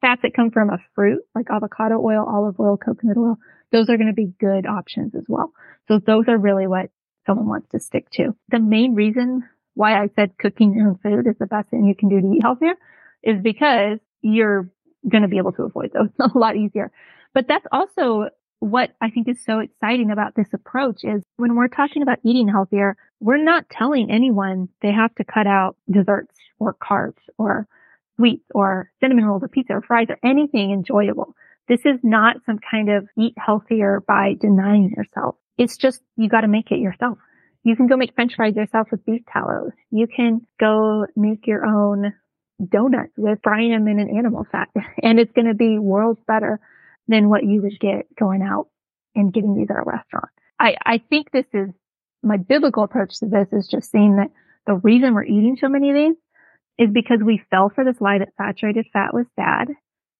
fats 0.00 0.22
that 0.22 0.34
come 0.34 0.50
from 0.50 0.70
a 0.70 0.78
fruit 0.94 1.22
like 1.34 1.46
avocado 1.50 2.00
oil, 2.00 2.24
olive 2.28 2.58
oil, 2.60 2.76
coconut 2.76 3.16
oil, 3.16 3.36
those 3.72 3.90
are 3.90 3.96
going 3.96 4.08
to 4.08 4.12
be 4.12 4.32
good 4.38 4.66
options 4.66 5.14
as 5.14 5.24
well. 5.28 5.52
So 5.88 5.98
those 5.98 6.24
are 6.28 6.38
really 6.38 6.66
what 6.66 6.90
someone 7.26 7.48
wants 7.48 7.68
to 7.70 7.80
stick 7.80 8.08
to. 8.10 8.36
The 8.50 8.60
main 8.60 8.94
reason 8.94 9.42
why 9.74 10.00
I 10.00 10.08
said 10.14 10.38
cooking 10.38 10.74
your 10.74 10.88
own 10.88 10.98
food 11.02 11.26
is 11.26 11.36
the 11.38 11.46
best 11.46 11.68
thing 11.70 11.84
you 11.84 11.94
can 11.94 12.08
do 12.08 12.20
to 12.20 12.32
eat 12.32 12.42
healthier 12.42 12.74
is 13.22 13.42
because 13.42 13.98
you're 14.22 14.70
going 15.08 15.22
to 15.22 15.28
be 15.28 15.38
able 15.38 15.52
to 15.52 15.64
avoid 15.64 15.92
those 15.92 16.10
a 16.34 16.38
lot 16.38 16.56
easier. 16.56 16.92
But 17.34 17.48
that's 17.48 17.66
also 17.72 18.28
what 18.60 18.90
I 19.00 19.10
think 19.10 19.28
is 19.28 19.44
so 19.44 19.58
exciting 19.58 20.10
about 20.10 20.34
this 20.34 20.48
approach 20.52 21.04
is 21.04 21.22
when 21.36 21.54
we're 21.54 21.68
talking 21.68 22.02
about 22.02 22.18
eating 22.24 22.48
healthier, 22.48 22.96
we're 23.20 23.42
not 23.42 23.68
telling 23.70 24.10
anyone 24.10 24.68
they 24.82 24.92
have 24.92 25.14
to 25.16 25.24
cut 25.24 25.46
out 25.46 25.76
desserts 25.90 26.34
or 26.58 26.74
carbs 26.74 27.20
or 27.38 27.66
sweets 28.16 28.44
or 28.54 28.90
cinnamon 29.00 29.26
rolls 29.26 29.42
or 29.42 29.48
pizza 29.48 29.74
or 29.74 29.82
fries 29.82 30.08
or 30.08 30.18
anything 30.24 30.72
enjoyable. 30.72 31.34
This 31.68 31.80
is 31.84 31.98
not 32.02 32.36
some 32.46 32.58
kind 32.58 32.90
of 32.90 33.08
eat 33.18 33.34
healthier 33.36 34.02
by 34.06 34.34
denying 34.40 34.94
yourself. 34.96 35.36
It's 35.58 35.76
just 35.76 36.00
you 36.16 36.28
got 36.28 36.42
to 36.42 36.48
make 36.48 36.70
it 36.70 36.78
yourself. 36.78 37.18
You 37.62 37.76
can 37.76 37.88
go 37.88 37.96
make 37.96 38.14
french 38.14 38.36
fries 38.36 38.54
yourself 38.54 38.88
with 38.90 39.04
beef 39.04 39.22
tallow. 39.30 39.72
You 39.90 40.06
can 40.06 40.46
go 40.60 41.06
make 41.16 41.46
your 41.46 41.66
own 41.66 42.14
donuts 42.70 43.12
with 43.16 43.40
frying 43.42 43.72
them 43.72 43.88
in 43.88 43.98
an 43.98 44.16
animal 44.16 44.46
fat 44.50 44.68
and 45.02 45.18
it's 45.20 45.32
going 45.32 45.46
to 45.46 45.54
be 45.54 45.78
worlds 45.78 46.20
better 46.26 46.58
than 47.08 47.28
what 47.28 47.44
you 47.44 47.62
would 47.62 47.78
get 47.80 48.06
going 48.18 48.42
out 48.42 48.68
and 49.14 49.32
getting 49.32 49.54
these 49.54 49.70
at 49.70 49.76
a 49.76 49.82
restaurant. 49.84 50.28
I, 50.58 50.76
I 50.84 50.98
think 50.98 51.30
this 51.30 51.46
is 51.52 51.70
my 52.22 52.36
biblical 52.36 52.82
approach 52.82 53.18
to 53.20 53.26
this 53.26 53.48
is 53.52 53.68
just 53.68 53.90
saying 53.90 54.16
that 54.16 54.30
the 54.66 54.74
reason 54.74 55.14
we're 55.14 55.24
eating 55.24 55.56
so 55.60 55.68
many 55.68 55.90
of 55.90 55.96
these 55.96 56.16
is 56.78 56.90
because 56.92 57.20
we 57.24 57.42
fell 57.50 57.70
for 57.74 57.84
this 57.84 58.00
lie 58.00 58.18
that 58.18 58.34
saturated 58.36 58.86
fat 58.92 59.14
was 59.14 59.26
bad. 59.36 59.68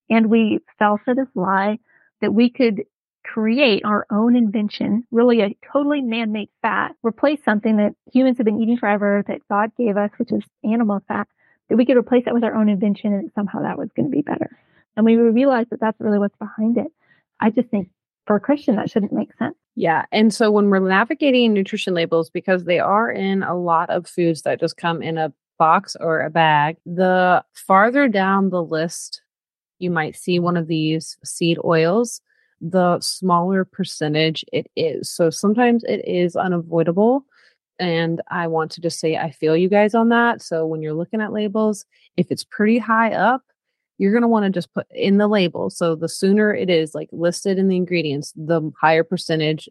And 0.08 0.30
we 0.30 0.60
fell 0.78 1.00
for 1.04 1.14
this 1.14 1.28
lie 1.34 1.78
that 2.20 2.32
we 2.32 2.48
could 2.48 2.84
create 3.24 3.84
our 3.84 4.06
own 4.10 4.36
invention, 4.36 5.04
really 5.10 5.40
a 5.40 5.56
totally 5.72 6.00
man-made 6.00 6.48
fat, 6.62 6.92
replace 7.02 7.40
something 7.44 7.76
that 7.78 7.94
humans 8.12 8.38
have 8.38 8.44
been 8.44 8.62
eating 8.62 8.78
forever 8.78 9.24
that 9.26 9.40
God 9.50 9.72
gave 9.76 9.96
us, 9.96 10.10
which 10.16 10.30
is 10.30 10.44
animal 10.62 11.02
fat, 11.08 11.26
that 11.68 11.76
we 11.76 11.84
could 11.84 11.96
replace 11.96 12.24
that 12.26 12.34
with 12.34 12.44
our 12.44 12.54
own 12.54 12.68
invention 12.68 13.12
and 13.12 13.32
somehow 13.34 13.62
that 13.62 13.76
was 13.76 13.90
going 13.96 14.08
to 14.08 14.16
be 14.16 14.22
better. 14.22 14.56
And 14.96 15.04
we 15.04 15.16
realize 15.16 15.66
that 15.70 15.80
that's 15.80 16.00
really 16.00 16.18
what's 16.18 16.36
behind 16.36 16.78
it. 16.78 16.88
I 17.40 17.50
just 17.50 17.68
think 17.68 17.90
for 18.26 18.36
a 18.36 18.40
Christian, 18.40 18.76
that 18.76 18.90
shouldn't 18.90 19.12
make 19.12 19.34
sense. 19.38 19.54
Yeah. 19.74 20.06
And 20.10 20.32
so 20.32 20.50
when 20.50 20.70
we're 20.70 20.80
navigating 20.80 21.52
nutrition 21.52 21.94
labels, 21.94 22.30
because 22.30 22.64
they 22.64 22.78
are 22.78 23.10
in 23.10 23.42
a 23.42 23.54
lot 23.54 23.90
of 23.90 24.06
foods 24.06 24.42
that 24.42 24.58
just 24.58 24.78
come 24.78 25.02
in 25.02 25.18
a 25.18 25.32
box 25.58 25.96
or 26.00 26.20
a 26.20 26.30
bag, 26.30 26.78
the 26.86 27.44
farther 27.52 28.08
down 28.08 28.50
the 28.50 28.62
list 28.62 29.20
you 29.78 29.90
might 29.90 30.16
see 30.16 30.38
one 30.38 30.56
of 30.56 30.68
these 30.68 31.18
seed 31.24 31.58
oils, 31.64 32.20
the 32.60 32.98
smaller 33.00 33.64
percentage 33.64 34.44
it 34.52 34.70
is. 34.76 35.10
So 35.10 35.28
sometimes 35.30 35.84
it 35.84 36.06
is 36.08 36.36
unavoidable. 36.36 37.26
And 37.78 38.22
I 38.30 38.46
want 38.46 38.70
to 38.72 38.80
just 38.80 38.98
say, 38.98 39.16
I 39.16 39.30
feel 39.30 39.54
you 39.56 39.68
guys 39.68 39.94
on 39.94 40.08
that. 40.08 40.40
So 40.40 40.66
when 40.66 40.80
you're 40.80 40.94
looking 40.94 41.20
at 41.20 41.32
labels, 41.32 41.84
if 42.16 42.30
it's 42.30 42.44
pretty 42.44 42.78
high 42.78 43.12
up, 43.12 43.42
you're 43.98 44.12
going 44.12 44.22
to 44.22 44.28
want 44.28 44.44
to 44.44 44.50
just 44.50 44.72
put 44.74 44.86
in 44.90 45.18
the 45.18 45.28
label. 45.28 45.70
So 45.70 45.94
the 45.94 46.08
sooner 46.08 46.54
it 46.54 46.70
is 46.70 46.94
like 46.94 47.08
listed 47.12 47.58
in 47.58 47.68
the 47.68 47.76
ingredients, 47.76 48.32
the 48.36 48.70
higher 48.80 49.04
percentage 49.04 49.68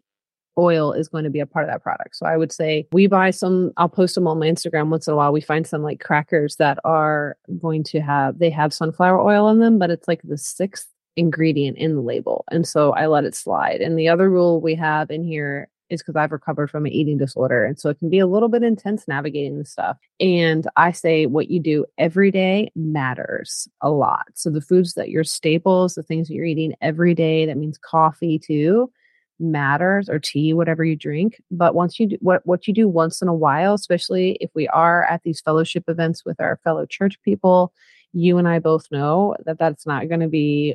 oil 0.58 0.92
is 0.92 1.08
going 1.08 1.24
to 1.24 1.30
be 1.30 1.40
a 1.40 1.46
part 1.46 1.64
of 1.64 1.70
that 1.70 1.82
product. 1.82 2.16
So 2.16 2.26
I 2.26 2.36
would 2.36 2.50
say 2.50 2.86
we 2.92 3.06
buy 3.06 3.30
some, 3.30 3.72
I'll 3.76 3.88
post 3.88 4.14
them 4.14 4.26
on 4.26 4.38
my 4.38 4.46
Instagram 4.46 4.88
once 4.88 5.06
in 5.06 5.12
a 5.12 5.16
while. 5.16 5.32
We 5.32 5.40
find 5.40 5.66
some 5.66 5.82
like 5.82 6.00
crackers 6.00 6.56
that 6.56 6.78
are 6.84 7.36
going 7.60 7.84
to 7.84 8.00
have, 8.00 8.38
they 8.38 8.50
have 8.50 8.72
sunflower 8.72 9.20
oil 9.20 9.48
in 9.50 9.60
them, 9.60 9.78
but 9.78 9.90
it's 9.90 10.08
like 10.08 10.22
the 10.24 10.38
sixth 10.38 10.88
ingredient 11.16 11.78
in 11.78 11.94
the 11.94 12.00
label. 12.00 12.44
And 12.50 12.66
so 12.66 12.92
I 12.92 13.06
let 13.06 13.24
it 13.24 13.34
slide. 13.34 13.80
And 13.80 13.98
the 13.98 14.08
other 14.08 14.30
rule 14.30 14.60
we 14.60 14.74
have 14.76 15.10
in 15.10 15.22
here 15.22 15.68
is 15.90 16.02
because 16.02 16.16
I've 16.16 16.32
recovered 16.32 16.70
from 16.70 16.86
an 16.86 16.92
eating 16.92 17.18
disorder. 17.18 17.64
And 17.64 17.78
so 17.78 17.88
it 17.88 17.98
can 17.98 18.10
be 18.10 18.18
a 18.18 18.26
little 18.26 18.48
bit 18.48 18.62
intense 18.62 19.06
navigating 19.06 19.58
this 19.58 19.70
stuff. 19.70 19.98
And 20.20 20.66
I 20.76 20.92
say 20.92 21.26
what 21.26 21.50
you 21.50 21.60
do 21.60 21.84
every 21.98 22.30
day 22.30 22.70
matters 22.74 23.68
a 23.80 23.90
lot. 23.90 24.26
So 24.34 24.50
the 24.50 24.60
foods 24.60 24.94
that 24.94 25.10
your 25.10 25.24
staples, 25.24 25.94
the 25.94 26.02
things 26.02 26.28
that 26.28 26.34
you're 26.34 26.44
eating 26.44 26.74
every 26.80 27.14
day, 27.14 27.46
that 27.46 27.56
means 27.56 27.78
coffee 27.78 28.38
too, 28.38 28.90
matters 29.38 30.08
or 30.08 30.18
tea, 30.18 30.52
whatever 30.52 30.84
you 30.84 30.96
drink. 30.96 31.40
But 31.50 31.74
once 31.74 32.00
you 32.00 32.08
do 32.08 32.18
what, 32.20 32.46
what 32.46 32.66
you 32.66 32.74
do 32.74 32.88
once 32.88 33.22
in 33.22 33.28
a 33.28 33.34
while, 33.34 33.74
especially 33.74 34.38
if 34.40 34.50
we 34.54 34.68
are 34.68 35.04
at 35.04 35.22
these 35.22 35.40
fellowship 35.40 35.84
events 35.88 36.24
with 36.24 36.40
our 36.40 36.58
fellow 36.64 36.86
church 36.86 37.20
people, 37.22 37.72
you 38.16 38.38
and 38.38 38.48
I 38.48 38.60
both 38.60 38.86
know 38.90 39.36
that 39.44 39.58
that's 39.58 39.86
not 39.86 40.08
going 40.08 40.20
to 40.20 40.28
be 40.28 40.74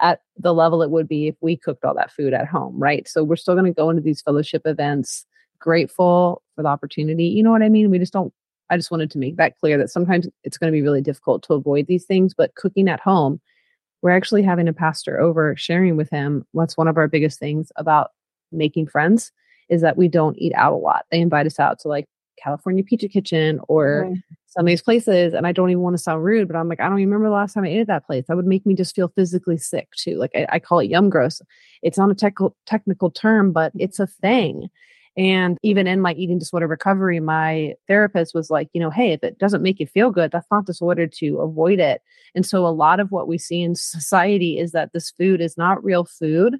at 0.00 0.22
the 0.36 0.52
level 0.52 0.82
it 0.82 0.90
would 0.90 1.06
be 1.06 1.28
if 1.28 1.36
we 1.40 1.56
cooked 1.56 1.84
all 1.84 1.94
that 1.94 2.10
food 2.10 2.34
at 2.34 2.48
home, 2.48 2.76
right? 2.78 3.06
So 3.06 3.22
we're 3.22 3.36
still 3.36 3.54
going 3.54 3.66
to 3.66 3.72
go 3.72 3.90
into 3.90 4.02
these 4.02 4.20
fellowship 4.20 4.62
events 4.64 5.24
grateful 5.60 6.42
for 6.56 6.62
the 6.62 6.68
opportunity. 6.68 7.26
You 7.26 7.44
know 7.44 7.52
what 7.52 7.62
I 7.62 7.68
mean? 7.68 7.90
We 7.90 8.00
just 8.00 8.12
don't 8.12 8.32
I 8.70 8.76
just 8.76 8.90
wanted 8.90 9.10
to 9.12 9.18
make 9.18 9.36
that 9.36 9.58
clear 9.58 9.78
that 9.78 9.90
sometimes 9.90 10.28
it's 10.44 10.58
going 10.58 10.72
to 10.72 10.76
be 10.76 10.82
really 10.82 11.00
difficult 11.00 11.42
to 11.44 11.54
avoid 11.54 11.86
these 11.86 12.04
things, 12.04 12.34
but 12.34 12.54
cooking 12.54 12.88
at 12.88 13.00
home, 13.00 13.40
we're 14.02 14.10
actually 14.10 14.42
having 14.42 14.68
a 14.68 14.72
pastor 14.72 15.20
over 15.20 15.56
sharing 15.56 15.96
with 15.96 16.08
him 16.10 16.44
what's 16.52 16.76
one 16.76 16.88
of 16.88 16.96
our 16.96 17.08
biggest 17.08 17.38
things 17.38 17.70
about 17.76 18.10
making 18.52 18.86
friends 18.86 19.32
is 19.68 19.80
that 19.82 19.96
we 19.96 20.08
don't 20.08 20.38
eat 20.38 20.52
out 20.54 20.72
a 20.72 20.76
lot. 20.76 21.04
They 21.10 21.20
invite 21.20 21.46
us 21.46 21.60
out 21.60 21.78
to 21.80 21.88
like 21.88 22.06
California 22.42 22.82
Pizza 22.82 23.08
Kitchen 23.08 23.60
or 23.68 24.08
right. 24.08 24.18
Some 24.50 24.66
of 24.66 24.66
these 24.66 24.82
places. 24.82 25.32
And 25.32 25.46
I 25.46 25.52
don't 25.52 25.70
even 25.70 25.82
want 25.82 25.94
to 25.94 26.02
sound 26.02 26.24
rude, 26.24 26.48
but 26.48 26.56
I'm 26.56 26.68
like, 26.68 26.80
I 26.80 26.84
don't 26.84 26.96
remember 26.96 27.26
the 27.26 27.34
last 27.34 27.54
time 27.54 27.64
I 27.64 27.68
ate 27.68 27.80
at 27.80 27.86
that 27.86 28.06
place. 28.06 28.24
That 28.28 28.36
would 28.36 28.46
make 28.46 28.66
me 28.66 28.74
just 28.74 28.94
feel 28.94 29.08
physically 29.08 29.56
sick 29.56 29.88
too. 29.96 30.16
Like 30.16 30.32
I, 30.34 30.46
I 30.50 30.58
call 30.58 30.80
it 30.80 30.90
yum 30.90 31.08
gross. 31.08 31.40
It's 31.82 31.96
not 31.96 32.10
a 32.10 32.14
technical 32.14 32.56
technical 32.66 33.10
term, 33.10 33.52
but 33.52 33.72
it's 33.76 34.00
a 34.00 34.06
thing. 34.06 34.68
And 35.16 35.58
even 35.62 35.86
in 35.86 36.00
my 36.00 36.12
eating 36.14 36.38
disorder 36.38 36.66
recovery, 36.66 37.20
my 37.20 37.74
therapist 37.88 38.34
was 38.34 38.48
like, 38.48 38.68
you 38.72 38.80
know, 38.80 38.90
hey, 38.90 39.12
if 39.12 39.22
it 39.24 39.38
doesn't 39.38 39.62
make 39.62 39.80
you 39.80 39.86
feel 39.86 40.10
good, 40.10 40.30
that's 40.30 40.46
not 40.50 40.66
disorder 40.66 41.06
to 41.06 41.38
avoid 41.38 41.80
it. 41.80 42.00
And 42.34 42.46
so 42.46 42.64
a 42.64 42.68
lot 42.68 43.00
of 43.00 43.10
what 43.10 43.26
we 43.26 43.36
see 43.36 43.62
in 43.62 43.74
society 43.74 44.58
is 44.58 44.72
that 44.72 44.92
this 44.92 45.10
food 45.10 45.40
is 45.40 45.56
not 45.56 45.82
real 45.82 46.04
food. 46.04 46.56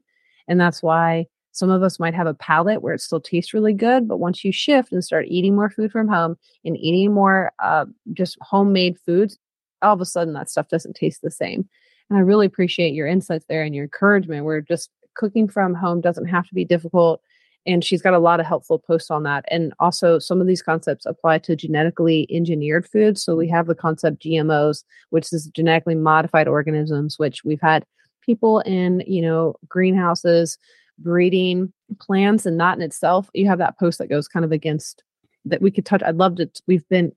And 0.49 0.61
that's 0.61 0.83
why 0.83 1.27
some 1.53 1.71
of 1.71 1.83
us 1.83 1.99
might 1.99 2.15
have 2.15 2.27
a 2.27 2.35
palate 2.35 2.83
where 2.83 2.95
it 2.95 3.01
still 3.01 3.21
tastes 3.21 3.55
really 3.55 3.73
good, 3.73 4.07
but 4.07 4.19
once 4.19 4.45
you 4.45 4.53
shift 4.53 4.93
and 4.93 5.05
start 5.05 5.27
eating 5.29 5.57
more 5.57 5.71
food 5.71 5.91
from 5.91 6.09
home 6.09 6.37
and 6.65 6.77
eating 6.77 7.13
more 7.13 7.53
uh, 7.59 7.87
just 8.13 8.39
homemade 8.41 8.99
foods, 9.05 9.39
all 9.83 9.95
of 9.95 10.01
a 10.01 10.05
sudden 10.05 10.35
that 10.35 10.51
stuff 10.51 10.69
doesn't 10.69 10.95
taste 10.95 11.23
the 11.23 11.31
same. 11.31 11.69
And 12.09 12.19
I 12.19 12.23
really 12.23 12.47
appreciate 12.47 12.95
your 12.95 13.07
insights 13.07 13.47
there 13.49 13.63
and 13.63 13.75
your 13.75 13.85
encouragement. 13.85 14.45
Where 14.45 14.61
just 14.61 14.91
cooking 15.15 15.49
from 15.49 15.75
home 15.75 16.01
doesn't 16.01 16.27
have 16.27 16.47
to 16.49 16.55
be 16.55 16.65
difficult. 16.65 17.21
And 17.67 17.85
she's 17.85 18.03
got 18.03 18.15
a 18.15 18.19
lot 18.19 18.41
of 18.41 18.47
helpful 18.47 18.79
posts 18.79 19.11
on 19.11 19.23
that. 19.25 19.45
And 19.51 19.75
also, 19.79 20.19
some 20.19 20.41
of 20.41 20.47
these 20.47 20.63
concepts 20.63 21.07
apply 21.07 21.39
to 21.41 21.57
genetically 21.57 22.27
engineered 22.31 22.87
foods. 22.87 23.23
So 23.23 23.37
we 23.37 23.49
have 23.49 23.67
the 23.67 23.75
concept 23.75 24.23
GMOs, 24.23 24.83
which 25.11 25.33
is 25.33 25.47
genetically 25.49 25.95
modified 25.95 26.49
organisms, 26.49 27.19
which 27.19 27.45
we've 27.45 27.61
had 27.61 27.85
people 28.23 28.61
in, 28.61 29.03
you 29.07 29.23
know, 29.23 29.55
greenhouses 29.69 30.59
breeding 31.01 31.73
plants 32.01 32.47
and 32.47 32.57
not 32.57 32.77
in 32.77 32.83
itself. 32.83 33.29
You 33.35 33.49
have 33.49 33.59
that 33.59 33.79
post 33.79 33.99
that 33.99 34.09
goes 34.09 34.29
kind 34.29 34.45
of 34.45 34.53
against 34.53 35.03
that 35.47 35.63
we 35.63 35.71
could 35.71 35.87
touch. 35.87 36.03
I'd 36.05 36.17
love 36.17 36.37
to. 36.37 36.51
We've 36.67 36.87
been 36.89 37.13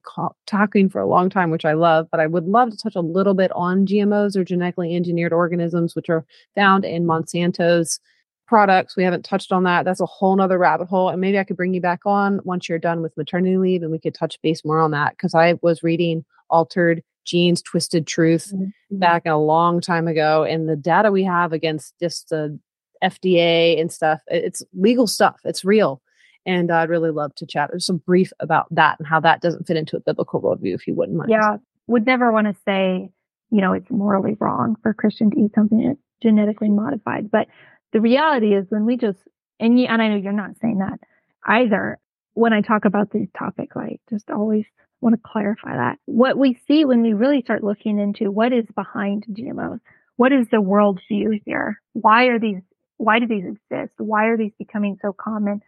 talking 0.46 0.88
for 0.88 1.00
a 1.00 1.06
long 1.06 1.28
time, 1.28 1.50
which 1.50 1.64
I 1.64 1.74
love, 1.74 2.08
but 2.10 2.20
I 2.20 2.26
would 2.26 2.46
love 2.46 2.70
to 2.70 2.76
touch 2.76 2.96
a 2.96 3.00
little 3.00 3.34
bit 3.34 3.52
on 3.52 3.86
GMOs 3.86 4.36
or 4.36 4.44
genetically 4.44 4.96
engineered 4.96 5.32
organisms, 5.32 5.94
which 5.94 6.08
are 6.08 6.24
found 6.54 6.84
in 6.84 7.04
Monsanto's 7.06 8.00
products. 8.46 8.96
We 8.96 9.04
haven't 9.04 9.24
touched 9.24 9.52
on 9.52 9.64
that. 9.64 9.84
That's 9.84 10.00
a 10.00 10.06
whole 10.06 10.36
nother 10.36 10.58
rabbit 10.58 10.88
hole. 10.88 11.08
And 11.08 11.20
maybe 11.20 11.38
I 11.38 11.44
could 11.44 11.56
bring 11.56 11.74
you 11.74 11.80
back 11.80 12.00
on 12.04 12.40
once 12.44 12.68
you're 12.68 12.78
done 12.78 13.02
with 13.02 13.16
maternity 13.16 13.56
leave 13.56 13.82
and 13.82 13.90
we 13.90 13.98
could 13.98 14.14
touch 14.14 14.40
base 14.42 14.64
more 14.64 14.80
on 14.80 14.90
that 14.92 15.12
because 15.12 15.34
I 15.34 15.58
was 15.62 15.82
reading 15.82 16.24
Altered 16.50 17.02
Genes, 17.24 17.62
Twisted 17.62 18.06
Truth 18.06 18.52
mm-hmm. 18.54 18.98
back 18.98 19.22
a 19.26 19.36
long 19.36 19.80
time 19.80 20.08
ago. 20.08 20.44
And 20.44 20.68
the 20.68 20.76
data 20.76 21.10
we 21.10 21.24
have 21.24 21.52
against 21.52 21.94
just 22.00 22.28
the 22.28 22.58
FDA 23.04 23.80
and 23.80 23.92
stuff. 23.92 24.20
It's 24.28 24.62
legal 24.72 25.06
stuff. 25.06 25.40
It's 25.44 25.64
real. 25.64 26.00
And 26.46 26.70
I'd 26.70 26.88
really 26.88 27.10
love 27.10 27.34
to 27.36 27.46
chat 27.46 27.70
some 27.80 27.98
brief 27.98 28.32
about 28.40 28.66
that 28.70 28.98
and 28.98 29.06
how 29.06 29.20
that 29.20 29.40
doesn't 29.40 29.66
fit 29.66 29.76
into 29.76 29.96
a 29.96 30.00
biblical 30.00 30.42
worldview, 30.42 30.74
if 30.74 30.86
you 30.86 30.94
wouldn't 30.94 31.16
mind. 31.16 31.30
Yeah. 31.30 31.56
Would 31.86 32.06
never 32.06 32.32
want 32.32 32.46
to 32.46 32.56
say, 32.64 33.10
you 33.50 33.60
know, 33.60 33.72
it's 33.72 33.90
morally 33.90 34.36
wrong 34.40 34.76
for 34.82 34.90
a 34.90 34.94
Christian 34.94 35.30
to 35.30 35.40
eat 35.40 35.54
something 35.54 35.96
genetically 36.22 36.70
modified. 36.70 37.30
But 37.30 37.48
the 37.92 38.00
reality 38.00 38.54
is 38.54 38.66
when 38.68 38.84
we 38.84 38.96
just, 38.96 39.18
and, 39.60 39.78
you, 39.78 39.86
and 39.86 40.02
I 40.02 40.08
know 40.08 40.16
you're 40.16 40.32
not 40.32 40.58
saying 40.60 40.78
that 40.78 40.98
either. 41.46 41.98
When 42.36 42.52
I 42.52 42.62
talk 42.62 42.84
about 42.84 43.12
these 43.12 43.28
topics, 43.38 43.76
I 43.76 43.98
just 44.10 44.28
always 44.28 44.64
want 45.00 45.14
to 45.14 45.20
clarify 45.24 45.76
that. 45.76 45.98
What 46.06 46.36
we 46.36 46.58
see 46.66 46.84
when 46.84 47.00
we 47.00 47.12
really 47.12 47.42
start 47.42 47.62
looking 47.62 48.00
into 48.00 48.32
what 48.32 48.52
is 48.52 48.64
behind 48.74 49.24
GMOs, 49.30 49.78
what 50.16 50.32
is 50.32 50.48
the 50.50 50.60
world 50.60 51.00
view 51.06 51.38
here? 51.44 51.80
Why 51.92 52.24
are 52.24 52.40
these 52.40 52.60
why 52.96 53.18
do 53.18 53.26
these 53.26 53.44
exist? 53.44 53.94
Why 53.98 54.26
are 54.26 54.36
these 54.36 54.54
becoming 54.58 54.98
so 55.00 55.12
common? 55.12 55.62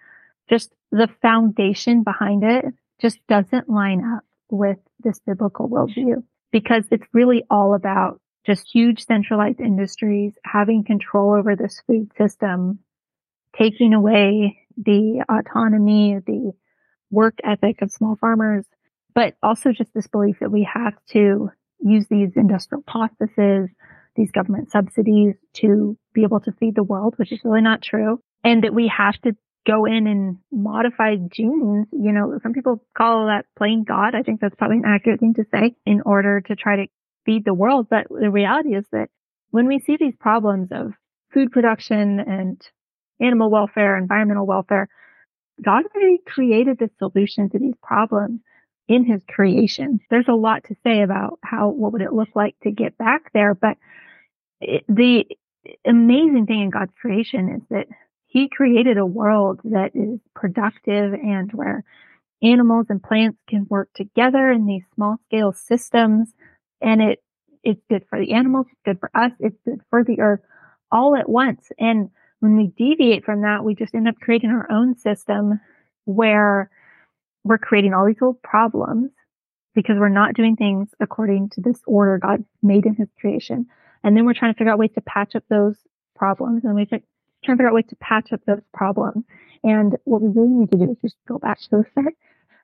Just 0.49 0.73
the 0.93 1.09
foundation 1.23 2.03
behind 2.03 2.45
it 2.45 2.65
just 3.01 3.19
doesn't 3.27 3.69
line 3.69 4.05
up 4.05 4.25
with 4.51 4.79
this 5.01 5.19
biblical 5.21 5.69
worldview 5.69 6.23
because 6.53 6.85
it's 6.91 7.07
really 7.13 7.45
all 7.51 7.75
about 7.75 8.21
just 8.47 8.69
huge 8.73 9.05
centralized 9.05 9.61
industries 9.61 10.33
having 10.45 10.85
control 10.85 11.35
over 11.35 11.57
this 11.57 11.83
food 11.87 12.11
system, 12.17 12.79
taking 13.57 13.93
away 13.93 14.59
the 14.77 15.25
autonomy, 15.29 16.19
the 16.25 16.53
work 17.11 17.39
ethic 17.43 17.83
of 17.83 17.91
small 17.91 18.17
farmers, 18.17 18.65
but 19.15 19.35
also 19.43 19.73
just 19.73 19.93
this 19.95 20.07
belief 20.07 20.37
that 20.41 20.53
we 20.53 20.69
have 20.73 20.95
to 21.09 21.51
use 21.81 22.07
these 22.09 22.31
industrial 22.37 22.83
processes, 22.83 23.69
these 24.17 24.31
government 24.31 24.71
subsidies 24.71 25.35
to 25.55 25.97
be 26.15 26.23
able 26.23 26.41
to 26.41 26.53
feed 26.53 26.75
the 26.75 26.83
world, 26.83 27.15
which 27.17 27.33
is 27.33 27.41
really 27.45 27.61
not 27.61 27.83
true. 27.83 28.21
And 28.43 28.65
that 28.65 28.75
we 28.75 28.89
have 28.89 29.21
to 29.23 29.33
go 29.67 29.85
in 29.85 30.07
and 30.07 30.39
modify 30.53 31.17
genes. 31.17 31.89
You 31.93 32.13
know, 32.13 32.39
some 32.43 32.53
people 32.53 32.85
call 32.97 33.27
that 33.27 33.47
playing 33.57 33.85
God. 33.85 34.15
I 34.15 34.23
think 34.23 34.41
that's 34.41 34.55
probably 34.55 34.79
an 34.79 34.85
accurate 34.87 35.21
thing 35.21 35.35
to 35.35 35.45
say 35.53 35.75
in 35.85 36.03
order 36.07 36.41
to 36.43 36.57
try 36.57 36.77
to 36.77 36.87
feed 37.25 37.45
the 37.45 37.55
world. 37.55 37.89
But 37.91 38.07
the 38.09 38.31
reality 38.31 38.75
is 38.75 38.85
that 38.93 39.09
when 39.51 39.67
we 39.67 39.81
see 39.81 39.97
these 39.99 40.15
problems 40.19 40.69
of 40.71 40.93
food 41.33 41.51
production 41.51 42.21
and 42.21 42.61
animal 43.21 43.51
welfare, 43.51 43.97
environmental 43.97 44.47
welfare, 44.47 44.89
God 45.63 45.85
already 45.95 46.19
created 46.27 46.79
the 46.79 46.91
solution 46.99 47.51
to 47.51 47.59
these 47.59 47.75
problems 47.83 48.41
in 48.89 49.05
his 49.05 49.21
creation. 49.29 49.99
There's 50.11 50.29
a 50.29 50.35
lot 50.35 50.65
to 50.65 50.77
say 50.85 51.03
about 51.03 51.39
how, 51.43 51.71
what 51.71 51.93
would 51.93 52.03
it 52.03 52.13
look 52.13 52.29
like 52.35 52.55
to 52.63 52.71
get 52.71 52.97
back 52.97 53.33
there, 53.33 53.55
but 53.55 53.77
the 54.61 55.25
amazing 55.85 56.47
thing 56.47 56.61
in 56.63 56.71
God's 56.71 56.93
creation 57.01 57.49
is 57.57 57.63
that 57.71 57.87
he 58.27 58.49
created 58.49 58.99
a 58.99 59.07
world 59.07 59.61
that 59.65 59.93
is 59.95 60.21
productive 60.35 61.15
and 61.15 61.51
where 61.53 61.85
animals 62.43 62.87
and 62.89 63.03
plants 63.03 63.39
can 63.49 63.67
work 63.69 63.89
together 63.95 64.51
in 64.51 64.67
these 64.67 64.83
small 64.95 65.17
scale 65.27 65.53
systems. 65.53 66.33
And 66.81 67.01
it, 67.01 67.23
it's 67.63 67.81
good 67.89 68.05
for 68.09 68.19
the 68.19 68.33
animals. 68.33 68.67
It's 68.71 68.81
good 68.85 69.01
for 69.01 69.11
us. 69.15 69.33
It's 69.41 69.57
good 69.65 69.81
for 69.91 70.05
the 70.05 70.21
earth 70.21 70.41
all 70.93 71.17
at 71.17 71.29
once. 71.29 71.69
And 71.79 72.11
when 72.41 72.57
we 72.57 72.73
deviate 72.77 73.25
from 73.25 73.43
that, 73.43 73.65
we 73.65 73.75
just 73.75 73.95
end 73.95 74.09
up 74.09 74.17
creating 74.21 74.51
our 74.51 74.71
own 74.71 74.97
system 74.97 75.61
where 76.05 76.71
we're 77.45 77.59
creating 77.59 77.95
all 77.95 78.07
these 78.07 78.21
little 78.21 78.39
problems 78.43 79.11
because 79.75 79.97
we're 79.99 80.09
not 80.09 80.35
doing 80.35 80.57
things 80.57 80.89
according 81.01 81.51
to 81.51 81.61
this 81.61 81.81
order 81.87 82.19
God 82.19 82.45
made 82.63 82.87
in 82.87 82.95
his 82.95 83.09
creation. 83.21 83.67
And 84.07 84.17
then 84.17 84.25
we're 84.25 84.35
trying 84.35 84.55
to 84.55 84.57
figure 84.57 84.73
out 84.73 84.79
ways 84.79 84.93
to 84.95 85.01
patch 85.01 85.35
up 85.35 85.43
those 85.51 85.75
problems 86.15 86.65
and 86.65 86.77
we 86.77 86.87
trying 86.87 87.01
to 87.01 87.07
figure 87.51 87.67
out 87.67 87.75
ways 87.75 87.87
to 87.89 87.97
patch 87.97 88.33
up 88.33 88.41
those 88.47 88.63
problems. 88.73 89.25
And 89.65 89.97
what 90.05 90.23
we 90.23 90.29
really 90.29 90.55
need 90.55 90.71
to 90.71 90.79
do 90.79 90.93
is 90.93 90.97
just 91.03 91.17
go 91.27 91.39
back 91.39 91.59
to 91.61 91.69
the 91.73 91.85
start 91.91 92.15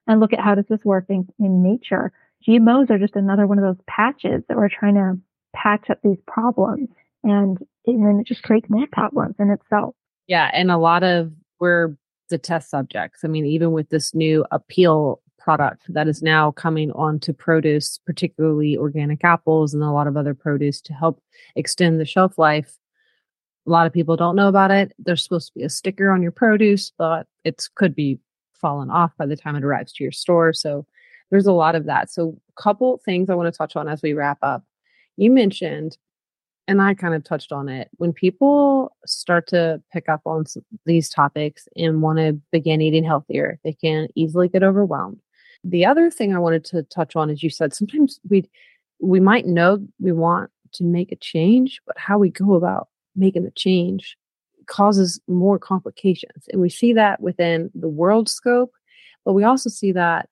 and 0.07 0.21
look 0.21 0.33
at 0.33 0.39
how 0.39 0.55
does 0.55 0.67
this 0.69 0.85
work 0.85 1.07
in, 1.09 1.27
in 1.41 1.61
nature. 1.65 2.13
GMOs 2.49 2.91
are 2.91 2.99
just 2.99 3.17
another 3.17 3.49
one 3.49 3.59
of 3.59 3.65
those 3.65 3.85
patches 3.89 4.45
that 4.49 4.57
we're 4.57 4.69
trying 4.69 4.95
to 4.95 5.19
patch 5.53 5.91
up 5.91 5.99
these 6.05 6.19
problems 6.29 6.89
and, 7.25 7.59
and 7.87 8.07
then 8.07 8.21
it 8.21 8.27
just 8.29 8.45
creates 8.45 8.71
more 8.71 8.87
problems 8.93 9.35
in 9.41 9.51
itself. 9.51 9.97
Yeah. 10.29 10.49
And 10.55 10.71
a 10.71 10.79
lot 10.79 11.03
of 11.03 11.33
we're 11.59 11.97
the 12.31 12.39
test 12.39 12.71
subjects. 12.71 13.25
I 13.25 13.27
mean, 13.27 13.47
even 13.47 13.73
with 13.73 13.89
this 13.89 14.15
new 14.15 14.45
Apeel 14.53 15.19
product 15.43 15.83
that 15.89 16.09
is 16.09 16.23
now 16.23 16.53
coming 16.53 16.93
onto 16.93 17.33
produce, 17.33 17.99
particularly 18.07 18.77
organic 18.77 19.25
apples 19.25 19.75
and 19.75 19.83
a 19.83 19.91
lot 19.91 20.07
of 20.07 20.17
other 20.17 20.35
produce 20.35 20.81
to 20.83 20.93
help 20.93 21.21
extend 21.57 22.01
the 22.01 22.05
shelf 22.05 22.39
life. 22.39 22.79
A 23.67 23.71
lot 23.71 23.87
of 23.87 23.93
people 23.93 24.17
don't 24.17 24.37
know 24.37 24.49
about 24.49 24.71
it. 24.71 24.93
There's 24.99 25.23
supposed 25.23 25.49
to 25.49 25.59
be 25.59 25.65
a 25.65 25.69
sticker 25.69 26.11
on 26.11 26.23
your 26.23 26.33
produce, 26.33 26.93
but 26.97 27.27
it 27.45 27.69
could 27.75 27.95
be 27.95 28.19
fallen 28.53 28.91
off 28.91 29.13
by 29.19 29.27
the 29.27 29.37
time 29.37 29.57
it 29.57 29.65
arrives 29.65 29.93
to 29.95 30.05
your 30.05 30.13
store. 30.13 30.53
So 30.53 30.87
there's 31.33 31.47
a 31.47 31.53
lot 31.53 31.75
of 31.75 31.87
that. 31.87 32.11
So, 32.11 32.39
a 32.57 32.63
couple 32.63 33.01
things 33.05 33.29
I 33.29 33.35
want 33.35 33.53
to 33.53 33.57
touch 33.57 33.75
on 33.75 33.89
as 33.89 34.03
we 34.03 34.13
wrap 34.13 34.39
up. 34.43 34.63
You 35.17 35.31
mentioned, 35.31 35.97
and 36.69 36.81
I 36.81 36.95
kind 36.95 37.15
of 37.15 37.25
touched 37.25 37.53
on 37.53 37.69
it, 37.69 37.89
when 37.97 38.13
people 38.13 38.95
start 39.07 39.49
to 39.49 39.83
pick 39.93 40.09
up 40.09 40.21
on 40.27 40.45
these 40.85 41.09
topics 41.09 41.69
and 41.75 42.03
want 42.03 42.19
to 42.19 42.39
begin 42.53 42.83
eating 42.83 43.03
healthier, 43.03 43.59
they 43.65 43.73
can 43.73 44.09
easily 44.15 44.49
get 44.49 44.63
overwhelmed. 44.63 45.21
The 45.65 45.85
other 45.85 46.11
thing 46.11 46.35
I 46.35 46.39
wanted 46.39 46.65
to 46.67 46.83
touch 46.85 47.17
on 47.17 47.31
is 47.31 47.43
you 47.43 47.51
said 47.51 47.75
sometimes 47.75 48.21
we 48.29 48.49
we 49.01 49.21
might 49.21 49.47
know 49.47 49.85
we 50.01 50.13
want 50.13 50.51
to 50.75 50.85
make 50.85 51.13
a 51.13 51.17
change, 51.17 51.81
but 51.87 51.99
how 51.99 52.19
we 52.19 52.31
go 52.31 52.55
about 52.55 52.89
making 53.15 53.45
the 53.45 53.51
change 53.51 54.17
causes 54.67 55.21
more 55.27 55.59
complications. 55.59 56.47
And 56.51 56.61
we 56.61 56.71
see 56.71 56.93
that 56.95 57.21
within 57.21 57.71
the 57.75 57.89
world 57.89 58.29
scope, 58.29 58.73
but 59.25 59.33
we 59.33 59.45
also 59.45 59.69
see 59.69 59.93
that 59.93 60.29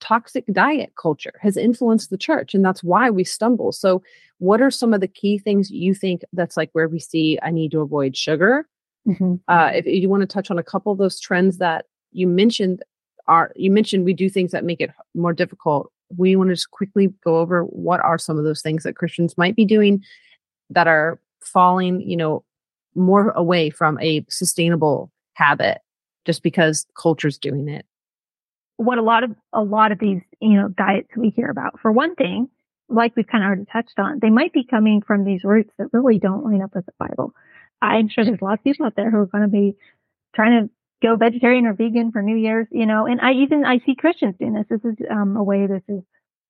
toxic 0.00 0.44
diet 0.52 0.92
culture 1.00 1.32
has 1.40 1.56
influenced 1.56 2.10
the 2.10 2.18
church 2.18 2.54
and 2.54 2.64
that's 2.64 2.82
why 2.82 3.10
we 3.10 3.24
stumble. 3.24 3.72
So 3.72 4.02
what 4.38 4.60
are 4.60 4.70
some 4.70 4.92
of 4.92 5.00
the 5.00 5.08
key 5.08 5.38
things 5.38 5.70
you 5.70 5.94
think 5.94 6.22
that's 6.32 6.56
like 6.56 6.70
where 6.72 6.88
we 6.88 6.98
see 6.98 7.38
I 7.42 7.50
need 7.50 7.70
to 7.72 7.80
avoid 7.80 8.16
sugar? 8.16 8.66
Mm-hmm. 9.06 9.34
Uh, 9.48 9.70
if 9.74 9.86
you 9.86 10.08
want 10.08 10.22
to 10.22 10.26
touch 10.26 10.50
on 10.50 10.58
a 10.58 10.62
couple 10.62 10.90
of 10.90 10.98
those 10.98 11.20
trends 11.20 11.58
that 11.58 11.86
you 12.12 12.26
mentioned 12.26 12.82
are 13.26 13.52
you 13.56 13.70
mentioned 13.70 14.04
we 14.04 14.14
do 14.14 14.28
things 14.28 14.52
that 14.52 14.64
make 14.64 14.80
it 14.80 14.90
more 15.14 15.32
difficult. 15.32 15.90
We 16.16 16.36
want 16.36 16.50
to 16.50 16.54
just 16.54 16.70
quickly 16.70 17.12
go 17.24 17.38
over 17.38 17.62
what 17.62 18.00
are 18.00 18.18
some 18.18 18.38
of 18.38 18.44
those 18.44 18.62
things 18.62 18.82
that 18.84 18.96
christians 18.96 19.36
might 19.38 19.56
be 19.56 19.64
doing 19.64 20.02
that 20.70 20.86
are 20.86 21.18
falling 21.42 22.00
you 22.00 22.16
know 22.16 22.44
more 22.94 23.30
away 23.30 23.70
from 23.70 23.98
a 24.00 24.24
sustainable 24.28 25.10
habit 25.34 25.78
just 26.24 26.42
because 26.42 26.86
culture's 26.96 27.38
doing 27.38 27.68
it. 27.68 27.84
What 28.76 28.98
a 28.98 29.02
lot 29.02 29.24
of 29.24 29.34
a 29.52 29.62
lot 29.62 29.92
of 29.92 29.98
these 29.98 30.20
you 30.40 30.54
know 30.54 30.68
diets 30.68 31.08
we 31.16 31.30
hear 31.30 31.48
about 31.48 31.78
for 31.80 31.92
one 31.92 32.14
thing 32.16 32.48
like 32.88 33.14
we've 33.16 33.26
kind 33.26 33.42
of 33.42 33.48
already 33.48 33.64
touched 33.72 33.98
on 33.98 34.18
they 34.20 34.30
might 34.30 34.52
be 34.52 34.64
coming 34.64 35.00
from 35.00 35.24
these 35.24 35.42
roots 35.42 35.70
that 35.78 35.88
really 35.92 36.18
don't 36.18 36.44
line 36.44 36.62
up 36.62 36.74
with 36.74 36.86
the 36.86 36.92
bible. 36.98 37.32
I'm 37.80 38.08
sure 38.08 38.24
there's 38.24 38.40
a 38.40 38.44
lot 38.44 38.58
of 38.58 38.64
people 38.64 38.86
out 38.86 38.96
there 38.96 39.10
who 39.10 39.18
are 39.18 39.26
going 39.26 39.42
to 39.42 39.48
be 39.48 39.76
trying 40.34 40.64
to 40.64 40.70
go 41.04 41.16
vegetarian 41.16 41.66
or 41.66 41.74
vegan 41.74 42.10
for 42.12 42.22
New 42.22 42.36
Year's, 42.36 42.66
you 42.70 42.86
know, 42.86 43.06
and 43.06 43.20
I 43.20 43.32
even, 43.32 43.64
I 43.64 43.78
see 43.84 43.94
Christians 43.94 44.36
doing 44.38 44.54
this. 44.54 44.66
This 44.70 44.84
is 44.84 44.96
um, 45.10 45.36
a 45.36 45.42
way 45.42 45.66
this 45.66 45.82
is 45.86 46.02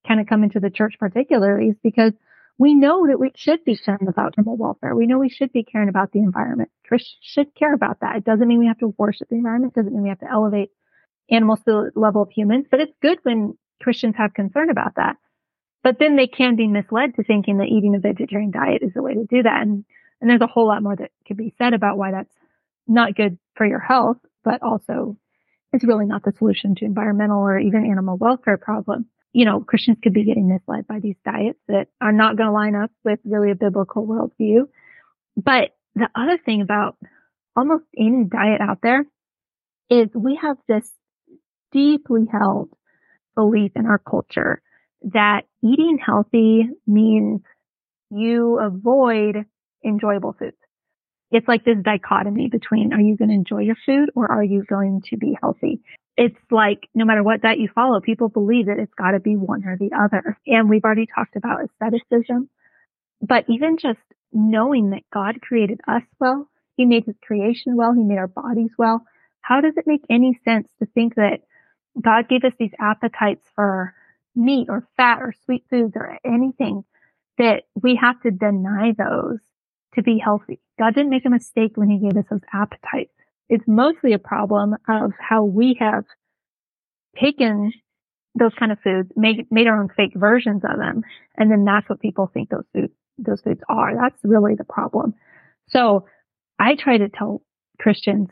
kind 0.07 0.21
of 0.21 0.27
come 0.27 0.45
into 0.45 0.61
the 0.61 0.71
church 0.71 0.95
particularly 0.99 1.71
is 1.71 1.77
because 1.83 2.13
we 2.57 2.75
know 2.75 3.09
that 3.09 3.19
we 3.19 3.33
should 3.35 3.65
be 3.65 3.77
caring 3.77 4.07
about 4.07 4.35
animal 4.39 4.57
welfare. 4.57 4.95
We 4.95 5.07
know 5.07 5.19
we 5.19 5.29
should 5.29 5.53
be 5.53 5.65
caring 5.65 5.89
about 5.89 6.13
the 6.13 6.21
environment. 6.21 6.71
Christians 6.87 7.19
should 7.21 7.55
care 7.57 7.75
about 7.75 7.99
that. 8.01 8.17
It 8.17 8.25
doesn't 8.25 8.47
mean 8.47 8.61
we 8.61 8.69
have 8.69 8.79
to 8.79 8.95
worship 8.97 9.29
the 9.29 9.37
environment. 9.37 9.73
It 9.75 9.81
doesn't 9.81 9.93
mean 9.93 10.05
we 10.05 10.09
have 10.11 10.21
to 10.21 10.31
elevate 10.31 10.71
animals 11.29 11.59
to 11.61 11.91
the 11.95 12.01
level 12.01 12.23
of 12.23 12.31
humans, 12.31 12.67
but 12.71 12.81
it's 12.81 12.95
good 13.03 13.19
when 13.25 13.59
Christians 13.83 14.15
have 14.19 14.35
concern 14.35 14.71
about 14.71 14.95
that. 14.97 15.17
But 15.83 15.99
then 15.99 16.15
they 16.15 16.29
can 16.29 16.55
be 16.55 16.69
misled 16.69 17.17
to 17.17 17.25
thinking 17.25 17.59
that 17.59 17.69
eating 17.69 17.97
a 17.97 17.99
vegetarian 17.99 18.53
diet 18.53 18.83
is 18.83 18.93
the 18.95 19.03
way 19.03 19.15
to 19.15 19.27
do 19.29 19.43
that. 19.43 19.63
And, 19.63 19.85
and 20.21 20.31
there's 20.31 20.41
a 20.41 20.47
whole 20.47 20.69
lot 20.69 20.83
more 20.83 20.95
that 20.95 21.11
could 21.27 21.37
be 21.37 21.55
said 21.59 21.75
about 21.75 21.99
why 21.99 22.13
that's 22.13 22.35
not 22.87 23.17
good 23.17 23.37
for 23.57 23.67
your 23.67 23.81
health 23.81 24.19
but 24.45 24.63
also 24.63 25.17
it's 25.73 25.85
really 25.85 26.07
not 26.07 26.23
the 26.23 26.33
solution 26.39 26.75
to 26.77 26.85
environmental 26.85 27.41
or 27.41 27.59
even 27.59 27.91
animal 27.91 28.17
welfare 28.17 28.57
problem. 28.57 29.07
You 29.33 29.45
know, 29.45 29.61
Christians 29.61 29.99
could 30.03 30.13
be 30.13 30.25
getting 30.25 30.49
misled 30.49 30.87
by 30.87 31.01
these 31.01 31.17
diets 31.25 31.59
that 31.67 31.89
are 32.01 32.13
not 32.13 32.37
going 32.37 32.47
to 32.47 32.53
line 32.53 32.77
up 32.77 32.93
with 33.05 33.19
really 33.25 33.51
a 33.51 33.57
biblical 33.57 34.07
worldview. 34.07 34.69
But 35.37 35.71
the 35.97 36.09
other 36.15 36.39
thing 36.39 36.61
about 36.61 36.97
almost 37.57 37.85
any 37.97 38.25
diet 38.25 38.61
out 38.61 38.79
there 38.83 39.05
is 39.91 40.09
we 40.15 40.39
have 40.41 40.57
this 40.69 40.89
deeply 41.73 42.27
held 42.31 42.71
belief 43.35 43.73
in 43.75 43.87
our 43.87 43.99
culture 43.99 44.63
that 45.13 45.43
eating 45.63 45.99
healthy 45.99 46.69
means 46.87 47.41
you 48.11 48.61
avoid 48.61 49.45
enjoyable 49.85 50.35
foods 50.39 50.57
it's 51.35 51.49
like 51.49 51.65
this 51.65 51.79
dichotomy 51.83 52.49
between 52.49 52.93
are 52.93 53.01
you 53.01 53.17
going 53.17 53.29
to 53.29 53.35
enjoy 53.35 53.59
your 53.63 53.77
food 53.85 54.09
or 54.15 54.31
are 54.31 54.45
you 54.45 54.63
going 54.65 55.03
to 55.11 55.17
be 55.17 55.37
healthy? 55.43 55.81
It's 56.17 56.39
like 56.49 56.89
no 56.95 57.05
matter 57.05 57.25
what 57.25 57.43
diet 57.43 57.59
you 57.59 57.69
follow, 57.75 58.01
people 58.01 58.29
believe 58.29 58.67
that 58.67 58.79
it's 58.79 58.95
got 58.95 59.11
to 59.11 59.21
be 59.21 59.35
one 59.35 59.65
or 59.65 59.77
the 59.77 59.91
other. 59.99 60.39
And 60.47 60.71
we've 60.71 60.85
already 60.85 61.09
talked 61.13 61.35
about 61.35 61.59
asceticism, 61.65 62.49
but 63.21 63.45
even 63.49 63.79
just 63.79 63.99
knowing 64.33 64.91
that 64.91 65.03
God 65.13 65.41
created 65.41 65.81
us 65.89 66.05
well, 66.21 66.49
He 66.77 66.85
made 66.85 67.05
His 67.05 67.17
creation 67.21 67.75
well, 67.75 67.93
He 67.93 68.05
made 68.05 68.19
our 68.19 68.29
bodies 68.29 68.71
well. 68.79 69.05
How 69.41 69.61
does 69.61 69.77
it 69.77 69.89
make 69.89 70.05
any 70.09 70.39
sense 70.45 70.69
to 70.79 70.87
think 70.87 71.17
that 71.17 71.41
God 72.01 72.29
gave 72.29 72.45
us 72.45 72.53
these 72.61 72.73
appetites 72.79 73.45
for 73.57 73.93
meat 74.37 74.69
or 74.71 74.87
fat 74.97 75.19
or 75.21 75.35
sweet 75.45 75.65
foods 75.69 75.95
or 75.97 76.17
anything 76.25 76.85
that 77.39 77.65
we 77.83 77.97
have 77.97 78.21
to 78.23 78.31
deny 78.31 78.93
those 78.97 79.41
to 79.95 80.03
be 80.03 80.19
healthy. 80.19 80.61
God 80.79 80.95
didn't 80.95 81.11
make 81.11 81.25
a 81.25 81.31
mistake 81.31 81.73
when 81.77 81.89
he 81.89 81.99
gave 81.99 82.17
us 82.17 82.25
those 82.31 82.41
appetites. 82.53 83.13
It's 83.49 83.65
mostly 83.67 84.13
a 84.13 84.19
problem 84.19 84.75
of 84.89 85.13
how 85.19 85.45
we 85.45 85.77
have 85.81 86.05
taken 87.21 87.73
those 88.35 88.53
kind 88.59 88.73
of 88.73 88.81
foods, 88.81 89.11
made, 89.17 89.47
made 89.51 89.67
our 89.67 89.81
own 89.81 89.89
fake 89.97 90.13
versions 90.15 90.63
of 90.65 90.79
them. 90.79 91.03
And 91.37 91.51
then 91.51 91.65
that's 91.65 91.89
what 91.89 92.01
people 92.01 92.31
think 92.33 92.51
those 92.51 92.65
foods, 92.73 92.93
those 93.19 93.41
foods 93.43 93.61
are. 93.69 93.95
That's 93.95 94.19
really 94.25 94.55
the 94.55 94.65
problem. 94.65 95.15
So 95.69 96.07
I 96.59 96.75
try 96.75 96.99
to 96.99 97.09
tell 97.09 97.43
Christians 97.79 98.29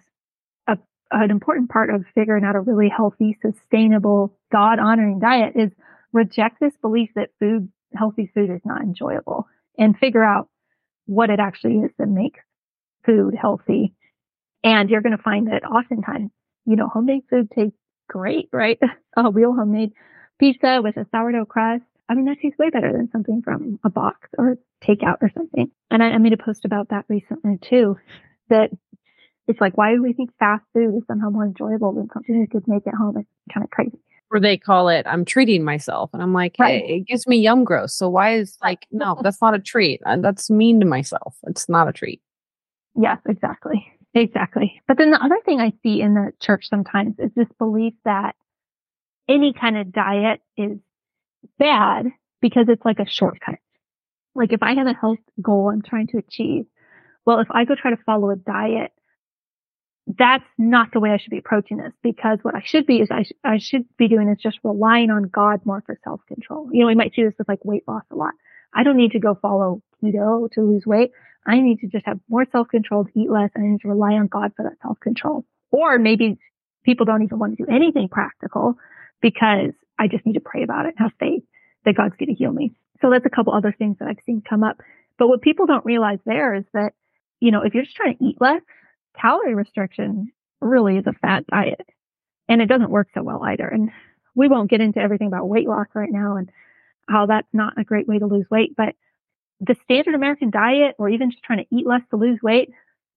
a, 0.67 0.79
an 1.11 1.31
important 1.31 1.71
part 1.71 1.91
of 1.91 2.05
figuring 2.15 2.45
out 2.45 2.57
a 2.57 2.61
really 2.61 2.89
healthy, 2.89 3.39
sustainable, 3.43 4.37
God 4.51 4.79
honoring 4.79 5.21
diet 5.21 5.55
is 5.55 5.71
reject 6.13 6.59
this 6.61 6.75
belief 6.81 7.11
that 7.15 7.31
food, 7.39 7.71
healthy 7.97 8.31
food 8.35 8.51
is 8.51 8.61
not 8.65 8.83
enjoyable 8.83 9.47
and 9.79 9.97
figure 9.97 10.25
out 10.25 10.49
what 11.07 11.31
it 11.31 11.41
actually 11.41 11.77
is 11.77 11.91
that 11.99 12.09
makes 12.09 12.41
food 13.05 13.35
healthy. 13.35 13.95
And 14.65 14.91
you're 14.91 15.01
going 15.03 15.17
to 15.17 15.23
find 15.23 15.49
that 15.49 15.65
oftentimes, 15.65 16.31
you 16.67 16.77
know, 16.77 16.89
homemade 16.89 17.25
food 17.29 17.51
tastes 17.55 17.77
great, 18.09 18.49
right? 18.53 18.79
A 19.17 19.31
real 19.31 19.53
homemade 19.55 19.93
pizza 20.39 20.81
with 20.83 20.97
a 20.97 21.07
sourdough 21.11 21.45
crust. 21.45 21.85
I 22.09 22.15
mean, 22.15 22.25
that 22.27 22.39
tastes 22.41 22.59
way 22.59 22.71
better 22.71 22.93
than 22.93 23.11
something 23.11 23.43
from 23.43 23.79
a 23.85 23.91
box 23.91 24.29
or 24.39 24.57
takeout 24.83 25.19
or 25.21 25.31
something. 25.35 25.71
And 25.91 26.03
I, 26.03 26.11
I 26.11 26.19
made 26.19 26.33
a 26.33 26.37
post 26.37 26.65
about 26.65 26.89
that 26.89 27.05
recently 27.09 27.59
too, 27.69 27.97
that 28.49 28.71
it's 29.47 29.61
like, 29.61 29.77
why 29.77 29.95
do 29.95 30.03
we 30.03 30.13
think 30.13 30.31
fast 30.39 30.65
food 30.73 30.97
is 30.97 31.03
somehow 31.07 31.31
more 31.31 31.45
enjoyable 31.45 31.93
than 31.93 32.09
something 32.13 32.35
you 32.35 32.47
could 32.49 32.67
make 32.67 32.87
at 32.87 32.95
home? 32.95 33.17
It's 33.19 33.29
kind 33.53 33.65
of 33.65 33.71
crazy 33.71 33.99
or 34.33 34.41
they 34.41 34.57
call 34.57 34.89
it 34.89 35.07
I'm 35.07 35.25
treating 35.25 35.63
myself. 35.63 36.11
And 36.13 36.23
I'm 36.23 36.33
like, 36.33 36.57
right. 36.59 36.83
hey, 36.83 36.97
it 36.97 37.07
gives 37.07 37.27
me 37.27 37.37
yum 37.37 37.65
gross. 37.65 37.95
So 37.95 38.09
why 38.09 38.35
is 38.35 38.57
like, 38.63 38.87
no, 38.91 39.21
that's 39.23 39.41
not 39.41 39.55
a 39.55 39.59
treat. 39.59 40.01
Uh, 40.05 40.17
that's 40.17 40.51
mean 40.51 40.81
to 40.81 40.87
myself. 40.87 41.37
It's 41.47 41.69
not 41.69 41.89
a 41.89 41.93
treat. 41.93 42.21
Yes, 42.99 43.19
exactly. 43.29 43.87
Exactly. 44.15 44.81
But 44.89 44.99
then 44.99 45.11
the 45.11 45.23
other 45.23 45.39
thing 45.45 45.61
I 45.61 45.73
see 45.83 46.01
in 46.01 46.15
the 46.15 46.33
church 46.41 46.69
sometimes 46.69 47.15
is 47.19 47.31
this 47.35 47.49
belief 47.59 47.95
that 48.05 48.35
any 49.29 49.53
kind 49.53 49.77
of 49.77 49.93
diet 49.93 50.41
is 50.57 50.79
bad 51.59 52.07
because 52.41 52.67
it's 52.69 52.85
like 52.85 52.99
a 52.99 53.09
shortcut. 53.09 53.59
Like 54.35 54.53
if 54.53 54.63
I 54.63 54.75
have 54.75 54.87
a 54.87 54.95
health 54.95 55.19
goal 55.41 55.71
I'm 55.71 55.83
trying 55.83 56.09
to 56.09 56.19
achieve, 56.19 56.65
well, 57.25 57.39
if 57.39 57.49
I 57.51 57.65
go 57.65 57.75
try 57.75 57.91
to 57.91 58.03
follow 58.05 58.31
a 58.31 58.37
diet 58.37 58.93
that's 60.07 60.45
not 60.59 60.89
the 60.93 61.01
way 61.01 61.11
I 61.11 61.19
should 61.19 61.31
be 61.31 61.39
approaching 61.39 61.77
this 61.77 61.93
because 62.03 62.39
what 62.43 62.55
I 62.55 62.63
should 62.65 62.87
be 62.87 62.97
is 62.97 63.09
I, 63.11 63.23
sh- 63.23 63.33
I 63.45 63.59
should 63.59 63.85
be 63.97 64.09
doing 64.09 64.29
is 64.29 64.39
just 64.43 64.59
relying 64.65 65.11
on 65.11 65.25
God 65.25 65.65
more 65.65 65.83
for 65.87 65.99
self 66.03 66.21
control. 66.27 66.69
You 66.73 66.81
know, 66.81 66.87
we 66.89 66.95
might 66.95 67.15
see 67.15 67.23
this 67.23 67.35
with 67.39 67.49
like 67.49 67.65
weight 67.65 67.85
loss 67.87 68.03
a 68.11 68.17
lot. 68.17 68.35
I 68.75 68.83
don't 68.83 68.97
need 68.97 69.13
to 69.13 69.21
go 69.21 69.39
follow 69.41 69.83
keto 70.03 70.51
to 70.53 70.61
lose 70.61 70.85
weight. 70.87 71.13
I 71.47 71.61
need 71.61 71.81
to 71.81 71.87
just 71.87 72.07
have 72.07 72.19
more 72.29 72.47
self 72.51 72.69
control, 72.69 73.05
to 73.05 73.11
eat 73.15 73.31
less, 73.31 73.51
and 73.55 73.65
I 73.65 73.69
need 73.69 73.81
to 73.83 73.89
rely 73.89 74.13
on 74.15 74.27
God 74.27 74.53
for 74.57 74.65
that 74.65 74.81
self 74.83 74.99
control. 75.01 75.45
Or 75.71 75.99
maybe 75.99 76.39
people 76.85 77.07
don't 77.07 77.23
even 77.23 77.39
want 77.39 77.57
to 77.57 77.65
do 77.65 77.71
anything 77.71 78.09
practical 78.09 78.75
because 79.21 79.73
I 79.99 80.09
just 80.09 80.27
need 80.27 80.35
to 80.35 80.41
pray 80.41 80.65
about 80.65 80.87
it 80.87 80.95
and 80.97 80.99
have 80.99 81.13
faith 81.21 81.45
that 81.85 81.97
God's 81.97 82.17
going 82.19 82.29
to 82.29 82.35
heal 82.35 82.53
me. 82.53 82.73
So 83.01 83.11
that's 83.11 83.27
a 83.27 83.31
couple 83.31 83.53
other 83.55 83.75
things 83.77 83.99
that 83.99 84.09
I've 84.09 84.23
seen 84.25 84.43
come 84.49 84.63
up. 84.63 84.81
But 85.19 85.29
what 85.29 85.43
people 85.43 85.67
don't 85.67 85.85
realize 85.85 86.19
there 86.25 86.55
is 86.55 86.65
that, 86.73 86.93
you 87.41 87.51
know, 87.51 87.63
if 87.63 87.75
you're 87.75 87.85
just 87.85 87.97
trying 87.97 88.17
to 88.17 88.25
eat 88.25 88.41
less, 88.41 88.63
calorie 89.19 89.55
restriction 89.55 90.33
really 90.61 90.97
is 90.97 91.07
a 91.07 91.13
fat 91.15 91.47
diet 91.47 91.89
and 92.49 92.61
it 92.61 92.67
doesn't 92.67 92.91
work 92.91 93.09
so 93.15 93.23
well 93.23 93.43
either. 93.45 93.67
And 93.67 93.91
we 94.35 94.49
won't 94.49 94.71
get 94.71 94.81
into 94.81 95.01
everything 95.01 95.27
about 95.29 95.49
weight 95.49 95.69
loss 95.69 95.89
right 95.95 96.11
now 96.11 96.37
and 96.37 96.51
how 97.09 97.27
that's 97.27 97.49
not 97.53 97.79
a 97.79 97.85
great 97.85 98.09
way 98.09 98.19
to 98.19 98.27
lose 98.27 98.47
weight, 98.51 98.75
but 98.77 98.95
the 99.61 99.77
standard 99.85 100.15
American 100.15 100.51
diet 100.51 100.95
or 100.99 101.09
even 101.09 101.31
just 101.31 101.43
trying 101.43 101.61
to 101.61 101.77
eat 101.77 101.87
less 101.87 102.03
to 102.11 102.17
lose 102.17 102.39
weight, 102.43 102.71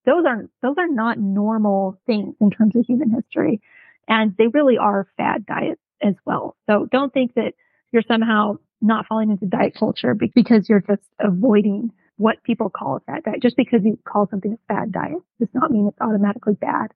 those 0.04 0.24
are 0.24 0.44
those 0.62 0.76
are 0.78 0.88
not 0.88 1.18
normal 1.18 1.98
things 2.06 2.34
in 2.40 2.50
terms 2.50 2.76
of 2.76 2.84
human 2.86 3.10
history. 3.10 3.60
And 4.08 4.36
they 4.36 4.46
really 4.46 4.78
are 4.78 5.08
fad 5.16 5.44
diets 5.46 5.80
as 6.00 6.14
well. 6.24 6.56
So 6.66 6.86
don't 6.92 7.12
think 7.12 7.34
that 7.34 7.54
you're 7.92 8.02
somehow 8.06 8.58
not 8.80 9.06
falling 9.06 9.30
into 9.30 9.46
diet 9.46 9.74
culture 9.76 10.14
because 10.14 10.68
you're 10.68 10.82
just 10.82 11.02
avoiding 11.18 11.90
what 12.16 12.42
people 12.42 12.70
call 12.70 12.96
a 12.96 13.00
fad 13.00 13.24
diet. 13.24 13.42
Just 13.42 13.56
because 13.56 13.80
you 13.84 13.98
call 14.04 14.28
something 14.30 14.54
a 14.54 14.72
fad 14.72 14.92
diet 14.92 15.18
does 15.38 15.48
not 15.54 15.70
mean 15.70 15.88
it's 15.88 16.00
automatically 16.00 16.54
bad. 16.54 16.92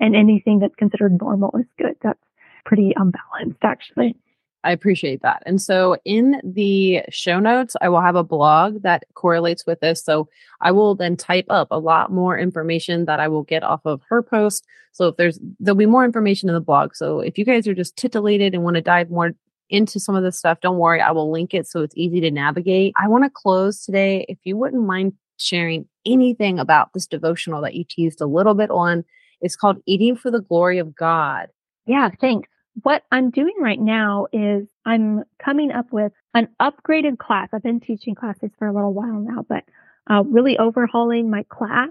And 0.00 0.16
anything 0.16 0.58
that's 0.58 0.74
considered 0.74 1.18
normal 1.20 1.54
is 1.58 1.66
good. 1.78 1.96
That's 2.02 2.18
pretty 2.64 2.94
um, 2.96 3.12
unbalanced 3.12 3.62
actually. 3.62 4.16
I 4.64 4.72
appreciate 4.72 5.20
that. 5.20 5.42
And 5.44 5.60
so 5.60 5.98
in 6.06 6.40
the 6.42 7.02
show 7.10 7.38
notes, 7.38 7.76
I 7.82 7.90
will 7.90 8.00
have 8.00 8.16
a 8.16 8.24
blog 8.24 8.82
that 8.82 9.04
correlates 9.12 9.66
with 9.66 9.80
this. 9.80 10.02
So 10.02 10.28
I 10.62 10.72
will 10.72 10.94
then 10.94 11.18
type 11.18 11.44
up 11.50 11.68
a 11.70 11.78
lot 11.78 12.10
more 12.10 12.38
information 12.38 13.04
that 13.04 13.20
I 13.20 13.28
will 13.28 13.42
get 13.42 13.62
off 13.62 13.82
of 13.84 14.00
her 14.08 14.22
post. 14.22 14.64
So 14.92 15.08
if 15.08 15.16
there's, 15.16 15.38
there'll 15.60 15.76
be 15.76 15.84
more 15.84 16.04
information 16.04 16.48
in 16.48 16.54
the 16.54 16.62
blog. 16.62 16.94
So 16.94 17.20
if 17.20 17.36
you 17.36 17.44
guys 17.44 17.68
are 17.68 17.74
just 17.74 17.96
titillated 17.96 18.54
and 18.54 18.64
want 18.64 18.76
to 18.76 18.80
dive 18.80 19.10
more 19.10 19.32
into 19.70 19.98
some 19.98 20.14
of 20.14 20.22
this 20.22 20.38
stuff, 20.38 20.60
don't 20.60 20.78
worry. 20.78 21.00
I 21.00 21.10
will 21.10 21.30
link 21.30 21.54
it 21.54 21.66
so 21.66 21.80
it's 21.80 21.96
easy 21.96 22.20
to 22.20 22.30
navigate. 22.30 22.94
I 22.96 23.08
want 23.08 23.24
to 23.24 23.30
close 23.30 23.84
today. 23.84 24.26
If 24.28 24.38
you 24.44 24.56
wouldn't 24.56 24.86
mind 24.86 25.14
sharing 25.36 25.86
anything 26.06 26.58
about 26.58 26.92
this 26.92 27.06
devotional 27.06 27.62
that 27.62 27.74
you 27.74 27.84
teased 27.88 28.20
a 28.20 28.26
little 28.26 28.54
bit 28.54 28.70
on, 28.70 29.04
it's 29.40 29.56
called 29.56 29.82
Eating 29.86 30.16
for 30.16 30.30
the 30.30 30.40
Glory 30.40 30.78
of 30.78 30.94
God. 30.94 31.48
Yeah, 31.86 32.10
thanks 32.20 32.48
what 32.82 33.04
I'm 33.12 33.30
doing 33.30 33.54
right 33.60 33.80
now 33.80 34.26
is 34.32 34.66
I'm 34.84 35.24
coming 35.38 35.70
up 35.70 35.92
with 35.92 36.12
an 36.34 36.48
upgraded 36.60 37.18
class. 37.18 37.48
I've 37.52 37.62
been 37.62 37.80
teaching 37.80 38.14
classes 38.14 38.50
for 38.58 38.66
a 38.66 38.72
little 38.72 38.92
while 38.92 39.20
now, 39.20 39.44
but 39.48 39.64
uh, 40.10 40.24
really 40.24 40.58
overhauling 40.58 41.30
my 41.30 41.44
class 41.48 41.90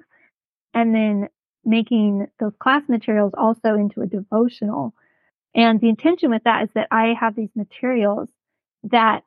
and 0.73 0.93
then 0.93 1.29
making 1.65 2.27
those 2.39 2.53
class 2.59 2.83
materials 2.89 3.31
also 3.37 3.75
into 3.75 4.01
a 4.01 4.05
devotional. 4.07 4.93
And 5.55 5.79
the 5.79 5.89
intention 5.89 6.31
with 6.31 6.43
that 6.43 6.63
is 6.63 6.69
that 6.75 6.87
I 6.91 7.13
have 7.19 7.35
these 7.35 7.55
materials 7.55 8.29
that 8.83 9.23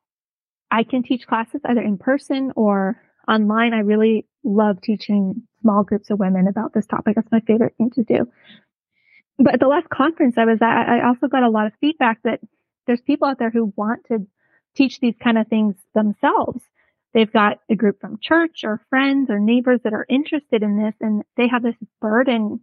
I 0.70 0.82
can 0.82 1.02
teach 1.02 1.26
classes 1.26 1.60
either 1.64 1.80
in 1.80 1.98
person 1.98 2.52
or 2.56 3.00
online. 3.28 3.72
I 3.72 3.80
really 3.80 4.26
love 4.42 4.80
teaching 4.80 5.42
small 5.60 5.84
groups 5.84 6.10
of 6.10 6.18
women 6.18 6.48
about 6.48 6.72
this 6.74 6.86
topic. 6.86 7.14
That's 7.16 7.30
my 7.30 7.40
favorite 7.40 7.74
thing 7.76 7.90
to 7.90 8.02
do 8.02 8.26
but 9.38 9.54
at 9.54 9.60
the 9.60 9.68
last 9.68 9.88
conference 9.88 10.36
I 10.38 10.44
was 10.44 10.58
at, 10.62 10.88
I 10.88 11.06
also 11.06 11.28
got 11.28 11.42
a 11.42 11.50
lot 11.50 11.66
of 11.66 11.72
feedback 11.80 12.22
that 12.24 12.40
there's 12.86 13.00
people 13.00 13.28
out 13.28 13.38
there 13.38 13.50
who 13.50 13.72
want 13.76 14.04
to 14.06 14.26
teach 14.74 15.00
these 15.00 15.14
kind 15.22 15.38
of 15.38 15.48
things 15.48 15.74
themselves. 15.94 16.62
They've 17.12 17.32
got 17.32 17.60
a 17.70 17.74
group 17.74 18.00
from 18.00 18.18
church 18.20 18.60
or 18.64 18.82
friends 18.90 19.30
or 19.30 19.38
neighbors 19.38 19.80
that 19.84 19.92
are 19.92 20.06
interested 20.08 20.62
in 20.62 20.82
this 20.82 20.94
and 21.00 21.22
they 21.36 21.48
have 21.48 21.62
this 21.62 21.76
burden 22.00 22.60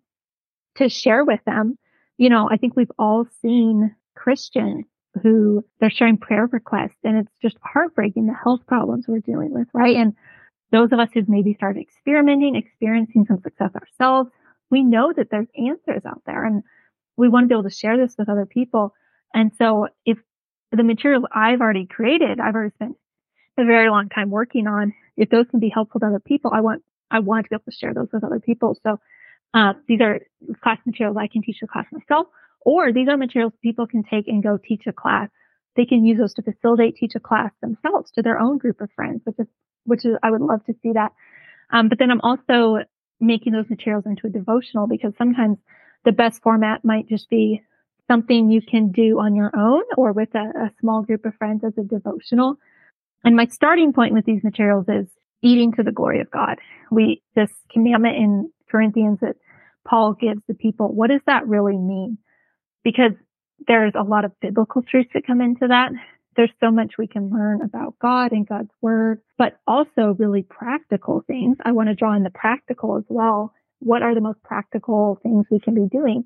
to 0.76 0.90
share 0.90 1.24
with 1.24 1.40
them. 1.46 1.78
You 2.18 2.30
know, 2.30 2.50
I 2.52 2.58
think 2.58 2.76
we've 2.76 2.92
all 3.00 3.26
seen 3.42 3.96
Christians 4.16 4.86
who 5.22 5.64
they're 5.80 5.90
sharing 5.90 6.18
prayer 6.18 6.48
requests 6.52 6.98
and 7.04 7.18
it's 7.18 7.32
just 7.42 7.58
heartbreaking 7.62 8.26
the 8.26 8.34
health 8.34 8.62
problems 8.68 9.06
we're 9.08 9.20
dealing 9.20 9.54
with, 9.54 9.68
right? 9.74 9.96
And 9.96 10.14
those 10.72 10.92
of 10.92 11.00
us 11.00 11.10
who've 11.14 11.30
maybe 11.30 11.54
started 11.54 11.82
experimenting, 11.82 12.56
experiencing 12.56 13.26
some 13.28 13.42
success 13.42 13.72
ourselves, 13.76 14.32
we 14.72 14.84
know 14.84 15.14
that 15.16 15.30
there's 15.30 15.48
answers 15.56 16.04
out 16.06 16.22
there 16.26 16.44
and 16.46 16.64
we 17.16 17.30
want 17.30 17.44
to 17.44 17.48
be 17.48 17.54
able 17.54 17.70
to 17.70 17.76
share 17.76 17.98
this 17.98 18.16
with 18.18 18.28
other 18.28 18.48
people. 18.48 18.94
And 19.34 19.52
so 19.56 19.88
if 20.06 20.18
the 20.72 20.84
materials 20.84 21.26
I've 21.32 21.62
already 21.62 21.86
created, 21.86 22.40
I've 22.40 22.56
already 22.56 22.74
spent 22.74 22.98
a 23.58 23.66
very 23.66 23.90
long 23.90 24.10
time 24.10 24.32
working 24.32 24.66
on, 24.66 24.94
if 25.16 25.30
those 25.30 25.46
can 25.48 25.60
be 25.60 25.70
helpful 25.70 26.00
to 26.00 26.08
other 26.08 26.20
people, 26.20 26.52
I 26.54 26.62
want, 26.62 26.82
I 27.12 27.20
want 27.20 27.46
to 27.46 27.50
be 27.50 27.56
able 27.56 27.66
to 27.70 27.78
share 27.78 27.94
those 27.94 28.08
with 28.12 28.24
other 28.24 28.40
people. 28.40 28.76
So, 28.82 29.00
uh, 29.54 29.74
these 29.88 30.02
are 30.02 30.20
class 30.62 30.80
materials 30.86 31.18
I 31.20 31.28
can 31.28 31.42
teach 31.42 31.58
the 31.62 31.68
class 31.68 31.86
myself, 31.92 32.28
or 32.62 32.92
these 32.92 33.08
are 33.08 33.18
materials 33.18 33.54
people 33.62 33.88
can 33.88 34.04
take 34.04 34.28
and 34.28 34.42
go 34.42 34.58
teach 34.58 34.84
a 34.88 34.94
class. 34.94 35.30
They 35.76 35.86
can 35.86 36.06
use 36.06 36.20
those 36.20 36.34
to 36.36 36.42
facilitate, 36.42 36.96
teach 36.96 37.14
a 37.16 37.20
class 37.20 37.52
themselves 37.62 38.12
to 38.12 38.22
their 38.22 38.40
own 38.40 38.58
group 38.58 38.82
of 38.82 38.90
friends, 38.96 39.22
which 39.24 39.40
is, 39.40 39.48
which 39.86 40.06
is, 40.06 40.16
I 40.22 40.32
would 40.32 40.42
love 40.42 40.64
to 40.66 40.74
see 40.82 40.94
that. 40.94 41.12
Um, 41.72 41.90
but 41.90 41.98
then 41.98 42.12
I'm 42.12 42.22
also 42.22 42.84
making 43.20 43.54
those 43.54 43.70
materials 43.70 44.06
into 44.06 44.28
a 44.28 44.30
devotional 44.30 44.88
because 44.88 45.14
sometimes 45.18 45.58
the 46.06 46.12
best 46.12 46.42
format 46.44 46.84
might 46.84 47.08
just 47.08 47.30
be 47.30 47.62
something 48.08 48.52
you 48.52 48.62
can 48.62 48.92
do 48.92 49.20
on 49.20 49.36
your 49.36 49.52
own 49.56 49.84
or 49.98 50.12
with 50.12 50.34
a, 50.36 50.66
a 50.66 50.72
small 50.80 51.02
group 51.02 51.26
of 51.26 51.34
friends 51.36 51.64
as 51.64 51.74
a 51.78 51.84
devotional. 51.84 52.58
And 53.24 53.36
my 53.36 53.48
starting 53.48 53.94
point 53.94 54.14
with 54.14 54.26
these 54.26 54.44
materials 54.44 54.86
is 54.90 55.08
eating 55.42 55.72
to 55.74 55.84
the 55.84 55.92
glory 55.92 56.20
of 56.20 56.30
God. 56.30 56.58
We, 56.92 57.22
this 57.36 57.52
commandment 57.72 58.18
in 58.18 58.52
Corinthians 58.70 59.20
that 59.22 59.36
Paul 59.88 60.14
gives 60.14 60.42
the 60.48 60.54
people, 60.54 60.94
what 60.94 61.10
does 61.10 61.22
that 61.26 61.48
really 61.48 61.78
mean? 61.78 62.18
Because 62.84 63.12
there's 63.68 63.94
a 63.96 64.04
lot 64.04 64.26
of 64.26 64.40
biblical 64.42 64.82
truths 64.82 65.10
that 65.14 65.28
come 65.28 65.42
into 65.42 65.68
that 65.68 65.92
there's 66.36 66.52
so 66.60 66.72
much 66.72 66.98
we 66.98 67.08
can 67.08 67.30
learn 67.30 67.62
about 67.62 67.98
God 68.00 68.32
and 68.32 68.48
God's 68.48 68.72
word, 68.82 69.22
but 69.38 69.60
also 69.68 70.16
really 70.18 70.44
practical 70.44 71.24
things. 71.28 71.58
I 71.64 71.72
want 71.72 71.90
to 71.90 71.96
draw 71.96 72.16
in 72.16 72.24
the 72.24 72.30
practical 72.30 72.98
as 72.98 73.04
well. 73.08 73.54
What 73.80 74.02
are 74.02 74.16
the 74.16 74.22
most 74.22 74.42
practical 74.44 75.20
things 75.22 75.46
we 75.52 75.60
can 75.60 75.76
be 75.76 75.88
doing 75.90 76.26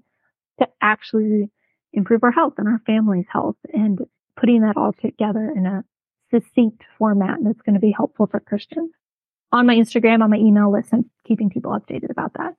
to 0.59 0.67
actually 0.81 1.49
improve 1.93 2.23
our 2.23 2.31
health 2.31 2.53
and 2.57 2.67
our 2.67 2.81
family's 2.85 3.25
health 3.31 3.57
and 3.73 3.99
putting 4.39 4.61
that 4.61 4.77
all 4.77 4.93
together 5.01 5.51
in 5.55 5.65
a 5.65 5.83
succinct 6.31 6.83
format 6.97 7.37
that's 7.41 7.61
going 7.61 7.75
to 7.75 7.79
be 7.79 7.93
helpful 7.95 8.27
for 8.27 8.39
Christians. 8.39 8.91
On 9.51 9.65
my 9.65 9.75
Instagram, 9.75 10.21
on 10.21 10.29
my 10.29 10.37
email 10.37 10.71
list, 10.71 10.89
I'm 10.93 11.09
keeping 11.25 11.49
people 11.49 11.71
updated 11.71 12.11
about 12.11 12.33
that. 12.33 12.55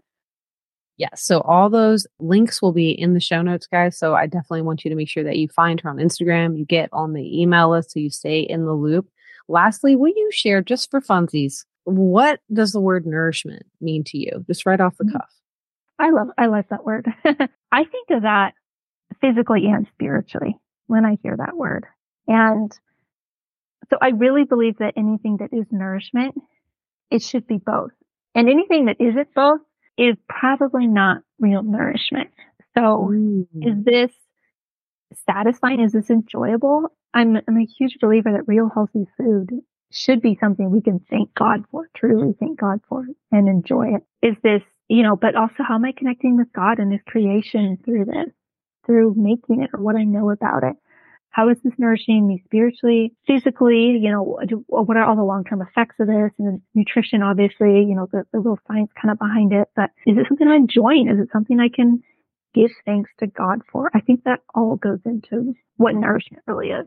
Yes. 0.98 1.22
So 1.22 1.40
all 1.42 1.70
those 1.70 2.06
links 2.18 2.60
will 2.60 2.72
be 2.72 2.90
in 2.90 3.14
the 3.14 3.20
show 3.20 3.40
notes, 3.40 3.68
guys. 3.68 3.96
So 3.96 4.16
I 4.16 4.26
definitely 4.26 4.62
want 4.62 4.84
you 4.84 4.88
to 4.90 4.96
make 4.96 5.08
sure 5.08 5.22
that 5.22 5.36
you 5.36 5.48
find 5.48 5.80
her 5.80 5.88
on 5.88 5.96
Instagram, 5.96 6.58
you 6.58 6.64
get 6.64 6.88
on 6.92 7.12
the 7.12 7.40
email 7.40 7.70
list 7.70 7.92
so 7.92 8.00
you 8.00 8.10
stay 8.10 8.40
in 8.40 8.66
the 8.66 8.74
loop. 8.74 9.08
Lastly, 9.46 9.94
will 9.94 10.08
you 10.08 10.28
share 10.32 10.60
just 10.60 10.90
for 10.90 11.00
funsies, 11.00 11.64
what 11.84 12.40
does 12.52 12.72
the 12.72 12.80
word 12.80 13.06
nourishment 13.06 13.64
mean 13.80 14.04
to 14.04 14.18
you? 14.18 14.44
Just 14.46 14.66
right 14.66 14.80
off 14.80 14.98
the 14.98 15.04
mm-hmm. 15.04 15.16
cuff. 15.16 15.32
I 16.00 16.10
love 16.10 16.28
I 16.36 16.46
love 16.46 16.64
that 16.70 16.84
word. 16.84 17.06
I 17.24 17.84
think 17.84 18.10
of 18.10 18.22
that 18.22 18.54
physically 19.20 19.66
and 19.66 19.86
spiritually 19.94 20.58
when 20.86 21.04
I 21.04 21.18
hear 21.22 21.36
that 21.36 21.56
word. 21.56 21.86
And 22.26 22.72
so 23.90 23.98
I 24.02 24.08
really 24.08 24.44
believe 24.44 24.78
that 24.78 24.94
anything 24.96 25.38
that 25.38 25.52
is 25.52 25.66
nourishment, 25.70 26.34
it 27.10 27.22
should 27.22 27.46
be 27.46 27.58
both. 27.58 27.92
And 28.34 28.48
anything 28.48 28.86
that 28.86 29.00
isn't 29.00 29.34
both 29.34 29.60
is 29.98 30.16
probably 30.28 30.86
not 30.86 31.22
real 31.38 31.62
nourishment. 31.62 32.30
So 32.76 33.10
mm. 33.12 33.46
is 33.60 33.84
this 33.84 34.12
satisfying? 35.28 35.80
Is 35.80 35.92
this 35.92 36.08
enjoyable? 36.08 36.92
I'm, 37.12 37.36
I'm 37.36 37.56
a 37.56 37.66
huge 37.66 37.98
believer 38.00 38.32
that 38.32 38.46
real 38.46 38.70
healthy 38.72 39.06
food 39.16 39.50
should 39.90 40.20
be 40.20 40.36
something 40.40 40.70
we 40.70 40.82
can 40.82 41.00
thank 41.10 41.34
God 41.34 41.64
for, 41.70 41.88
truly 41.96 42.34
thank 42.38 42.60
God 42.60 42.80
for 42.88 43.06
and 43.32 43.48
enjoy 43.48 43.94
it. 43.94 44.02
Is 44.26 44.36
this, 44.42 44.62
you 44.88 45.02
know, 45.02 45.16
but 45.16 45.34
also 45.34 45.62
how 45.66 45.74
am 45.74 45.84
I 45.84 45.92
connecting 45.92 46.36
with 46.36 46.52
God 46.52 46.78
and 46.78 46.92
his 46.92 47.00
creation 47.06 47.78
through 47.84 48.04
this, 48.04 48.32
through 48.86 49.14
making 49.16 49.62
it 49.62 49.70
or 49.72 49.80
what 49.80 49.96
I 49.96 50.04
know 50.04 50.30
about 50.30 50.62
it? 50.62 50.76
How 51.30 51.48
is 51.50 51.58
this 51.62 51.74
nourishing 51.78 52.26
me 52.26 52.42
spiritually, 52.44 53.12
physically? 53.26 53.98
You 54.00 54.10
know, 54.10 54.40
what 54.66 54.96
are 54.96 55.04
all 55.04 55.16
the 55.16 55.22
long-term 55.22 55.62
effects 55.62 55.96
of 56.00 56.08
this? 56.08 56.30
And 56.38 56.60
nutrition, 56.74 57.22
obviously, 57.22 57.84
you 57.84 57.94
know, 57.94 58.08
the, 58.10 58.24
the 58.32 58.38
little 58.38 58.58
science 58.66 58.90
kind 59.00 59.12
of 59.12 59.18
behind 59.18 59.52
it. 59.52 59.68
But 59.76 59.90
is 60.06 60.16
it 60.16 60.26
something 60.28 60.48
I'm 60.48 60.54
enjoying? 60.54 61.08
Is 61.08 61.20
it 61.20 61.28
something 61.32 61.60
I 61.60 61.68
can 61.68 62.02
give 62.54 62.70
thanks 62.84 63.10
to 63.20 63.26
God 63.26 63.60
for? 63.70 63.90
I 63.94 64.00
think 64.00 64.24
that 64.24 64.40
all 64.54 64.76
goes 64.76 65.00
into 65.04 65.54
what 65.76 65.94
nourishment 65.94 66.42
really 66.46 66.68
is. 66.68 66.86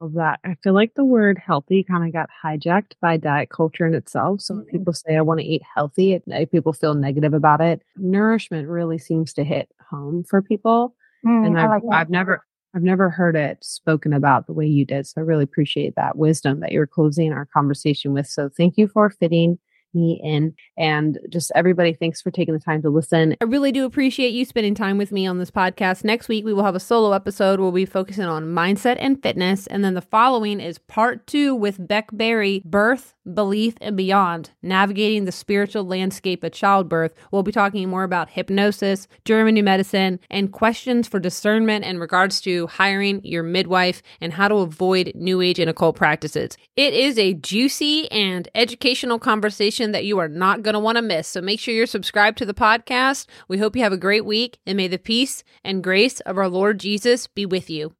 Of 0.00 0.12
that. 0.12 0.40
I 0.44 0.56
feel 0.62 0.74
like 0.74 0.92
the 0.94 1.06
word 1.06 1.38
healthy 1.44 1.82
kind 1.82 2.06
of 2.06 2.12
got 2.12 2.28
hijacked 2.44 2.92
by 3.00 3.16
diet 3.16 3.48
culture 3.48 3.86
in 3.86 3.94
itself. 3.94 4.42
So 4.42 4.54
when 4.54 4.64
mm-hmm. 4.64 4.76
people 4.76 4.92
say, 4.92 5.16
I 5.16 5.22
want 5.22 5.40
to 5.40 5.46
eat 5.46 5.62
healthy, 5.74 6.12
it, 6.12 6.52
people 6.52 6.74
feel 6.74 6.94
negative 6.94 7.32
about 7.32 7.62
it. 7.62 7.82
Nourishment 7.96 8.68
really 8.68 8.98
seems 8.98 9.32
to 9.32 9.44
hit 9.44 9.70
home 9.90 10.22
for 10.22 10.42
people. 10.42 10.94
Mm, 11.26 11.46
and 11.46 11.58
I've, 11.58 11.82
like 11.82 11.82
I've 11.90 12.10
never, 12.10 12.45
I've 12.76 12.82
never 12.82 13.08
heard 13.08 13.36
it 13.36 13.64
spoken 13.64 14.12
about 14.12 14.46
the 14.46 14.52
way 14.52 14.66
you 14.66 14.84
did. 14.84 15.06
So 15.06 15.22
I 15.22 15.24
really 15.24 15.44
appreciate 15.44 15.94
that 15.96 16.18
wisdom 16.18 16.60
that 16.60 16.72
you're 16.72 16.86
closing 16.86 17.32
our 17.32 17.46
conversation 17.46 18.12
with. 18.12 18.26
So 18.26 18.50
thank 18.54 18.76
you 18.76 18.86
for 18.86 19.08
fitting 19.08 19.58
me 19.94 20.20
in. 20.22 20.54
And 20.78 21.18
just 21.30 21.50
everybody, 21.54 21.94
thanks 21.94 22.20
for 22.20 22.30
taking 22.30 22.54
the 22.54 22.60
time 22.60 22.82
to 22.82 22.90
listen. 22.90 23.36
I 23.40 23.44
really 23.44 23.72
do 23.72 23.84
appreciate 23.84 24.32
you 24.32 24.44
spending 24.44 24.74
time 24.74 24.98
with 24.98 25.12
me 25.12 25.26
on 25.26 25.38
this 25.38 25.50
podcast. 25.50 26.04
Next 26.04 26.28
week, 26.28 26.44
we 26.44 26.52
will 26.52 26.64
have 26.64 26.74
a 26.74 26.80
solo 26.80 27.12
episode 27.12 27.58
where 27.58 27.64
we'll 27.64 27.72
be 27.72 27.86
focusing 27.86 28.24
on 28.24 28.46
mindset 28.46 28.96
and 29.00 29.22
fitness. 29.22 29.66
And 29.66 29.84
then 29.84 29.94
the 29.94 30.00
following 30.00 30.60
is 30.60 30.78
part 30.78 31.26
two 31.26 31.54
with 31.54 31.86
Beck 31.86 32.08
Berry 32.12 32.62
Birth, 32.64 33.14
Belief, 33.32 33.74
and 33.80 33.96
Beyond 33.96 34.50
Navigating 34.62 35.24
the 35.24 35.32
Spiritual 35.32 35.84
Landscape 35.84 36.44
of 36.44 36.52
Childbirth. 36.52 37.12
We'll 37.30 37.42
be 37.42 37.52
talking 37.52 37.88
more 37.88 38.04
about 38.04 38.30
hypnosis, 38.30 39.08
German 39.24 39.54
New 39.54 39.64
Medicine, 39.64 40.20
and 40.30 40.52
questions 40.52 41.08
for 41.08 41.18
discernment 41.18 41.84
in 41.84 41.98
regards 41.98 42.40
to 42.42 42.66
hiring 42.66 43.24
your 43.24 43.42
midwife 43.42 44.02
and 44.20 44.32
how 44.32 44.48
to 44.48 44.56
avoid 44.56 45.12
New 45.14 45.40
Age 45.40 45.58
and 45.58 45.70
occult 45.70 45.96
practices. 45.96 46.56
It 46.76 46.94
is 46.94 47.18
a 47.18 47.34
juicy 47.34 48.10
and 48.10 48.48
educational 48.54 49.18
conversation 49.18 49.75
that 49.92 50.04
you 50.04 50.18
are 50.18 50.28
not 50.28 50.62
going 50.62 50.74
to 50.74 50.80
want 50.80 50.96
to 50.96 51.02
miss. 51.02 51.28
So 51.28 51.40
make 51.40 51.60
sure 51.60 51.74
you're 51.74 51.86
subscribed 51.86 52.38
to 52.38 52.46
the 52.46 52.54
podcast. 52.54 53.26
We 53.48 53.58
hope 53.58 53.76
you 53.76 53.82
have 53.82 53.92
a 53.92 53.98
great 53.98 54.24
week 54.24 54.58
and 54.66 54.76
may 54.76 54.88
the 54.88 54.98
peace 54.98 55.44
and 55.64 55.82
grace 55.84 56.20
of 56.20 56.38
our 56.38 56.48
Lord 56.48 56.80
Jesus 56.80 57.26
be 57.26 57.46
with 57.46 57.68
you. 57.68 57.94